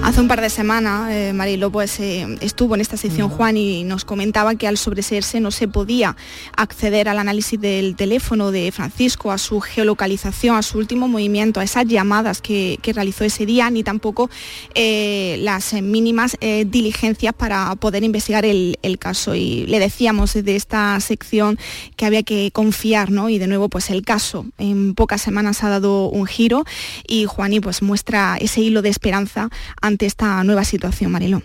Hace 0.04 0.20
un 0.20 0.28
par 0.28 0.42
de 0.42 0.50
semanas, 0.50 1.12
eh, 1.12 1.32
Marilo 1.32 1.72
pues, 1.72 2.00
eh, 2.00 2.26
estuvo 2.42 2.74
en 2.74 2.82
esta 2.82 2.98
sección 2.98 3.30
Juan 3.30 3.56
y 3.56 3.84
nos 3.84 4.04
comentaba 4.04 4.56
que 4.56 4.68
al 4.68 4.78
sobreseerse 4.78 5.40
no 5.40 5.52
se 5.52 5.68
podía 5.68 6.18
acceder 6.58 7.08
al 7.08 7.20
análisis 7.20 7.62
del 7.62 7.96
teléfono 7.96 8.50
de 8.50 8.72
Francisco, 8.72 9.32
a 9.32 9.38
su 9.38 9.62
geolocalización, 9.62 10.56
a 10.56 10.64
su 10.64 10.80
último 10.80 11.08
movimiento, 11.08 11.60
a 11.60 11.64
esas 11.64 11.86
llamadas 11.86 12.42
que, 12.42 12.80
realizó 12.94 13.24
ese 13.24 13.46
día, 13.46 13.70
ni 13.70 13.84
tampoco 13.84 14.30
eh, 14.74 15.38
las 15.42 15.74
mínimas 15.74 16.36
diligencias 16.42 17.34
para 17.34 17.74
poder 17.76 18.04
investigar 18.04 18.44
el, 18.44 18.78
caso. 19.00 19.36
Y 19.36 19.66
le 19.68 19.80
decíamos 19.80 20.34
desde 20.34 20.56
esta 20.56 21.00
sección 21.00 21.58
que 21.96 22.06
había 22.06 22.24
que 22.24 22.52
confiar, 22.52 23.12
¿no? 23.12 23.30
Y 23.30 23.38
de 23.38 23.48
nuevo, 23.48 23.70
pues 23.70 23.90
el 23.92 24.02
caso 24.02 24.46
en 24.58 24.94
pocas 24.94 25.22
semanas 25.22 25.64
ha 25.64 25.70
dado 25.70 26.10
un 26.10 26.26
giro 26.26 26.66
y 27.08 27.26
Juani 27.26 27.60
pues 27.62 27.82
muestra 27.82 28.38
ese 28.40 28.62
hilo 28.62 28.82
de 28.82 28.90
esperanza 28.90 29.50
ante 29.82 29.91
esta 30.00 30.44
nueva 30.44 30.64
situación, 30.64 31.12
Marilo. 31.12 31.42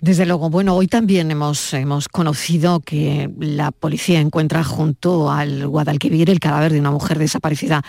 Desde 0.00 0.26
luego, 0.26 0.50
bueno, 0.50 0.74
hoy 0.74 0.88
también 0.88 1.30
hemos, 1.30 1.72
hemos 1.74 2.08
conocido 2.08 2.80
que 2.80 3.30
la 3.38 3.70
policía 3.70 4.18
encuentra 4.18 4.64
junto 4.64 5.30
al 5.30 5.68
Guadalquivir 5.68 6.28
el 6.28 6.40
cadáver 6.40 6.72
de 6.72 6.80
una 6.80 6.90
mujer 6.90 7.20
desaparecida 7.20 7.82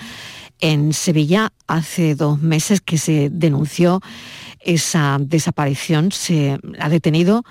en 0.60 0.94
Sevilla 0.94 1.52
hace 1.68 2.14
dos 2.14 2.40
meses 2.40 2.82
que 2.82 2.98
se 2.98 3.30
denunció 3.32 4.00
esa 4.60 5.18
desaparición. 5.20 6.12
Se 6.12 6.60
ha 6.80 6.88
detenido 6.90 7.44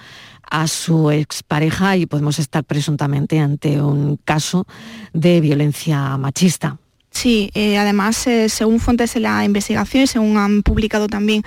a 0.48 0.68
su 0.68 1.10
expareja 1.10 1.96
y 1.96 2.06
podemos 2.06 2.38
estar 2.38 2.62
presuntamente 2.62 3.40
ante 3.40 3.82
un 3.82 4.16
caso 4.16 4.66
de 5.12 5.40
violencia 5.40 6.16
machista. 6.18 6.78
Sí, 7.12 7.50
eh, 7.54 7.76
además, 7.76 8.26
eh, 8.26 8.48
según 8.48 8.80
fuentes 8.80 9.12
de 9.14 9.20
la 9.20 9.44
investigación 9.44 10.04
y 10.04 10.06
según 10.06 10.38
han 10.38 10.62
publicado 10.62 11.08
también 11.08 11.42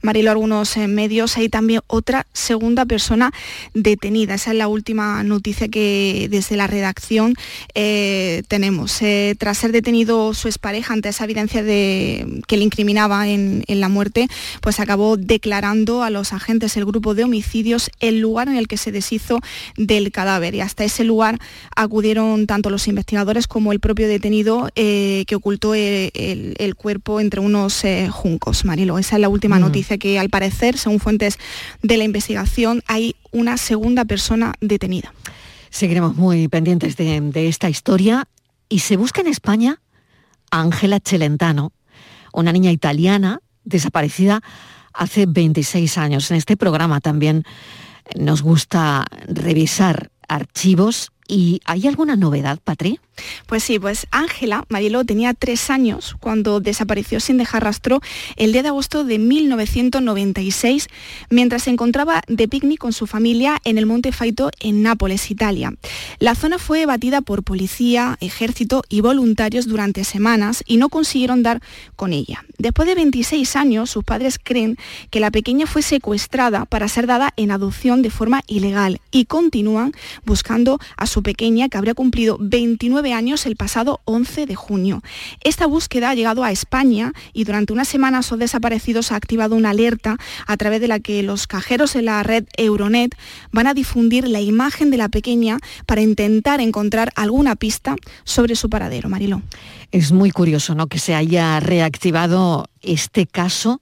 Marilo 0.00 0.30
algunos 0.30 0.76
eh, 0.78 0.88
medios, 0.88 1.36
hay 1.36 1.50
también 1.50 1.82
otra 1.88 2.26
segunda 2.32 2.86
persona 2.86 3.30
detenida. 3.74 4.34
Esa 4.34 4.52
es 4.52 4.56
la 4.56 4.66
última 4.66 5.22
noticia 5.22 5.68
que 5.68 6.28
desde 6.30 6.56
la 6.56 6.66
redacción 6.66 7.34
tenemos. 7.74 9.00
tras 9.38 9.58
ser 9.58 9.72
detenido 9.72 10.32
su 10.34 10.48
expareja 10.48 10.94
ante 10.94 11.10
esa 11.10 11.24
evidencia 11.24 11.62
de, 11.62 12.42
que 12.46 12.56
le 12.56 12.64
incriminaba 12.64 13.28
en, 13.28 13.64
en, 13.66 13.80
la 13.80 13.88
muerte, 13.88 14.28
pues 14.60 14.80
acabó 14.80 15.16
declarando 15.16 16.02
a 16.02 16.10
los 16.10 16.32
agentes 16.32 16.76
el 16.76 16.84
grupo 16.84 17.14
de 17.14 17.24
homicidios 17.24 17.90
el 18.00 18.20
lugar 18.20 18.48
en 18.48 18.56
el 18.56 18.68
que 18.68 18.76
se 18.76 18.90
deshizo 18.92 19.40
del 19.76 20.10
cadáver. 20.12 20.54
Y 20.54 20.60
hasta 20.60 20.84
ese 20.84 21.04
lugar 21.04 21.38
acudieron 21.76 22.46
tanto 22.46 22.70
los 22.70 22.88
investigadores 22.88 23.46
como 23.46 23.72
el 23.72 23.80
propio 23.80 24.08
detenido. 24.08 24.68
Eh, 25.10 25.24
que 25.24 25.34
ocultó 25.34 25.74
eh, 25.74 26.12
el, 26.14 26.74
cuerpo 26.76 27.18
entre 27.18 27.40
unos 27.40 27.84
eh, 27.84 28.08
juncos, 28.08 28.64
Marilo. 28.64 28.96
Esa 28.96 29.16
es 29.16 29.20
la 29.20 29.28
última 29.28 29.56
mm. 29.58 29.60
noticia 29.60 29.98
que 29.98 30.20
al 30.20 30.30
parecer, 30.30 30.78
según 30.78 31.00
fuentes 31.00 31.36
de 31.82 31.96
la 31.96 32.04
investigación, 32.04 32.80
hay 32.86 33.16
una 33.32 33.56
segunda 33.56 34.04
persona 34.04 34.54
detenida. 34.60 35.12
Seguiremos 35.68 36.14
muy 36.14 36.46
pendientes 36.46 36.96
de, 36.96 37.20
de 37.20 37.48
esta 37.48 37.68
historia. 37.68 38.28
Y 38.68 38.78
se 38.78 38.96
busca 38.96 39.20
en 39.20 39.26
España 39.26 39.80
a 40.52 40.60
Ángela 40.60 41.00
Celentano, 41.04 41.72
una 42.32 42.52
niña 42.52 42.70
italiana 42.70 43.40
desaparecida 43.64 44.42
hace 44.94 45.26
26 45.26 45.98
años. 45.98 46.30
En 46.30 46.36
este 46.36 46.56
programa 46.56 47.00
también 47.00 47.42
nos 48.16 48.42
gusta 48.42 49.06
revisar 49.26 50.12
archivos 50.28 51.10
¿Y 51.30 51.60
hay 51.64 51.86
alguna 51.86 52.16
novedad, 52.16 52.58
Patri? 52.58 52.98
Pues 53.46 53.62
sí, 53.62 53.78
pues 53.78 54.08
Ángela 54.10 54.64
Mariló 54.68 55.04
tenía 55.04 55.32
tres 55.32 55.70
años 55.70 56.16
cuando 56.18 56.58
desapareció 56.58 57.20
sin 57.20 57.36
dejar 57.36 57.62
rastro 57.62 58.00
el 58.34 58.52
día 58.52 58.62
de 58.62 58.68
agosto 58.68 59.04
de 59.04 59.18
1996 59.18 60.88
mientras 61.28 61.62
se 61.64 61.70
encontraba 61.70 62.22
de 62.26 62.48
picnic 62.48 62.80
con 62.80 62.92
su 62.92 63.06
familia 63.06 63.58
en 63.64 63.78
el 63.78 63.86
Monte 63.86 64.10
Faito 64.10 64.50
en 64.58 64.82
Nápoles, 64.82 65.30
Italia. 65.30 65.72
La 66.18 66.34
zona 66.34 66.58
fue 66.58 66.84
batida 66.86 67.20
por 67.20 67.44
policía, 67.44 68.16
ejército 68.20 68.82
y 68.88 69.00
voluntarios 69.00 69.68
durante 69.68 70.02
semanas 70.02 70.64
y 70.66 70.78
no 70.78 70.88
consiguieron 70.88 71.44
dar 71.44 71.62
con 71.94 72.12
ella. 72.12 72.44
Después 72.58 72.88
de 72.88 72.96
26 72.96 73.54
años, 73.54 73.90
sus 73.90 74.02
padres 74.02 74.40
creen 74.42 74.76
que 75.10 75.20
la 75.20 75.30
pequeña 75.30 75.66
fue 75.66 75.82
secuestrada 75.82 76.64
para 76.64 76.88
ser 76.88 77.06
dada 77.06 77.32
en 77.36 77.52
adopción 77.52 78.02
de 78.02 78.10
forma 78.10 78.42
ilegal 78.48 79.00
y 79.12 79.26
continúan 79.26 79.92
buscando 80.24 80.80
a 80.96 81.06
su 81.06 81.19
pequeña, 81.22 81.68
que 81.68 81.78
habría 81.78 81.94
cumplido 81.94 82.36
29 82.40 83.12
años 83.12 83.46
el 83.46 83.56
pasado 83.56 84.00
11 84.04 84.46
de 84.46 84.54
junio. 84.54 85.02
Esta 85.42 85.66
búsqueda 85.66 86.10
ha 86.10 86.14
llegado 86.14 86.44
a 86.44 86.52
España 86.52 87.12
y 87.32 87.44
durante 87.44 87.72
unas 87.72 87.88
semanas 87.88 88.26
son 88.26 88.38
desaparecidos 88.38 89.12
ha 89.12 89.16
activado 89.16 89.56
una 89.56 89.70
alerta 89.70 90.18
a 90.46 90.56
través 90.56 90.80
de 90.80 90.88
la 90.88 91.00
que 91.00 91.22
los 91.22 91.46
cajeros 91.46 91.96
en 91.96 92.06
la 92.06 92.22
red 92.22 92.44
Euronet 92.56 93.14
van 93.52 93.66
a 93.66 93.74
difundir 93.74 94.28
la 94.28 94.40
imagen 94.40 94.90
de 94.90 94.96
la 94.96 95.08
pequeña 95.08 95.58
para 95.86 96.00
intentar 96.00 96.60
encontrar 96.60 97.12
alguna 97.16 97.56
pista 97.56 97.96
sobre 98.24 98.56
su 98.56 98.68
paradero. 98.68 99.08
Mariló. 99.08 99.42
Es 99.92 100.12
muy 100.12 100.30
curioso 100.30 100.74
¿no? 100.74 100.86
que 100.86 100.98
se 100.98 101.14
haya 101.14 101.58
reactivado 101.60 102.66
este 102.82 103.26
caso 103.26 103.80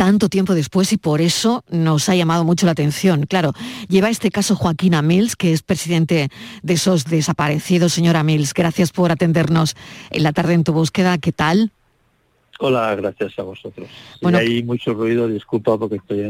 tanto 0.00 0.30
tiempo 0.30 0.54
después 0.54 0.94
y 0.94 0.96
por 0.96 1.20
eso 1.20 1.62
nos 1.68 2.08
ha 2.08 2.16
llamado 2.16 2.42
mucho 2.42 2.64
la 2.64 2.72
atención. 2.72 3.26
Claro, 3.26 3.52
lleva 3.86 4.08
este 4.08 4.30
caso 4.30 4.56
Joaquina 4.56 5.02
Mills, 5.02 5.36
que 5.36 5.52
es 5.52 5.62
presidente 5.62 6.30
de 6.62 6.72
esos 6.72 7.04
desaparecidos. 7.04 7.92
Señora 7.92 8.22
Mills, 8.22 8.54
gracias 8.54 8.92
por 8.92 9.12
atendernos 9.12 9.76
en 10.08 10.22
la 10.22 10.32
tarde 10.32 10.54
en 10.54 10.64
tu 10.64 10.72
búsqueda. 10.72 11.18
¿Qué 11.18 11.32
tal? 11.32 11.70
Hola, 12.60 12.94
gracias 12.94 13.38
a 13.38 13.42
vosotros. 13.42 13.90
Bueno, 14.22 14.38
hay 14.38 14.62
mucho 14.62 14.94
ruido, 14.94 15.28
disculpa 15.28 15.76
porque 15.76 15.96
estoy 15.96 16.20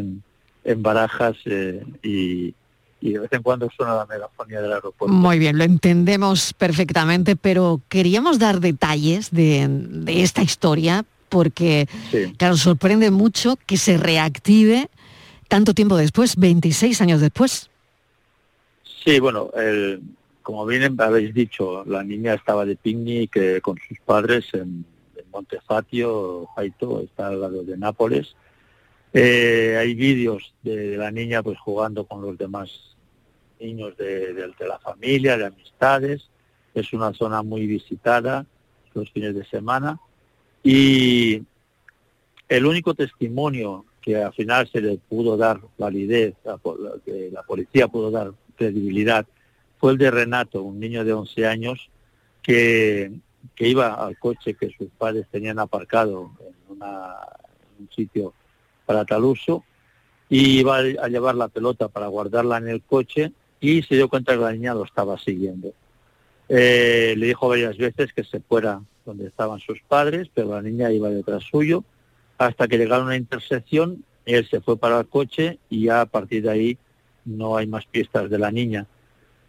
en, 0.65 0.83
barajas 0.83 1.37
eh, 1.45 1.85
y, 2.03 2.53
de 3.01 3.21
vez 3.21 3.33
en 3.33 3.43
cuando 3.45 3.71
suena 3.71 3.95
la 3.95 4.07
megafonía 4.07 4.61
del 4.63 4.73
aeropuerto. 4.73 5.15
Muy 5.15 5.39
bien, 5.39 5.57
lo 5.57 5.63
entendemos 5.63 6.55
perfectamente, 6.55 7.37
pero 7.37 7.81
queríamos 7.89 8.41
dar 8.41 8.59
detalles 8.59 9.31
de, 9.31 9.69
de 9.69 10.23
esta 10.23 10.43
historia 10.43 11.05
porque, 11.31 11.89
claro, 12.37 12.57
sorprende 12.59 13.11
mucho 13.11 13.57
que 13.67 13.79
se 13.79 13.97
reactive 13.97 14.91
tanto 15.49 15.73
tiempo 15.73 15.97
después, 15.97 16.37
26 16.37 17.01
años 17.01 17.21
después. 17.21 17.71
Sí, 19.05 19.19
bueno, 19.19 19.51
el, 19.57 20.03
como 20.43 20.67
bien 20.67 21.01
habéis 21.01 21.33
dicho, 21.33 21.85
la 21.87 22.03
niña 22.03 22.35
estaba 22.35 22.65
de 22.65 22.77
picnic 22.77 23.37
eh, 23.37 23.61
con 23.61 23.79
sus 23.79 23.99
padres 24.01 24.47
en, 24.53 24.85
Montefatio, 25.33 26.49
Jaito, 26.57 27.03
está 27.03 27.29
al 27.29 27.41
lado 27.41 27.63
de 27.63 27.77
Nápoles. 27.77 28.35
Eh, 29.13 29.77
hay 29.79 29.95
vídeos 29.95 30.53
de, 30.65 30.97
la 30.97 31.13
niña 31.13 31.41
pues 31.41 31.57
jugando 31.57 32.05
con 32.05 32.21
los 32.21 32.37
demás 32.37 32.97
niños 33.61 33.97
de, 33.97 34.35
de, 34.35 34.67
la 34.67 34.81
familia, 34.81 35.39
de 35.39 35.47
amistades. 35.47 36.29
Es 36.75 36.93
una 36.93 37.13
zona 37.13 37.45
muy 37.45 37.65
visitada 37.69 38.45
los 38.93 39.09
fines 39.13 39.33
de 39.37 39.45
semana. 39.45 40.01
Y 40.63 41.43
el 42.49 42.67
único 42.67 42.95
testimonio 42.95 43.85
que 44.01 44.17
al 44.17 44.33
final 44.33 44.69
se 44.71 44.81
le 44.81 44.99
pudo 44.99 45.37
dar 45.37 45.61
validez, 45.79 46.35
que 47.05 47.31
la 47.33 47.43
policía 47.43 47.89
pudo 47.89 48.11
dar 48.11 48.33
credibilidad, 48.57 49.27
fue 49.79 49.93
el 49.93 49.99
de 49.99 50.11
Renato, 50.11 50.63
un 50.63 50.79
niño 50.79 51.05
de 51.05 51.13
11 51.13 51.47
años 51.47 51.91
que, 52.43 53.13
iba 53.59 53.95
al 53.95 54.19
coche 54.19 54.55
que 54.55 54.71
sus 54.77 54.89
padres 54.99 55.27
tenían 55.31 55.59
aparcado 55.59 56.33
en, 56.41 56.83
un 57.79 57.89
sitio 57.95 58.35
para 58.85 59.05
tal 59.05 59.25
uso 59.25 59.65
y 60.29 60.61
iba 60.61 60.79
a 60.79 61.09
llevar 61.09 61.35
la 61.35 61.49
pelota 61.49 61.89
para 61.89 62.07
guardarla 62.09 62.59
en 62.59 62.69
el 62.69 62.83
coche 62.83 63.33
y 63.61 63.83
se 63.83 63.97
dio 63.97 64.09
cuenta 64.09 64.35
que 64.35 64.41
la 64.41 64.53
niña 64.53 64.75
lo 64.75 64.85
estaba 64.85 65.19
siguiendo. 65.19 65.73
Eh, 66.49 67.15
le 67.17 67.27
dijo 67.27 67.49
varias 67.49 67.77
veces 67.77 68.13
que 68.13 68.25
se 68.25 68.41
fuera 68.41 68.81
donde 69.11 69.29
estaban 69.29 69.61
sus 69.61 69.81
padres, 69.83 70.29
pero 70.33 70.55
la 70.55 70.63
niña 70.63 70.91
iba 70.91 71.11
detrás 71.11 71.45
suyo 71.45 71.85
hasta 72.39 72.69
que 72.69 72.79
llegaron 72.79 73.05
a 73.05 73.09
una 73.09 73.17
intersección, 73.17 74.03
él 74.25 74.49
se 74.49 74.63
fue 74.63 74.79
para 74.79 74.99
el 74.99 75.07
coche 75.09 75.59
y 75.69 75.85
ya 75.85 76.01
a 76.01 76.07
partir 76.07 76.45
de 76.45 76.51
ahí 76.51 76.79
no 77.27 77.57
hay 77.57 77.67
más 77.67 77.85
pistas 77.85 78.31
de 78.31 78.39
la 78.39 78.51
niña. 78.51 78.87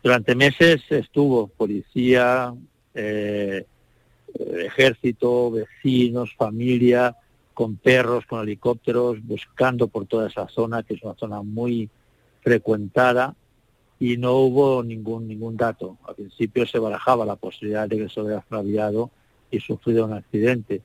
Durante 0.04 0.36
meses 0.36 0.82
estuvo 0.90 1.48
policía, 1.48 2.54
eh, 2.94 3.66
ejército, 4.36 5.52
vecinos, 5.52 6.34
familia, 6.36 7.16
con 7.54 7.78
perros, 7.78 8.26
con 8.26 8.42
helicópteros, 8.42 9.24
buscando 9.24 9.88
por 9.88 10.06
toda 10.06 10.28
esa 10.28 10.50
zona, 10.50 10.84
que 10.84 10.96
es 10.96 11.04
una 11.04 11.16
zona 11.16 11.42
muy 11.42 11.90
frecuentada, 12.42 13.36
y 14.00 14.18
no 14.18 14.34
hubo 14.34 14.84
ningún 14.84 15.28
ningún 15.28 15.56
dato. 15.56 15.98
Al 16.08 16.16
principio 16.16 16.66
se 16.66 16.80
barajaba 16.80 17.26
la 17.26 17.36
posibilidad 17.36 17.88
de 17.88 18.00
que 18.00 18.10
se 18.10 18.20
hubiera 18.20 18.40
extraviado 18.40 19.12
y 19.52 19.60
sufrido 19.60 20.06
un 20.06 20.14
accidente. 20.14 20.82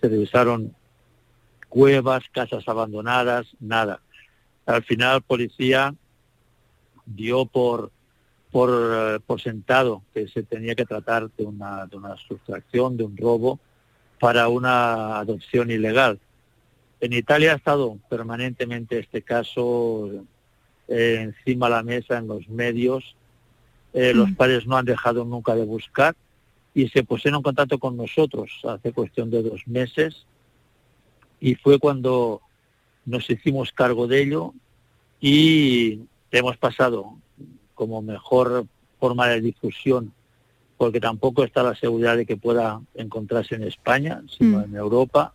Se 0.00 0.08
revisaron 0.08 0.74
cuevas, 1.68 2.24
casas 2.32 2.68
abandonadas, 2.68 3.46
nada. 3.58 4.00
Al 4.66 4.84
final, 4.84 5.22
policía 5.22 5.94
dio 7.06 7.46
por 7.46 7.90
por, 8.50 8.70
eh, 8.70 9.20
por 9.24 9.40
sentado 9.40 10.02
que 10.12 10.28
se 10.28 10.42
tenía 10.42 10.74
que 10.74 10.84
tratar 10.84 11.30
de 11.30 11.44
una, 11.44 11.86
de 11.86 11.96
una 11.96 12.16
sustracción, 12.16 12.96
de 12.96 13.04
un 13.04 13.16
robo, 13.16 13.60
para 14.18 14.48
una 14.48 15.18
adopción 15.18 15.70
ilegal. 15.70 16.18
En 17.00 17.12
Italia 17.12 17.52
ha 17.52 17.56
estado 17.56 17.96
permanentemente 18.08 18.98
este 18.98 19.22
caso 19.22 20.10
eh, 20.88 21.18
encima 21.20 21.68
de 21.68 21.74
la 21.74 21.82
mesa 21.82 22.18
en 22.18 22.28
los 22.28 22.48
medios. 22.48 23.16
Eh, 23.94 24.12
los 24.12 24.30
mm. 24.30 24.34
padres 24.34 24.66
no 24.66 24.76
han 24.76 24.84
dejado 24.84 25.24
nunca 25.24 25.54
de 25.54 25.64
buscar 25.64 26.14
y 26.80 26.88
se 26.88 27.04
pusieron 27.04 27.38
en 27.38 27.42
contacto 27.42 27.78
con 27.78 27.96
nosotros 27.96 28.50
hace 28.64 28.92
cuestión 28.92 29.30
de 29.30 29.42
dos 29.42 29.66
meses 29.66 30.24
y 31.38 31.54
fue 31.54 31.78
cuando 31.78 32.40
nos 33.04 33.28
hicimos 33.28 33.70
cargo 33.72 34.06
de 34.06 34.22
ello 34.22 34.54
y 35.20 36.00
hemos 36.30 36.56
pasado 36.56 37.16
como 37.74 38.00
mejor 38.00 38.64
forma 38.98 39.28
de 39.28 39.42
difusión, 39.42 40.12
porque 40.78 41.00
tampoco 41.00 41.44
está 41.44 41.62
la 41.62 41.74
seguridad 41.74 42.16
de 42.16 42.24
que 42.24 42.38
pueda 42.38 42.80
encontrarse 42.94 43.56
en 43.56 43.64
España, 43.64 44.22
sino 44.38 44.58
mm. 44.58 44.64
en 44.64 44.76
Europa, 44.76 45.34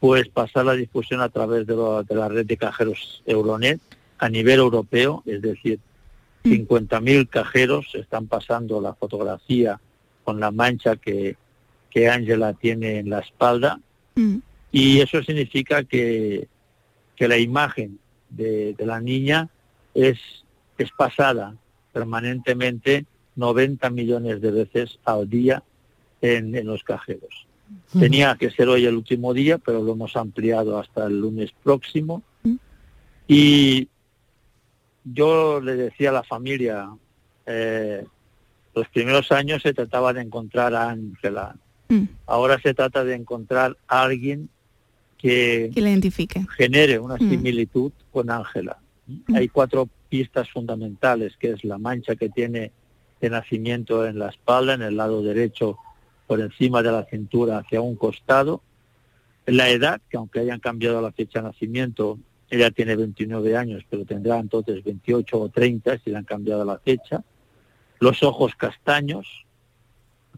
pues 0.00 0.28
pasar 0.28 0.64
la 0.64 0.74
difusión 0.74 1.20
a 1.20 1.28
través 1.28 1.66
de, 1.66 1.76
la 2.08 2.28
red 2.28 2.46
de 2.46 2.56
cajeros 2.56 3.22
Euronet 3.26 3.80
a 4.18 4.30
nivel 4.30 4.60
europeo, 4.60 5.22
es 5.26 5.42
decir, 5.42 5.78
50.000 6.44 7.22
mm. 7.22 7.26
cajeros 7.26 7.94
están 7.94 8.28
pasando 8.28 8.80
la 8.80 8.94
fotografía 8.94 9.78
con 10.24 10.40
la 10.40 10.50
mancha 10.50 10.96
que, 10.96 11.36
que 11.90 12.08
Ángela 12.08 12.54
tiene 12.54 12.98
en 12.98 13.10
la 13.10 13.20
espalda 13.20 13.78
mm. 14.16 14.38
y 14.72 15.00
eso 15.00 15.22
significa 15.22 15.84
que, 15.84 16.48
que 17.14 17.28
la 17.28 17.38
imagen 17.38 17.98
de, 18.30 18.74
de 18.74 18.86
la 18.86 19.00
niña 19.00 19.48
es 19.94 20.18
es 20.78 20.90
pasada 20.92 21.54
permanentemente 21.92 23.06
90 23.36 23.90
millones 23.90 24.40
de 24.40 24.50
veces 24.50 24.98
al 25.04 25.28
día 25.28 25.62
en, 26.20 26.66
los 26.66 26.82
cajeros. 26.82 27.46
Tenía 27.98 28.36
que 28.36 28.50
ser 28.50 28.68
hoy 28.68 28.86
el 28.86 28.96
último 28.96 29.34
día, 29.34 29.58
pero 29.58 29.82
lo 29.82 29.92
hemos 29.92 30.16
ampliado 30.16 30.78
hasta 30.78 31.06
el 31.06 31.20
lunes 31.20 31.52
próximo. 31.62 32.22
Y 33.26 33.88
yo 35.04 35.60
le 35.60 35.76
decía 35.76 36.10
a 36.10 36.14
la 36.14 36.22
familia, 36.22 36.90
eh, 37.46 38.04
los 38.74 38.88
primeros 38.88 39.30
años 39.32 39.62
se 39.62 39.72
trataba 39.72 40.12
de 40.12 40.22
encontrar 40.22 40.74
a 40.74 40.90
Ángela. 40.90 41.56
Ahora 42.26 42.58
se 42.60 42.74
trata 42.74 43.04
de 43.04 43.14
encontrar 43.14 43.76
a 43.86 44.02
alguien 44.02 44.48
que, 45.16 45.70
que 45.72 45.80
le 45.80 45.90
identifique. 45.90 46.44
genere 46.56 46.98
una 46.98 47.16
similitud 47.18 47.92
con 48.10 48.30
Ángela. 48.30 48.78
Hay 49.34 49.48
cuatro 49.48 49.88
pistas 50.08 50.50
fundamentales, 50.50 51.36
que 51.36 51.50
es 51.50 51.64
la 51.64 51.78
mancha 51.78 52.16
que 52.16 52.30
tiene 52.30 52.72
de 53.20 53.30
nacimiento 53.30 54.06
en 54.06 54.18
la 54.18 54.28
espalda, 54.28 54.74
en 54.74 54.82
el 54.82 54.96
lado 54.96 55.22
derecho, 55.22 55.78
por 56.26 56.40
encima 56.40 56.82
de 56.82 56.92
la 56.92 57.04
cintura 57.04 57.58
hacia 57.58 57.80
un 57.80 57.96
costado. 57.96 58.62
La 59.46 59.68
edad, 59.68 60.00
que 60.08 60.16
aunque 60.16 60.40
hayan 60.40 60.60
cambiado 60.60 61.00
la 61.00 61.12
fecha 61.12 61.40
de 61.40 61.48
nacimiento, 61.48 62.18
ella 62.50 62.70
tiene 62.70 62.96
29 62.96 63.56
años, 63.56 63.84
pero 63.88 64.04
tendrá 64.04 64.38
entonces 64.38 64.82
28 64.82 65.40
o 65.40 65.48
30 65.48 65.98
si 65.98 66.10
le 66.10 66.16
han 66.16 66.24
cambiado 66.24 66.64
la 66.64 66.78
fecha. 66.78 67.22
Los 68.00 68.22
ojos 68.22 68.54
castaños. 68.56 69.26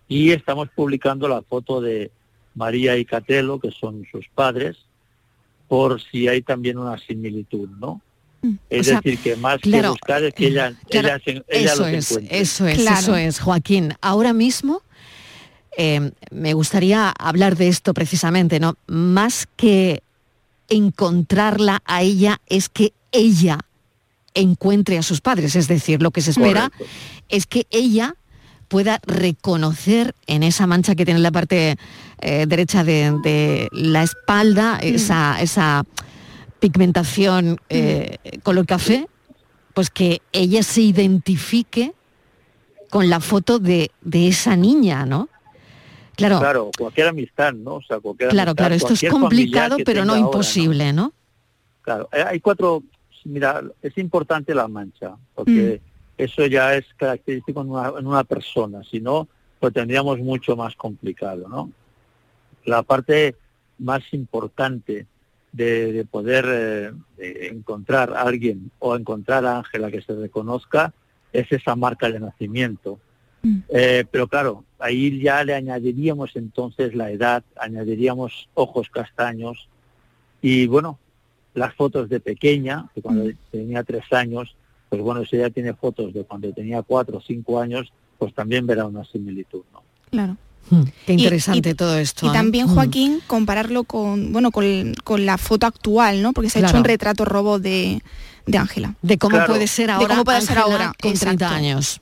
Y 0.09 0.31
estamos 0.31 0.69
publicando 0.75 1.29
la 1.29 1.43
foto 1.43 1.81
de 1.81 2.11
María 2.55 2.97
y 2.97 3.05
Catelo, 3.05 3.59
que 3.59 3.71
son 3.71 4.07
sus 4.11 4.27
padres, 4.35 4.77
por 5.69 6.01
si 6.01 6.29
hay 6.29 6.43
también 6.43 6.79
una 6.79 6.97
similitud, 6.99 7.69
¿no? 7.81 8.01
Mm. 8.43 8.55
Es 8.71 8.87
decir, 8.87 9.19
que 9.19 9.37
más 9.37 9.61
que 9.61 9.89
buscar 9.89 10.23
es 10.23 10.35
que 10.35 10.47
ella, 10.47 10.75
ella, 10.89 11.17
eso 11.49 11.87
es, 11.87 12.13
Eso 12.31 12.67
es, 12.67 12.79
eso 12.79 13.17
es, 13.17 13.41
Joaquín. 13.41 13.95
Ahora 14.01 14.33
mismo 14.33 14.83
eh, 15.77 16.13
me 16.31 16.55
gustaría 16.55 17.11
hablar 17.11 17.57
de 17.57 17.69
esto 17.69 17.93
precisamente, 17.95 18.61
¿no? 18.61 18.77
Más 18.87 19.49
que 19.57 20.03
encontrarla 20.69 21.83
a 21.85 22.03
ella, 22.03 22.41
es 22.47 22.69
que 22.69 22.93
ella 23.13 23.61
encuentre 24.37 24.99
a 24.99 25.03
sus 25.03 25.21
padres. 25.21 25.57
Es 25.57 25.67
decir, 25.67 26.01
lo 26.01 26.13
que 26.13 26.21
se 26.21 26.31
espera 26.31 26.71
es 27.29 27.47
que 27.47 27.67
ella 27.71 28.15
pueda 28.69 29.01
reconocer 29.07 30.15
en 30.27 30.43
esa 30.43 30.67
mancha 30.67 30.95
que 30.95 31.05
tiene 31.05 31.19
en 31.19 31.23
la 31.25 31.33
parte 31.33 31.77
eh, 32.21 32.47
derecha 32.47 32.85
de, 32.85 33.69
la 33.73 34.03
espalda, 34.03 34.77
mm. 34.77 34.87
esa, 34.87 35.41
esa 35.41 35.85
pigmentación 36.61 37.59
eh, 37.69 38.19
color 38.43 38.67
café, 38.67 39.09
pues 39.75 39.91
que 39.91 40.23
ella 40.33 40.63
se 40.63 40.83
identifique 40.83 41.93
con 42.91 43.11
la 43.11 43.21
foto 43.21 43.59
de, 43.59 43.91
de 44.01 44.29
esa 44.29 44.57
niña, 44.57 45.05
¿no? 45.05 45.29
Claro, 46.17 46.39
claro, 46.39 46.71
cualquier 46.79 47.09
amistad, 47.09 47.53
¿no? 47.53 47.75
O 47.75 47.83
sea, 47.83 48.01
cualquier 48.01 48.31
claro, 48.31 48.55
claro, 48.55 48.75
esto 48.75 48.95
es 48.95 49.05
complicado, 49.11 49.77
pero 49.85 50.07
no 50.07 50.17
imposible, 50.17 50.95
¿no? 50.95 51.13
Claro, 51.83 52.09
eh, 52.11 52.25
hay 52.27 52.41
cuatro, 52.41 52.83
mira, 53.27 53.63
es 53.83 53.97
importante 53.99 54.55
la 54.55 54.69
mancha, 54.69 55.17
porque 55.35 55.81
mm. 55.83 56.23
eso 56.23 56.47
ya 56.47 56.75
es 56.75 56.87
característico 56.97 57.61
en 57.61 57.71
una, 57.71 57.93
en 57.99 58.07
una 58.07 58.25
persona, 58.25 58.83
si 58.85 59.01
no, 59.01 59.29
lo 59.61 59.71
tendríamos 59.71 60.19
mucho 60.19 60.57
más 60.57 60.75
complicado, 60.77 61.49
¿no? 61.49 61.71
La 62.65 62.83
parte 62.83 63.37
más 63.79 64.03
importante 64.13 65.07
de, 65.53 66.07
poder 66.11 66.95
eh, 67.19 67.49
encontrar 67.51 68.13
a 68.13 68.23
alguien 68.23 68.71
o 68.79 68.95
encontrar 68.95 69.45
a 69.47 69.59
Ángela 69.59 69.91
que 69.91 70.03
se 70.03 70.15
reconozca 70.15 70.93
es 71.33 71.51
esa 71.51 71.75
marca 71.77 72.11
de 72.11 72.21
nacimiento. 72.21 72.99
Mm. 73.43 73.59
Eh, 73.69 74.05
pero 74.11 74.29
claro, 74.29 74.65
ahí 74.79 75.19
ya 75.21 75.43
le 75.45 75.55
añadiríamos 75.55 76.37
entonces 76.37 76.95
la 76.95 77.11
edad, 77.11 77.43
añadiríamos 77.57 78.49
ojos 78.55 78.91
castaños 78.91 79.69
y 80.43 80.67
bueno, 80.67 80.99
las 81.57 81.75
fotos 81.75 82.09
de 82.09 82.21
pequeña, 82.21 82.87
que 82.95 83.03
cuando 83.03 83.25
mm. 83.25 83.33
tenía 83.51 83.83
tres 83.83 84.05
años, 84.13 84.55
pues 84.89 85.03
bueno, 85.03 85.25
si 85.25 85.37
ella 85.37 85.51
tiene 85.51 85.75
fotos 85.75 86.15
de 86.15 86.23
cuando 86.25 86.53
tenía 86.53 86.83
cuatro 86.83 87.19
o 87.19 87.21
cinco 87.21 87.61
años, 87.61 87.93
pues 88.19 88.33
también 88.35 88.67
verá 88.67 88.87
una 88.87 89.05
similitud, 89.05 89.63
¿no? 89.73 89.83
Claro. 90.11 90.37
Hmm. 90.69 90.83
Qué 91.07 91.13
interesante 91.15 91.75
todo 91.75 91.97
esto. 91.97 92.27
Y 92.27 92.29
¿eh? 92.29 92.33
también, 92.33 92.67
hmm. 92.67 92.75
Joaquín, 92.75 93.21
compararlo 93.27 93.85
con, 93.85 94.33
bueno, 94.33 94.51
con, 94.51 95.27
la 95.27 95.39
foto 95.39 95.67
actual, 95.67 96.23
¿no? 96.23 96.33
Porque 96.33 96.51
se 96.51 96.59
ha 96.59 96.69
hecho 96.69 96.77
un 96.77 96.85
retrato 96.85 97.25
robot 97.25 97.63
de 97.63 98.03
Ángela. 98.53 98.95
De, 99.03 99.19
cómo 99.19 99.45
puede 99.47 99.67
ser 99.67 99.91
ahora. 99.91 100.07
De 100.07 100.13
cómo 100.13 100.25
puede 100.25 100.41
ser 100.43 100.59
ahora 100.59 100.93
con 101.01 101.15
30 101.15 101.55
años. 101.55 102.01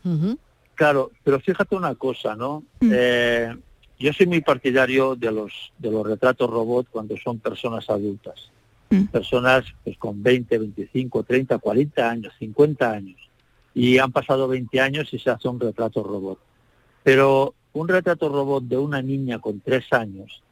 Claro, 0.74 1.12
pero 1.22 1.38
fíjate 1.38 1.76
una 1.76 1.94
cosa, 1.94 2.34
¿no? 2.34 2.64
Mm. 2.80 2.90
Eh, 2.92 3.56
yo 3.98 4.12
soy 4.12 4.26
muy 4.26 4.40
partidario 4.40 5.14
de 5.14 5.30
los 5.30 5.72
de 5.78 5.90
los 5.90 6.04
retratos 6.04 6.50
robot 6.50 6.88
cuando 6.90 7.16
son 7.16 7.38
personas 7.38 7.88
adultas. 7.88 8.50
Mm. 8.94 9.06
Personas 9.08 9.64
pues 9.82 9.96
con 9.98 10.22
20, 10.22 10.58
25, 10.58 11.22
30, 11.22 11.58
40 11.58 12.10
años, 12.10 12.32
50 12.38 12.90
años. 12.90 13.16
Y 13.74 13.98
han 13.98 14.12
pasado 14.12 14.48
20 14.48 14.80
años 14.80 15.12
y 15.12 15.18
se 15.18 15.30
hace 15.30 15.48
un 15.48 15.58
retrato 15.58 16.02
robot. 16.02 16.38
Pero 17.02 17.54
un 17.72 17.88
retrato 17.88 18.28
robot 18.28 18.64
de 18.64 18.78
una 18.78 19.02
niña 19.02 19.40
con 19.40 19.60
3 19.60 19.92
años 19.92 20.42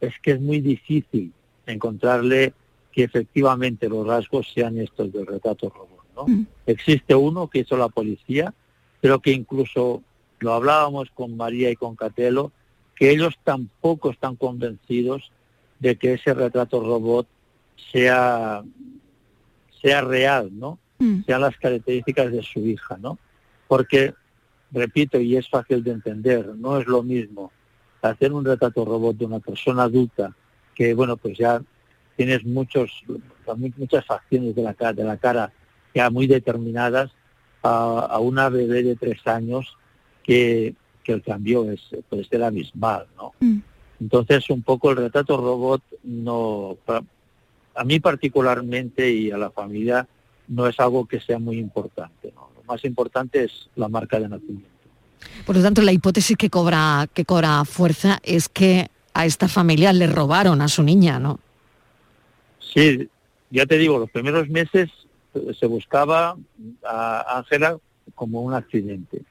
es 0.00 0.14
que 0.22 0.32
es 0.32 0.40
muy 0.40 0.60
difícil 0.60 1.32
encontrarle 1.66 2.52
que 2.92 3.04
efectivamente 3.04 3.88
los 3.88 4.06
rasgos 4.06 4.50
sean 4.54 4.78
estos 4.78 5.12
del 5.12 5.26
retrato 5.26 5.68
robot. 5.68 6.04
¿no? 6.16 6.26
Mm. 6.26 6.46
Existe 6.66 7.14
uno 7.14 7.48
que 7.48 7.60
hizo 7.60 7.76
la 7.76 7.88
policía, 7.88 8.54
pero 9.00 9.20
que 9.20 9.32
incluso 9.32 10.02
lo 10.38 10.52
hablábamos 10.54 11.10
con 11.10 11.36
María 11.36 11.70
y 11.70 11.76
con 11.76 11.96
Catelo, 11.96 12.52
que 12.94 13.10
ellos 13.10 13.34
tampoco 13.44 14.10
están 14.10 14.36
convencidos 14.36 15.30
de 15.78 15.96
que 15.96 16.14
ese 16.14 16.34
retrato 16.34 16.80
robot 16.80 17.26
sea, 17.92 18.62
sea 19.80 20.00
real, 20.02 20.50
¿no? 20.52 20.78
Mm. 20.98 21.24
Sean 21.24 21.40
las 21.40 21.56
características 21.56 22.32
de 22.32 22.42
su 22.42 22.60
hija, 22.60 22.96
¿no? 23.00 23.18
Porque, 23.66 24.14
repito, 24.70 25.18
y 25.20 25.36
es 25.36 25.48
fácil 25.48 25.82
de 25.84 25.92
entender, 25.92 26.46
no 26.56 26.78
es 26.78 26.86
lo 26.86 27.02
mismo 27.02 27.52
hacer 28.02 28.32
un 28.32 28.44
retrato 28.44 28.84
robot 28.84 29.16
de 29.16 29.24
una 29.24 29.40
persona 29.40 29.84
adulta 29.84 30.34
que, 30.74 30.94
bueno, 30.94 31.16
pues 31.16 31.36
ya 31.36 31.60
tienes 32.16 32.44
muchos, 32.44 33.04
muchas 33.76 34.04
facciones 34.06 34.54
de 34.54 34.62
la 34.62 34.74
cara, 34.74 34.92
de 34.92 35.04
la 35.04 35.16
cara 35.16 35.52
ya 35.94 36.10
muy 36.10 36.26
determinadas 36.26 37.10
a, 37.62 38.00
a 38.10 38.18
una 38.18 38.48
bebé 38.48 38.82
de 38.82 38.96
tres 38.96 39.26
años 39.26 39.76
que, 40.22 40.74
que 41.02 41.12
el 41.12 41.22
cambio 41.22 41.70
es 41.70 41.80
puede 42.08 42.24
ser 42.24 42.42
abismal, 42.42 43.06
¿no? 43.16 43.32
Mm. 43.40 43.58
Entonces 44.00 44.48
un 44.50 44.62
poco 44.62 44.90
el 44.90 44.98
retrato 44.98 45.36
robot 45.36 45.82
no 46.04 46.76
a 47.78 47.84
mí 47.84 48.00
particularmente 48.00 49.08
y 49.08 49.30
a 49.30 49.38
la 49.38 49.50
familia 49.50 50.06
no 50.48 50.66
es 50.66 50.80
algo 50.80 51.06
que 51.06 51.20
sea 51.20 51.38
muy 51.38 51.58
importante, 51.58 52.32
¿no? 52.34 52.50
Lo 52.56 52.64
más 52.64 52.84
importante 52.84 53.44
es 53.44 53.70
la 53.76 53.88
marca 53.88 54.18
de 54.18 54.28
nacimiento. 54.28 54.68
Por 55.46 55.56
lo 55.56 55.62
tanto, 55.62 55.82
la 55.82 55.92
hipótesis 55.92 56.36
que 56.36 56.50
cobra, 56.50 57.08
que 57.14 57.24
cobra 57.24 57.64
fuerza 57.64 58.18
es 58.24 58.48
que 58.48 58.88
a 59.14 59.26
esta 59.26 59.46
familia 59.46 59.92
le 59.92 60.08
robaron 60.08 60.60
a 60.60 60.68
su 60.68 60.82
niña, 60.82 61.20
¿no? 61.20 61.38
Sí, 62.58 63.08
ya 63.50 63.64
te 63.66 63.78
digo, 63.78 63.98
los 63.98 64.10
primeros 64.10 64.48
meses 64.48 64.90
eh, 65.34 65.54
se 65.58 65.66
buscaba 65.66 66.36
a 66.84 67.38
Ángela 67.38 67.78
como 68.16 68.42
un 68.42 68.54
accidente, 68.54 69.22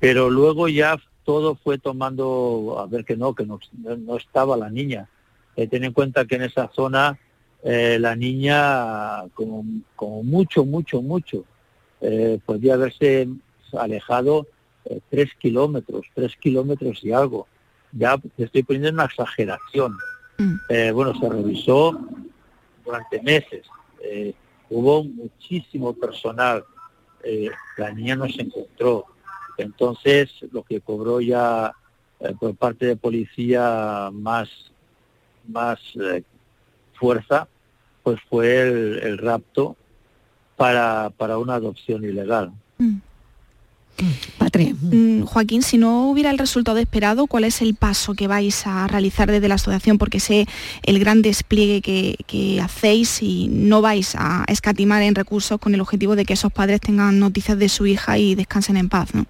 pero 0.00 0.28
luego 0.28 0.68
ya 0.68 0.98
todo 1.24 1.54
fue 1.54 1.78
tomando, 1.78 2.76
a 2.78 2.86
ver 2.86 3.06
que 3.06 3.16
no, 3.16 3.34
que 3.34 3.46
no, 3.46 3.58
no 3.72 4.16
estaba 4.16 4.56
la 4.56 4.68
niña. 4.68 5.08
Eh, 5.56 5.66
ten 5.66 5.84
en 5.84 5.92
cuenta 5.92 6.26
que 6.26 6.34
en 6.34 6.42
esa 6.42 6.70
zona 6.74 7.18
eh, 7.66 7.98
la 7.98 8.14
niña, 8.14 9.26
como, 9.32 9.64
como 9.96 10.22
mucho, 10.22 10.66
mucho, 10.66 11.00
mucho, 11.00 11.44
eh, 12.02 12.38
podía 12.44 12.74
haberse 12.74 13.26
alejado 13.72 14.46
eh, 14.84 15.00
tres 15.08 15.30
kilómetros, 15.38 16.04
tres 16.14 16.36
kilómetros 16.36 17.02
y 17.02 17.12
algo. 17.12 17.46
Ya 17.92 18.18
te 18.18 18.44
estoy 18.44 18.62
poniendo 18.64 18.90
una 18.90 19.06
exageración. 19.06 19.96
Eh, 20.68 20.90
bueno, 20.92 21.18
se 21.18 21.26
revisó 21.26 21.98
durante 22.84 23.22
meses. 23.22 23.66
Hubo 24.68 25.04
muchísimo 25.04 25.94
personal. 25.94 26.64
La 27.78 27.92
niña 27.92 28.16
no 28.16 28.28
se 28.28 28.42
encontró. 28.42 29.06
Entonces, 29.56 30.30
lo 30.52 30.64
que 30.64 30.80
cobró 30.80 31.20
ya 31.20 31.72
por 32.38 32.54
parte 32.56 32.84
de 32.86 32.96
policía 32.96 34.10
más, 34.12 34.50
más 35.46 35.78
fuerza, 36.94 37.48
pues 38.04 38.20
fue 38.30 38.60
el, 38.60 39.00
el 39.02 39.18
rapto 39.18 39.76
para, 40.56 41.10
para 41.16 41.38
una 41.38 41.54
adopción 41.54 42.04
ilegal. 42.04 42.52
Patria. 44.38 44.74
Mm, 44.80 45.22
Joaquín, 45.22 45.62
si 45.62 45.78
no 45.78 46.10
hubiera 46.10 46.30
el 46.30 46.38
resultado 46.38 46.78
esperado, 46.78 47.26
¿cuál 47.26 47.44
es 47.44 47.62
el 47.62 47.74
paso 47.74 48.14
que 48.14 48.26
vais 48.26 48.66
a 48.66 48.86
realizar 48.88 49.30
desde 49.30 49.48
la 49.48 49.54
asociación? 49.54 49.98
Porque 49.98 50.20
sé 50.20 50.46
el 50.82 50.98
gran 50.98 51.22
despliegue 51.22 51.80
que, 51.80 52.16
que 52.26 52.60
hacéis 52.60 53.22
y 53.22 53.48
no 53.48 53.82
vais 53.82 54.14
a 54.16 54.44
escatimar 54.48 55.02
en 55.02 55.14
recursos 55.14 55.58
con 55.60 55.74
el 55.74 55.80
objetivo 55.80 56.16
de 56.16 56.24
que 56.24 56.32
esos 56.32 56.52
padres 56.52 56.80
tengan 56.80 57.18
noticias 57.18 57.58
de 57.58 57.68
su 57.68 57.86
hija 57.86 58.18
y 58.18 58.34
descansen 58.34 58.76
en 58.76 58.88
paz, 58.88 59.14
¿no? 59.14 59.26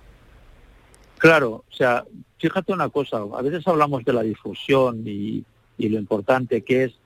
Claro, 1.19 1.65
o 1.71 1.75
sea, 1.75 2.05
fíjate 2.39 2.73
una 2.73 2.89
cosa, 2.89 3.19
a 3.19 3.43
veces 3.43 3.67
hablamos 3.67 4.05
de 4.05 4.13
la 4.13 4.23
difusión 4.23 5.03
y, 5.07 5.45
y 5.79 5.89
lo 5.89 5.99
importante 5.99 6.63
que 6.63 6.85
es, 6.85 6.93
mm, 6.93 7.04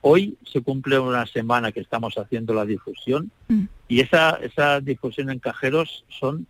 hoy 0.00 0.36
se 0.44 0.60
cumple 0.60 0.98
una 0.98 1.26
semana 1.26 1.72
que 1.72 1.80
estamos 1.80 2.16
haciendo 2.16 2.54
la 2.54 2.64
difusión 2.64 3.30
Mm. 3.48 3.64
y 3.88 4.00
esa, 4.00 4.38
esa 4.42 4.80
difusión 4.80 5.30
en 5.30 5.38
cajeros 5.38 6.04
son 6.08 6.46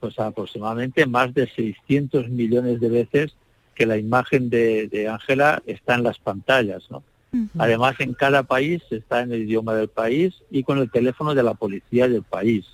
pues 0.00 0.18
aproximadamente 0.18 1.06
más 1.06 1.34
de 1.34 1.48
600 1.48 2.28
millones 2.28 2.80
de 2.80 2.88
veces 2.88 3.34
que 3.74 3.86
la 3.86 3.96
imagen 3.96 4.48
de 4.48 5.08
Ángela 5.10 5.62
está 5.66 5.96
en 5.96 6.04
las 6.04 6.18
pantallas, 6.18 6.88
¿no? 6.90 7.02
Además, 7.58 7.94
en 7.98 8.14
cada 8.14 8.42
país 8.42 8.82
está 8.90 9.20
en 9.20 9.32
el 9.32 9.42
idioma 9.42 9.74
del 9.74 9.88
país 9.88 10.34
y 10.50 10.62
con 10.62 10.78
el 10.78 10.90
teléfono 10.90 11.34
de 11.34 11.42
la 11.42 11.54
policía 11.54 12.08
del 12.08 12.22
país. 12.22 12.64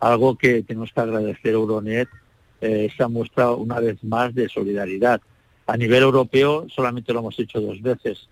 Algo 0.00 0.36
que 0.36 0.62
tenemos 0.62 0.90
que 0.92 1.00
agradecer 1.00 1.50
a 1.50 1.58
Euronet, 1.58 2.08
eh, 2.60 2.88
esa 2.92 3.08
muestra 3.08 3.50
una 3.52 3.80
vez 3.80 4.02
más 4.02 4.34
de 4.34 4.48
solidaridad. 4.48 5.20
A 5.66 5.76
nivel 5.76 6.02
europeo 6.02 6.66
solamente 6.70 7.12
lo 7.12 7.20
hemos 7.20 7.38
hecho 7.38 7.60
dos 7.60 7.82
veces, 7.82 8.28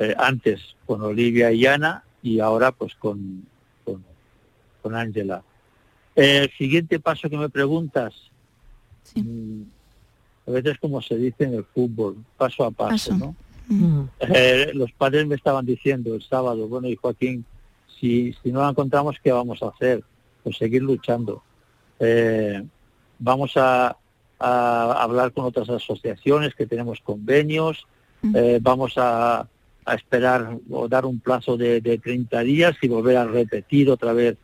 eh, 0.00 0.14
antes 0.18 0.74
con 0.86 1.02
Olivia 1.02 1.52
y 1.52 1.66
Ana 1.66 2.02
y 2.22 2.40
ahora 2.40 2.72
pues 2.72 2.94
con 2.96 3.46
con, 4.82 4.94
Ángela. 4.94 5.42
Eh, 6.16 6.38
el 6.44 6.50
siguiente 6.56 6.98
paso 6.98 7.28
que 7.28 7.36
me 7.36 7.50
preguntas, 7.50 8.14
mm, 9.14 9.62
a 10.48 10.50
veces 10.50 10.78
como 10.78 11.02
se 11.02 11.16
dice 11.16 11.44
en 11.44 11.54
el 11.54 11.64
fútbol, 11.64 12.16
paso 12.38 12.64
a 12.64 12.70
paso, 12.70 13.14
¿no? 13.14 13.36
Eh, 14.20 14.70
los 14.74 14.90
padres 14.92 15.26
me 15.26 15.34
estaban 15.34 15.66
diciendo 15.66 16.14
el 16.14 16.22
sábado, 16.22 16.66
bueno, 16.66 16.88
y 16.88 16.96
Joaquín, 16.96 17.44
si, 18.00 18.34
si 18.42 18.50
no 18.50 18.62
la 18.62 18.70
encontramos, 18.70 19.16
¿qué 19.22 19.30
vamos 19.32 19.62
a 19.62 19.68
hacer? 19.68 20.02
Pues 20.42 20.56
seguir 20.56 20.82
luchando. 20.82 21.42
Eh, 22.00 22.64
vamos 23.18 23.52
a, 23.56 23.96
a 24.38 25.02
hablar 25.02 25.32
con 25.32 25.44
otras 25.44 25.68
asociaciones 25.68 26.54
que 26.54 26.66
tenemos 26.66 27.00
convenios, 27.00 27.86
eh, 28.34 28.58
vamos 28.60 28.94
a, 28.96 29.46
a 29.90 29.96
esperar 29.96 30.56
o 30.70 30.86
dar 30.86 31.04
un 31.04 31.18
plazo 31.18 31.56
de, 31.56 31.80
de 31.80 31.98
30 31.98 32.40
días 32.42 32.76
y 32.80 32.86
volver 32.86 33.16
a 33.16 33.24
repetir 33.24 33.90
otra 33.90 34.12
vez, 34.12 34.36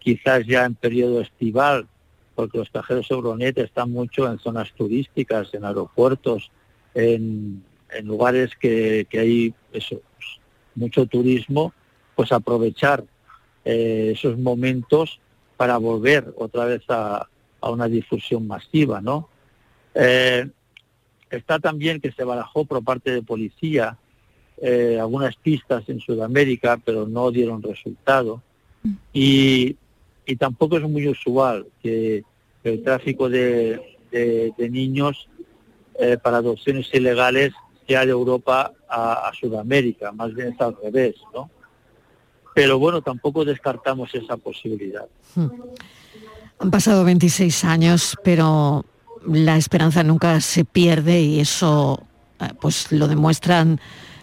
quizás 0.00 0.44
ya 0.44 0.64
en 0.64 0.74
periodo 0.74 1.20
estival, 1.20 1.86
porque 2.34 2.58
los 2.58 2.68
cajeros 2.68 3.08
Euronet 3.08 3.56
están 3.58 3.92
mucho 3.92 4.30
en 4.30 4.40
zonas 4.40 4.72
turísticas, 4.72 5.54
en 5.54 5.64
aeropuertos, 5.64 6.50
en, 6.94 7.62
lugares 8.02 8.50
que, 8.58 9.06
hay 9.12 9.54
eso, 9.72 10.00
mucho 10.74 11.06
turismo, 11.06 11.72
pues 12.16 12.32
aprovechar 12.32 13.04
eh, 13.64 14.10
esos 14.14 14.36
momentos 14.36 15.20
para 15.56 15.76
volver 15.76 16.34
otra 16.36 16.64
vez 16.64 16.82
a, 16.88 17.28
a 17.60 17.70
una 17.70 17.86
difusión 17.86 18.48
masiva, 18.48 19.00
¿no? 19.00 19.28
Eh, 19.94 20.48
está 21.30 21.60
también 21.60 22.00
que 22.00 22.10
se 22.10 22.24
barajó 22.24 22.64
por 22.64 22.82
parte 22.82 23.12
de 23.12 23.22
policía 23.22 23.96
eh, 24.58 24.98
algunas 25.00 25.36
pistas 25.36 25.88
en 25.88 26.00
Sudamérica, 26.00 26.78
pero 26.84 27.06
no 27.06 27.30
dieron 27.30 27.62
resultado. 27.62 28.42
Y, 29.12 29.76
tampoco 30.38 30.78
es 30.78 30.82
muy 30.84 31.06
usual 31.08 31.66
que 31.82 32.24
el 32.64 32.82
tráfico 32.82 33.28
de, 33.28 33.80
niños 34.58 35.28
eh, 35.98 36.16
para 36.16 36.38
adopciones 36.38 36.88
ilegales 36.94 37.52
sea 37.86 38.06
de 38.06 38.12
Europa 38.12 38.72
a, 38.88 39.28
a 39.28 39.34
Sudamérica, 39.34 40.10
más 40.12 40.34
bien 40.34 40.48
es 40.48 40.60
al 40.60 40.74
revés, 40.82 41.16
¿no? 41.34 41.50
Pero 42.54 42.78
bueno, 42.78 43.02
tampoco 43.02 43.44
descartamos 43.44 44.14
esa 44.14 44.36
posibilidad. 44.36 45.06
Han 46.58 46.70
pasado 46.70 47.04
26 47.04 47.64
años, 47.64 48.16
pero 48.22 48.84
la 49.26 49.56
esperanza 49.56 50.02
nunca 50.02 50.40
se 50.40 50.64
pierde 50.64 51.20
y 51.20 51.40
eso 51.40 52.02
eh, 52.40 52.48
pues 52.60 52.92
lo 52.92 53.08
demuestran 53.08 53.80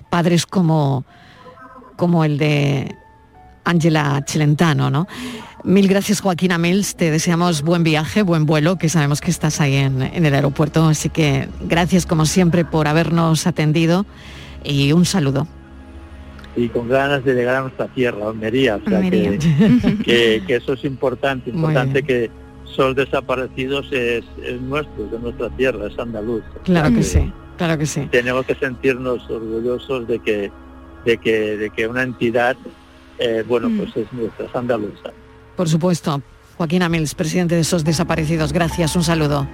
padres 0.10 0.46
como, 0.46 1.04
como 1.96 2.24
el 2.24 2.38
de 2.38 2.96
Ángela 3.64 4.24
Celentano, 4.28 4.90
¿no? 4.90 5.08
Mil 5.64 5.88
gracias 5.90 6.22
Joaquín 6.22 6.52
Amils, 6.54 6.96
te 6.96 7.12
deseamos 7.12 7.64
buen 7.64 7.84
viaje, 7.84 8.22
buen 8.24 8.46
vuelo, 8.46 8.78
que 8.78 8.88
sabemos 8.88 9.20
que 9.20 9.30
estás 9.30 9.60
ahí 9.60 9.76
en, 9.76 10.02
en 10.02 10.26
el 10.26 10.34
aeropuerto, 10.34 10.86
así 10.86 11.10
que 11.10 11.50
gracias 11.62 12.06
como 12.06 12.26
siempre 12.26 12.64
por 12.64 12.88
habernos 12.88 13.46
atendido 13.46 14.06
y 14.64 14.94
un 14.94 15.06
saludo. 15.06 15.48
y 16.56 16.70
con 16.70 16.88
ganas 16.88 17.24
de 17.26 17.34
llegar 17.36 17.56
a 17.58 17.62
nuestra 17.62 17.88
tierra, 17.88 18.28
Almería. 18.30 18.78
O 18.78 18.90
sea, 18.90 18.98
Almería. 19.00 19.38
Que, 19.38 19.98
que- 20.06 20.44
que 20.48 20.56
eso 20.56 20.74
es 20.74 20.84
importante, 20.86 21.50
importante 21.50 22.04
que 22.04 22.32
Sos 22.64 22.96
Desaparecidos 22.96 23.86
es, 23.92 24.24
es 24.44 24.62
nuestro, 24.62 25.06
de 25.08 25.20
nuestra 25.20 25.50
tierra, 25.52 25.88
es 25.88 26.00
andaluz. 26.00 26.44
Claro 26.64 26.94
que 26.96 27.04
sí, 27.04 27.32
claro 27.60 27.78
que 27.78 27.86
sí. 27.86 28.08
Tenemos 28.10 28.46
que 28.48 28.56
sentirnos 28.56 29.30
orgullosos 29.30 30.08
de 30.08 30.18
que, 30.20 30.52
de 31.06 31.18
que, 31.18 31.58
de 31.58 31.70
que 31.70 31.86
una 31.88 32.02
entidad, 32.04 32.56
eh, 33.20 33.44
bueno, 33.48 33.70
Mm. 33.70 33.78
pues 33.78 33.98
es 33.98 34.12
nuestra, 34.14 34.46
es 34.48 34.56
andaluza. 34.56 35.12
Por 35.56 35.68
supuesto. 35.70 36.22
Joaquín 36.58 36.82
Amils, 36.84 37.14
presidente 37.16 37.56
de 37.56 37.62
esos 37.62 37.84
desaparecidos. 37.84 38.52
Gracias, 38.54 38.96
un 38.96 39.04
saludo. 39.04 39.46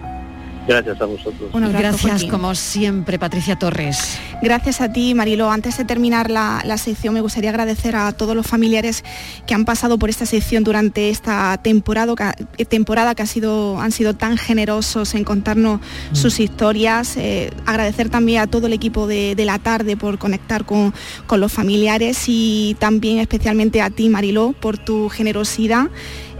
Gracias 0.68 0.99
a 0.99 1.05
vosotros. 1.05 1.49
Un 1.53 1.63
abrazo, 1.63 1.82
Gracias, 1.82 2.11
Joaquín. 2.11 2.30
como 2.30 2.55
siempre, 2.55 3.20
Patricia 3.20 3.55
Torres. 3.55 4.18
Gracias 4.41 4.82
a 4.82 4.91
ti, 4.91 5.13
Marilo. 5.13 5.51
Antes 5.51 5.78
de 5.78 5.86
terminar 5.86 6.32
la, 6.32 6.61
la 6.66 6.78
sección, 6.78 7.13
me 7.13 7.22
gustaría 7.22 7.51
agradecer 7.51 7.95
a 7.95 8.11
todos 8.13 8.36
los 8.36 8.47
familiares 8.47 9.03
que 9.45 9.53
han 9.53 9.66
pasado 9.66 9.99
por 9.99 10.09
esta 10.09 10.26
sección 10.26 10.63
durante 10.63 11.09
esta 11.09 11.57
temporada, 11.61 12.36
eh, 12.57 12.66
temporada 12.66 13.13
que 13.16 13.24
ha 13.24 13.28
sido, 13.28 13.80
han 13.80 13.91
sido 13.91 14.16
tan 14.16 14.38
generosos 14.38 15.13
en 15.13 15.24
contarnos 15.24 15.82
sus 16.13 16.39
historias. 16.39 17.16
Eh, 17.18 17.51
agradecer 17.66 18.09
también 18.09 18.41
a 18.41 18.47
todo 18.47 18.68
el 18.68 18.74
equipo 18.74 19.07
de, 19.07 19.36
de 19.36 19.45
la 19.45 19.59
tarde 19.59 19.97
por 19.97 20.18
conectar 20.18 20.66
con, 20.66 20.93
con 21.28 21.39
los 21.39 21.51
familiares 21.53 22.24
y 22.28 22.76
también 22.80 23.20
especialmente 23.20 23.82
a 23.82 23.89
ti, 23.89 24.09
Mariló, 24.09 24.53
por 24.59 24.78
tu 24.78 25.09
generosidad, 25.09 25.89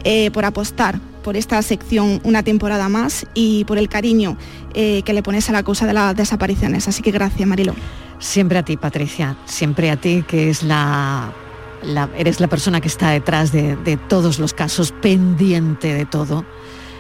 eh, 0.04 0.32
por 0.32 0.46
apostar 0.46 1.00
por 1.26 1.36
esta 1.36 1.60
sección 1.64 2.22
una 2.24 2.44
temporada 2.44 2.88
más 2.88 3.26
y 3.34 3.66
por 3.66 3.80
el 3.80 3.90
cariño 3.90 4.38
eh, 4.76 5.02
que 5.04 5.12
le 5.12 5.24
pones 5.24 5.50
a 5.50 5.54
la 5.54 5.64
causa 5.64 5.88
de 5.88 5.94
las 5.94 6.16
desapariciones. 6.16 6.88
Así 6.88 7.02
que 7.02 7.10
gracias, 7.10 7.48
Marilo. 7.50 7.74
Siempre 8.20 8.60
a 8.60 8.64
ti, 8.64 8.78
Patricia, 8.78 9.36
siempre 9.46 9.90
a 9.90 9.98
ti, 9.98 10.24
que 10.28 10.52
es 10.52 10.62
la, 10.62 11.34
la- 11.82 12.10
eres 12.16 12.40
la 12.40 12.48
persona 12.48 12.80
que 12.80 12.88
está 12.88 13.10
detrás 13.10 13.52
de, 13.52 13.76
de 13.76 13.98
todos 13.98 14.38
los 14.38 14.54
casos, 14.54 14.92
pendiente 14.92 15.94
de 15.96 16.06
todo. 16.06 16.46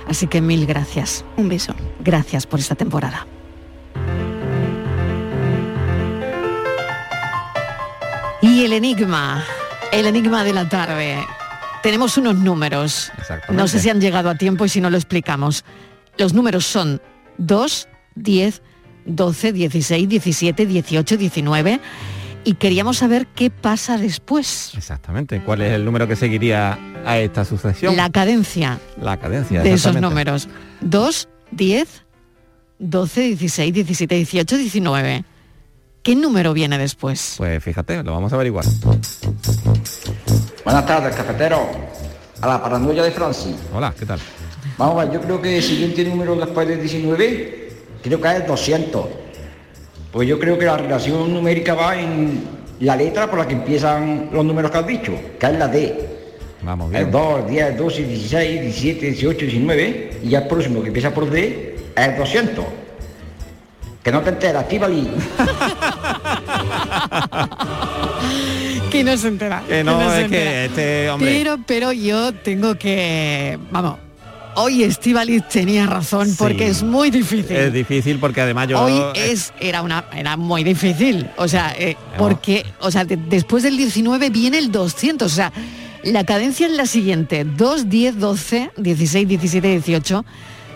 Así 0.07 0.25
que 0.25 0.41
mil 0.41 0.65
gracias. 0.65 1.23
Un 1.37 1.47
beso. 1.47 1.75
Gracias 2.03 2.47
por 2.47 2.59
esta 2.59 2.73
temporada. 2.75 3.27
Y 8.41 8.63
el 8.65 8.73
enigma, 8.73 9.43
el 9.91 10.05
enigma 10.07 10.43
de 10.43 10.53
la 10.53 10.67
tarde. 10.69 11.25
Tenemos 11.85 12.17
unos 12.17 12.33
números. 12.37 13.11
No 13.49 13.67
sé 13.67 13.79
si 13.79 13.91
han 13.91 14.01
llegado 14.01 14.31
a 14.31 14.33
tiempo 14.33 14.65
y 14.65 14.69
si 14.69 14.81
no 14.81 14.89
lo 14.89 14.97
explicamos. 14.97 15.63
Los 16.17 16.33
números 16.33 16.65
son 16.65 16.99
2, 17.37 17.87
10, 18.15 18.63
12, 19.05 19.53
16, 19.53 20.09
17, 20.09 20.65
18, 20.65 21.17
19 21.17 21.79
y 22.43 22.53
queríamos 22.55 22.97
saber 22.97 23.27
qué 23.27 23.51
pasa 23.51 23.99
después. 23.99 24.71
Exactamente. 24.75 25.39
¿Cuál 25.41 25.61
es 25.61 25.73
el 25.73 25.85
número 25.85 26.07
que 26.07 26.15
seguiría 26.15 26.79
a 27.05 27.19
esta 27.19 27.45
sucesión? 27.45 27.95
La 27.95 28.09
cadencia 28.09 28.79
La 28.99 29.17
cadencia. 29.17 29.61
de 29.61 29.73
esos 29.73 30.01
números. 30.01 30.49
2, 30.81 31.29
10, 31.51 32.03
12, 32.79 33.21
16, 33.21 33.73
17, 33.75 34.15
18, 34.15 34.57
19. 34.57 35.23
¿Qué 36.01 36.15
número 36.15 36.53
viene 36.53 36.79
después? 36.79 37.35
Pues 37.37 37.63
fíjate, 37.63 38.01
lo 38.01 38.13
vamos 38.13 38.31
a 38.31 38.37
averiguar. 38.37 38.65
Buenas 40.65 40.85
tardes, 40.87 41.15
cafetero. 41.15 41.67
A 42.41 42.47
la 42.47 42.61
paranoia 42.61 43.03
de 43.03 43.11
Francis. 43.11 43.55
Hola, 43.73 43.93
¿qué 43.97 44.05
tal? 44.05 44.19
Vamos 44.77 44.99
a 44.99 45.05
ver, 45.05 45.13
yo 45.13 45.21
creo 45.21 45.41
que 45.41 45.57
el 45.57 45.63
siguiente 45.63 46.03
número 46.03 46.35
después 46.35 46.67
del 46.67 46.81
19, 46.81 47.69
creo 48.03 48.19
que 48.19 48.27
es 48.29 48.47
200. 48.47 49.05
Pues 50.11 50.27
yo 50.27 50.39
creo 50.39 50.57
que 50.57 50.65
la 50.65 50.77
relación 50.77 51.31
numérica 51.33 51.75
va 51.75 51.95
en 51.95 52.43
la 52.79 52.95
letra 52.95 53.29
por 53.29 53.39
la 53.39 53.47
que 53.47 53.53
empiezan 53.53 54.29
los 54.33 54.43
números 54.43 54.71
que 54.71 54.77
has 54.79 54.87
dicho, 54.87 55.13
que 55.39 55.45
es 55.45 55.53
la 55.53 55.67
D. 55.67 56.09
Vamos 56.63 56.87
El 56.93 57.05
bien. 57.05 57.11
2, 57.11 57.47
10, 57.47 57.77
12, 57.77 58.03
16, 58.03 58.61
17, 58.61 59.05
18, 59.05 59.37
19. 59.45 60.19
Y 60.23 60.29
ya 60.29 60.39
el 60.39 60.47
próximo 60.47 60.81
que 60.81 60.87
empieza 60.87 61.13
por 61.13 61.29
D 61.29 61.77
es 61.95 62.17
200. 62.17 62.65
Que 64.01 64.11
no 64.11 64.21
te 64.21 64.29
enteras, 64.29 64.67
Tivali. 64.67 65.11
Que 68.91 69.03
no 69.03 69.17
se 69.17 69.27
entera. 69.27 69.63
Que 69.67 69.83
no, 69.83 69.99
se 70.11 70.21
es 70.23 70.29
que 70.29 70.65
este 70.65 71.09
hombre... 71.09 71.31
Pero, 71.31 71.57
pero 71.65 71.91
yo 71.91 72.33
tengo 72.33 72.75
que, 72.75 73.59
vamos, 73.71 73.97
hoy 74.55 74.83
Estivaliz 74.83 75.43
tenía 75.49 75.85
razón 75.85 76.33
porque 76.37 76.67
es 76.67 76.81
muy 76.83 77.09
difícil. 77.09 77.55
Es 77.57 77.73
difícil 77.73 78.19
porque 78.19 78.41
además 78.41 78.69
yo... 78.69 78.81
Hoy 78.81 78.93
es, 79.15 79.53
era 79.59 79.81
una, 79.81 80.05
era 80.15 80.37
muy 80.37 80.63
difícil. 80.63 81.27
O 81.37 81.47
sea, 81.47 81.73
eh, 81.77 81.97
porque, 82.17 82.65
o 82.79 82.89
sea, 82.89 83.03
de- 83.05 83.17
después 83.17 83.63
del 83.63 83.75
19 83.77 84.29
viene 84.29 84.57
el 84.59 84.71
200. 84.71 85.29
O 85.31 85.35
sea, 85.35 85.51
la 86.03 86.23
cadencia 86.23 86.67
es 86.67 86.73
la 86.73 86.85
siguiente: 86.85 87.43
2, 87.43 87.89
10, 87.89 88.19
12, 88.19 88.71
16, 88.77 89.27
17, 89.27 89.67
18, 89.67 90.25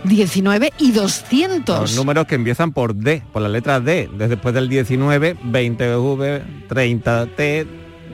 19 0.03 0.74
y 0.80 0.91
200. 0.91 1.80
Los 1.82 1.95
números 1.95 2.26
que 2.26 2.36
empiezan 2.36 2.74
por 2.74 2.95
D, 2.95 3.22
por 3.32 3.41
la 3.41 3.49
letra 3.49 3.80
D. 3.80 4.10
Desde 4.12 4.30
después 4.30 4.53
del 4.55 4.68
19, 4.68 5.38
20V, 5.38 6.41
30T, 6.68 7.68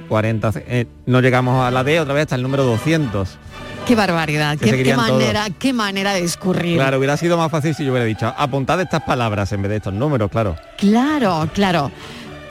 40C. 0.10 0.64
eh, 0.68 0.88
no 1.06 1.22
llegamos 1.22 1.66
a 1.66 1.72
la 1.72 1.84
D 1.84 2.00
otra 2.00 2.14
vez 2.14 2.24
hasta 2.24 2.36
el 2.36 2.42
número 2.42 2.64
200. 2.64 3.38
Qué 3.86 3.96
barbaridad, 3.96 4.58
qué, 4.58 4.66
qué 4.66 4.72
seguirían 4.72 4.98
todos. 4.98 5.12
manera, 5.12 5.48
qué 5.60 5.72
manera 5.74 6.14
de 6.14 6.24
escurrir. 6.24 6.78
Claro, 6.78 6.98
hubiera 6.98 7.18
sido 7.18 7.38
más 7.38 7.52
fácil 7.52 7.76
si 7.76 7.86
yo 7.86 7.92
hubiera 7.92 8.06
dicho, 8.06 8.34
apuntad 8.36 8.82
estas 8.82 9.04
palabras 9.04 9.52
en 9.52 9.62
vez 9.62 9.70
de 9.70 9.78
estos 9.78 9.94
números, 9.94 10.32
claro. 10.32 10.56
Claro, 10.78 11.48
claro. 11.54 11.92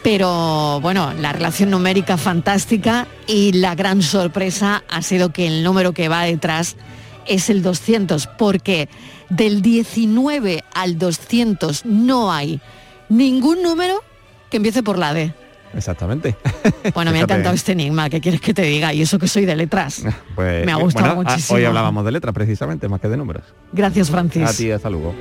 Pero 0.04 0.80
bueno, 0.80 1.12
la 1.18 1.32
relación 1.32 1.70
numérica 1.70 2.16
fantástica 2.18 3.06
y 3.26 3.52
la 3.52 3.74
gran 3.74 4.02
sorpresa 4.02 4.84
ha 4.88 5.02
sido 5.02 5.30
que 5.30 5.46
el 5.46 5.64
número 5.64 5.92
que 5.92 6.08
va 6.08 6.22
detrás 6.22 6.76
es 7.26 7.48
el 7.50 7.62
200, 7.62 8.26
porque 8.26 8.88
del 9.30 9.62
19 9.62 10.62
al 10.74 10.98
200 10.98 11.86
no 11.86 12.30
hay 12.30 12.60
ningún 13.08 13.62
número 13.62 14.02
que 14.50 14.58
empiece 14.58 14.82
por 14.82 14.98
la 14.98 15.14
D. 15.14 15.32
Exactamente. 15.76 16.36
Bueno, 16.94 17.10
me 17.10 17.18
ha 17.18 17.22
encantado 17.22 17.54
este 17.54 17.72
enigma, 17.72 18.08
¿qué 18.08 18.20
quieres 18.20 18.40
que 18.40 18.54
te 18.54 18.62
diga? 18.62 18.92
Y 18.92 19.02
eso 19.02 19.18
que 19.18 19.28
soy 19.28 19.44
de 19.44 19.56
letras. 19.56 20.04
Pues, 20.34 20.66
Me 20.66 20.72
ha 20.72 20.76
gustado 20.76 21.14
bueno, 21.14 21.30
muchísimo. 21.30 21.56
Hoy 21.56 21.64
hablábamos 21.64 22.04
de 22.04 22.10
letras 22.10 22.34
precisamente, 22.34 22.88
más 22.88 23.00
que 23.00 23.08
de 23.08 23.16
números. 23.16 23.44
Gracias, 23.72 24.10
Francis. 24.10 24.42
A 24.42 24.52
ti, 24.52 24.70
hasta 24.70 24.90
luego. 24.90 25.14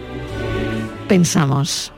Pensamos. 1.07 1.93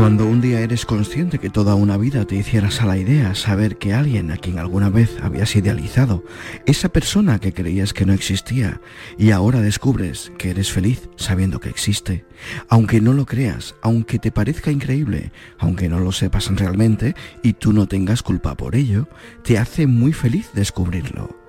Cuando 0.00 0.26
un 0.26 0.40
día 0.40 0.60
eres 0.60 0.86
consciente 0.86 1.38
que 1.38 1.50
toda 1.50 1.74
una 1.74 1.98
vida 1.98 2.24
te 2.24 2.34
hicieras 2.34 2.80
a 2.80 2.86
la 2.86 2.96
idea 2.96 3.34
saber 3.34 3.76
que 3.76 3.92
alguien 3.92 4.30
a 4.30 4.38
quien 4.38 4.58
alguna 4.58 4.88
vez 4.88 5.18
habías 5.22 5.54
idealizado, 5.56 6.24
esa 6.64 6.88
persona 6.88 7.38
que 7.38 7.52
creías 7.52 7.92
que 7.92 8.06
no 8.06 8.14
existía, 8.14 8.80
y 9.18 9.32
ahora 9.32 9.60
descubres 9.60 10.32
que 10.38 10.52
eres 10.52 10.72
feliz 10.72 11.10
sabiendo 11.16 11.60
que 11.60 11.68
existe, 11.68 12.24
aunque 12.70 13.02
no 13.02 13.12
lo 13.12 13.26
creas, 13.26 13.74
aunque 13.82 14.18
te 14.18 14.32
parezca 14.32 14.70
increíble, 14.70 15.32
aunque 15.58 15.90
no 15.90 16.00
lo 16.00 16.12
sepas 16.12 16.48
realmente 16.56 17.14
y 17.42 17.52
tú 17.52 17.74
no 17.74 17.86
tengas 17.86 18.22
culpa 18.22 18.54
por 18.54 18.76
ello, 18.76 19.06
te 19.44 19.58
hace 19.58 19.86
muy 19.86 20.14
feliz 20.14 20.48
descubrirlo. 20.54 21.39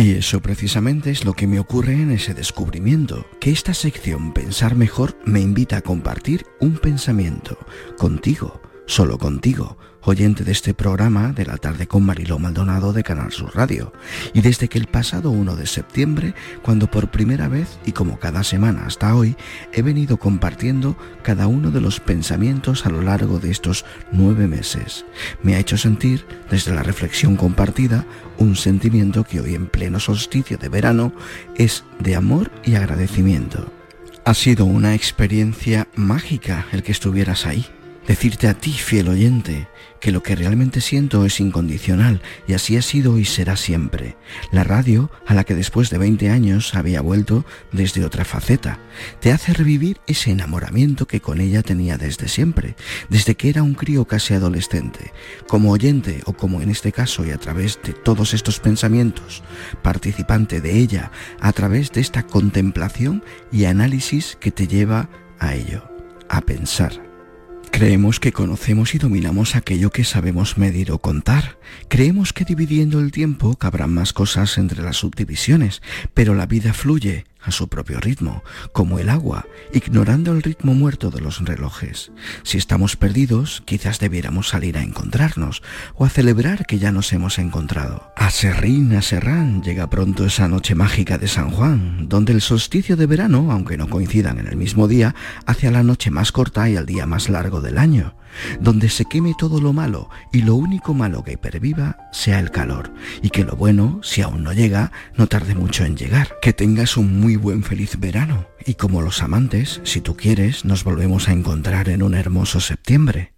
Y 0.00 0.12
eso 0.12 0.40
precisamente 0.40 1.10
es 1.10 1.24
lo 1.24 1.32
que 1.32 1.48
me 1.48 1.58
ocurre 1.58 1.94
en 1.94 2.12
ese 2.12 2.32
descubrimiento, 2.32 3.26
que 3.40 3.50
esta 3.50 3.74
sección 3.74 4.32
Pensar 4.32 4.76
Mejor 4.76 5.18
me 5.24 5.40
invita 5.40 5.78
a 5.78 5.82
compartir 5.82 6.46
un 6.60 6.78
pensamiento 6.78 7.58
contigo, 7.98 8.60
solo 8.86 9.18
contigo, 9.18 9.76
oyente 10.08 10.42
de 10.42 10.52
este 10.52 10.74
programa 10.74 11.32
de 11.32 11.44
la 11.44 11.58
tarde 11.58 11.86
con 11.86 12.04
Mariló 12.04 12.38
Maldonado 12.38 12.92
de 12.92 13.02
Canal 13.02 13.30
Sur 13.30 13.54
Radio. 13.54 13.92
Y 14.32 14.40
desde 14.40 14.68
que 14.68 14.78
el 14.78 14.86
pasado 14.86 15.30
1 15.30 15.56
de 15.56 15.66
septiembre, 15.66 16.34
cuando 16.62 16.90
por 16.90 17.10
primera 17.10 17.48
vez 17.48 17.78
y 17.84 17.92
como 17.92 18.18
cada 18.18 18.42
semana 18.42 18.86
hasta 18.86 19.14
hoy, 19.14 19.36
he 19.72 19.82
venido 19.82 20.16
compartiendo 20.16 20.96
cada 21.22 21.46
uno 21.46 21.70
de 21.70 21.80
los 21.80 22.00
pensamientos 22.00 22.86
a 22.86 22.90
lo 22.90 23.02
largo 23.02 23.38
de 23.38 23.50
estos 23.50 23.84
nueve 24.10 24.46
meses, 24.46 25.04
me 25.42 25.54
ha 25.54 25.58
hecho 25.58 25.76
sentir, 25.76 26.26
desde 26.50 26.74
la 26.74 26.82
reflexión 26.82 27.36
compartida, 27.36 28.06
un 28.38 28.56
sentimiento 28.56 29.24
que 29.24 29.40
hoy 29.40 29.54
en 29.54 29.66
pleno 29.66 30.00
solsticio 30.00 30.56
de 30.56 30.68
verano 30.68 31.12
es 31.56 31.84
de 31.98 32.16
amor 32.16 32.50
y 32.64 32.76
agradecimiento. 32.76 33.70
Ha 34.24 34.34
sido 34.34 34.64
una 34.64 34.94
experiencia 34.94 35.88
mágica 35.94 36.66
el 36.72 36.82
que 36.82 36.92
estuvieras 36.92 37.46
ahí. 37.46 37.66
Decirte 38.08 38.48
a 38.48 38.54
ti, 38.54 38.72
fiel 38.72 39.10
oyente, 39.10 39.68
que 40.00 40.12
lo 40.12 40.22
que 40.22 40.34
realmente 40.34 40.80
siento 40.80 41.26
es 41.26 41.40
incondicional 41.40 42.22
y 42.46 42.54
así 42.54 42.78
ha 42.78 42.80
sido 42.80 43.18
y 43.18 43.26
será 43.26 43.54
siempre. 43.54 44.16
La 44.50 44.64
radio, 44.64 45.10
a 45.26 45.34
la 45.34 45.44
que 45.44 45.54
después 45.54 45.90
de 45.90 45.98
20 45.98 46.30
años 46.30 46.74
había 46.74 47.02
vuelto 47.02 47.44
desde 47.70 48.06
otra 48.06 48.24
faceta, 48.24 48.78
te 49.20 49.30
hace 49.30 49.52
revivir 49.52 50.00
ese 50.06 50.30
enamoramiento 50.30 51.06
que 51.06 51.20
con 51.20 51.38
ella 51.38 51.62
tenía 51.62 51.98
desde 51.98 52.28
siempre, 52.28 52.76
desde 53.10 53.34
que 53.34 53.50
era 53.50 53.62
un 53.62 53.74
crío 53.74 54.06
casi 54.06 54.32
adolescente. 54.32 55.12
Como 55.46 55.70
oyente 55.70 56.22
o 56.24 56.32
como 56.32 56.62
en 56.62 56.70
este 56.70 56.92
caso 56.92 57.26
y 57.26 57.30
a 57.30 57.38
través 57.38 57.78
de 57.84 57.92
todos 57.92 58.32
estos 58.32 58.58
pensamientos, 58.58 59.42
participante 59.82 60.62
de 60.62 60.78
ella, 60.78 61.12
a 61.40 61.52
través 61.52 61.92
de 61.92 62.00
esta 62.00 62.22
contemplación 62.22 63.22
y 63.52 63.66
análisis 63.66 64.38
que 64.40 64.50
te 64.50 64.66
lleva 64.66 65.10
a 65.38 65.54
ello, 65.54 65.84
a 66.30 66.40
pensar. 66.40 67.07
Creemos 67.70 68.18
que 68.18 68.32
conocemos 68.32 68.94
y 68.94 68.98
dominamos 68.98 69.54
aquello 69.54 69.90
que 69.90 70.04
sabemos 70.04 70.58
medir 70.58 70.90
o 70.90 70.98
contar. 70.98 71.58
Creemos 71.88 72.32
que 72.32 72.44
dividiendo 72.44 72.98
el 73.00 73.12
tiempo 73.12 73.54
cabrán 73.56 73.94
más 73.94 74.12
cosas 74.12 74.58
entre 74.58 74.82
las 74.82 74.96
subdivisiones, 74.96 75.82
pero 76.14 76.34
la 76.34 76.46
vida 76.46 76.72
fluye 76.72 77.24
a 77.48 77.50
su 77.50 77.68
propio 77.68 77.98
ritmo, 78.00 78.42
como 78.72 78.98
el 78.98 79.08
agua, 79.08 79.46
ignorando 79.72 80.32
el 80.32 80.42
ritmo 80.42 80.74
muerto 80.74 81.10
de 81.10 81.20
los 81.20 81.44
relojes. 81.44 82.12
Si 82.42 82.58
estamos 82.58 82.96
perdidos, 82.96 83.62
quizás 83.64 83.98
debiéramos 83.98 84.48
salir 84.48 84.76
a 84.76 84.82
encontrarnos 84.82 85.62
o 85.94 86.04
a 86.04 86.08
celebrar 86.08 86.66
que 86.66 86.78
ya 86.78 86.92
nos 86.92 87.12
hemos 87.12 87.38
encontrado. 87.38 88.12
A 88.16 88.30
Serrín, 88.30 88.94
a 88.94 89.02
Serrán, 89.02 89.62
llega 89.62 89.90
pronto 89.90 90.24
esa 90.24 90.48
noche 90.48 90.74
mágica 90.74 91.18
de 91.18 91.28
San 91.28 91.50
Juan, 91.50 92.08
donde 92.08 92.32
el 92.32 92.40
solsticio 92.40 92.96
de 92.96 93.06
verano, 93.06 93.50
aunque 93.50 93.76
no 93.76 93.88
coincidan 93.88 94.38
en 94.38 94.46
el 94.46 94.56
mismo 94.56 94.86
día, 94.86 95.14
hace 95.46 95.66
a 95.66 95.70
la 95.70 95.82
noche 95.82 96.10
más 96.10 96.32
corta 96.32 96.68
y 96.68 96.76
al 96.76 96.86
día 96.86 97.06
más 97.06 97.28
largo 97.28 97.60
del 97.60 97.78
año 97.78 98.14
donde 98.60 98.88
se 98.88 99.04
queme 99.04 99.34
todo 99.38 99.60
lo 99.60 99.72
malo 99.72 100.10
y 100.32 100.42
lo 100.42 100.54
único 100.54 100.94
malo 100.94 101.24
que 101.24 101.38
perviva 101.38 101.96
sea 102.12 102.38
el 102.38 102.50
calor, 102.50 102.92
y 103.22 103.30
que 103.30 103.44
lo 103.44 103.56
bueno, 103.56 104.00
si 104.02 104.22
aún 104.22 104.42
no 104.42 104.52
llega, 104.52 104.92
no 105.16 105.26
tarde 105.26 105.54
mucho 105.54 105.84
en 105.84 105.96
llegar. 105.96 106.36
Que 106.42 106.52
tengas 106.52 106.96
un 106.96 107.20
muy 107.20 107.36
buen 107.36 107.62
feliz 107.62 107.98
verano, 107.98 108.46
y 108.64 108.74
como 108.74 109.02
los 109.02 109.22
amantes, 109.22 109.80
si 109.84 110.00
tú 110.00 110.16
quieres, 110.16 110.64
nos 110.64 110.84
volvemos 110.84 111.28
a 111.28 111.32
encontrar 111.32 111.88
en 111.88 112.02
un 112.02 112.14
hermoso 112.14 112.60
septiembre. 112.60 113.32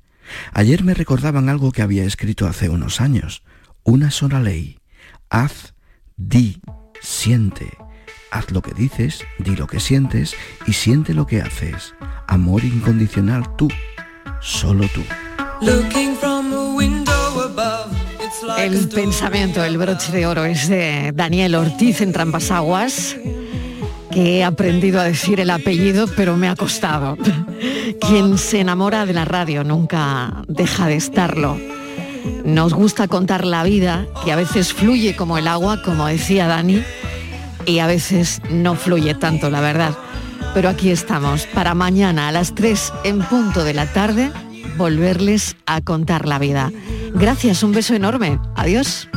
Ayer 0.52 0.84
me 0.84 0.94
recordaban 0.94 1.48
algo 1.48 1.72
que 1.72 1.82
había 1.82 2.04
escrito 2.04 2.46
hace 2.46 2.68
unos 2.68 3.00
años, 3.00 3.42
una 3.82 4.10
sola 4.10 4.40
ley. 4.40 4.78
Haz, 5.28 5.74
di, 6.16 6.60
siente. 7.00 7.70
Haz 8.30 8.52
lo 8.52 8.62
que 8.62 8.72
dices, 8.72 9.24
di 9.38 9.56
lo 9.56 9.66
que 9.66 9.80
sientes 9.80 10.34
y 10.66 10.74
siente 10.74 11.14
lo 11.14 11.26
que 11.26 11.42
haces. 11.42 11.94
Amor 12.28 12.64
incondicional 12.64 13.56
tú 13.56 13.68
solo 14.40 14.88
tú. 14.94 15.02
El 18.58 18.88
pensamiento, 18.88 19.64
el 19.64 19.78
broche 19.78 20.12
de 20.12 20.26
oro 20.26 20.44
es 20.44 20.68
de 20.68 21.12
Daniel 21.14 21.54
Ortiz 21.54 22.00
en 22.00 22.12
Trampasaguas, 22.12 23.16
que 24.10 24.38
he 24.38 24.44
aprendido 24.44 25.00
a 25.00 25.04
decir 25.04 25.40
el 25.40 25.50
apellido, 25.50 26.06
pero 26.16 26.36
me 26.36 26.48
ha 26.48 26.56
costado. 26.56 27.16
Quien 28.08 28.38
se 28.38 28.60
enamora 28.60 29.06
de 29.06 29.12
la 29.12 29.24
radio 29.24 29.62
nunca 29.64 30.42
deja 30.48 30.86
de 30.86 30.96
estarlo. 30.96 31.58
Nos 32.44 32.74
gusta 32.74 33.08
contar 33.08 33.44
la 33.44 33.62
vida, 33.62 34.06
que 34.24 34.32
a 34.32 34.36
veces 34.36 34.72
fluye 34.72 35.14
como 35.16 35.38
el 35.38 35.46
agua, 35.46 35.82
como 35.82 36.06
decía 36.06 36.46
Dani, 36.46 36.82
y 37.66 37.78
a 37.78 37.86
veces 37.86 38.40
no 38.50 38.74
fluye 38.74 39.14
tanto, 39.14 39.50
la 39.50 39.60
verdad 39.60 39.94
pero 40.54 40.68
aquí 40.68 40.90
estamos 40.90 41.46
para 41.46 41.74
mañana 41.74 42.28
a 42.28 42.32
las 42.32 42.54
3 42.54 42.92
en 43.04 43.20
punto 43.20 43.64
de 43.64 43.74
la 43.74 43.86
tarde 43.92 44.30
volverles 44.76 45.56
a 45.66 45.80
contar 45.80 46.26
la 46.26 46.38
vida. 46.38 46.72
Gracias, 47.14 47.62
un 47.62 47.72
beso 47.72 47.94
enorme. 47.94 48.38
Adiós. 48.56 49.08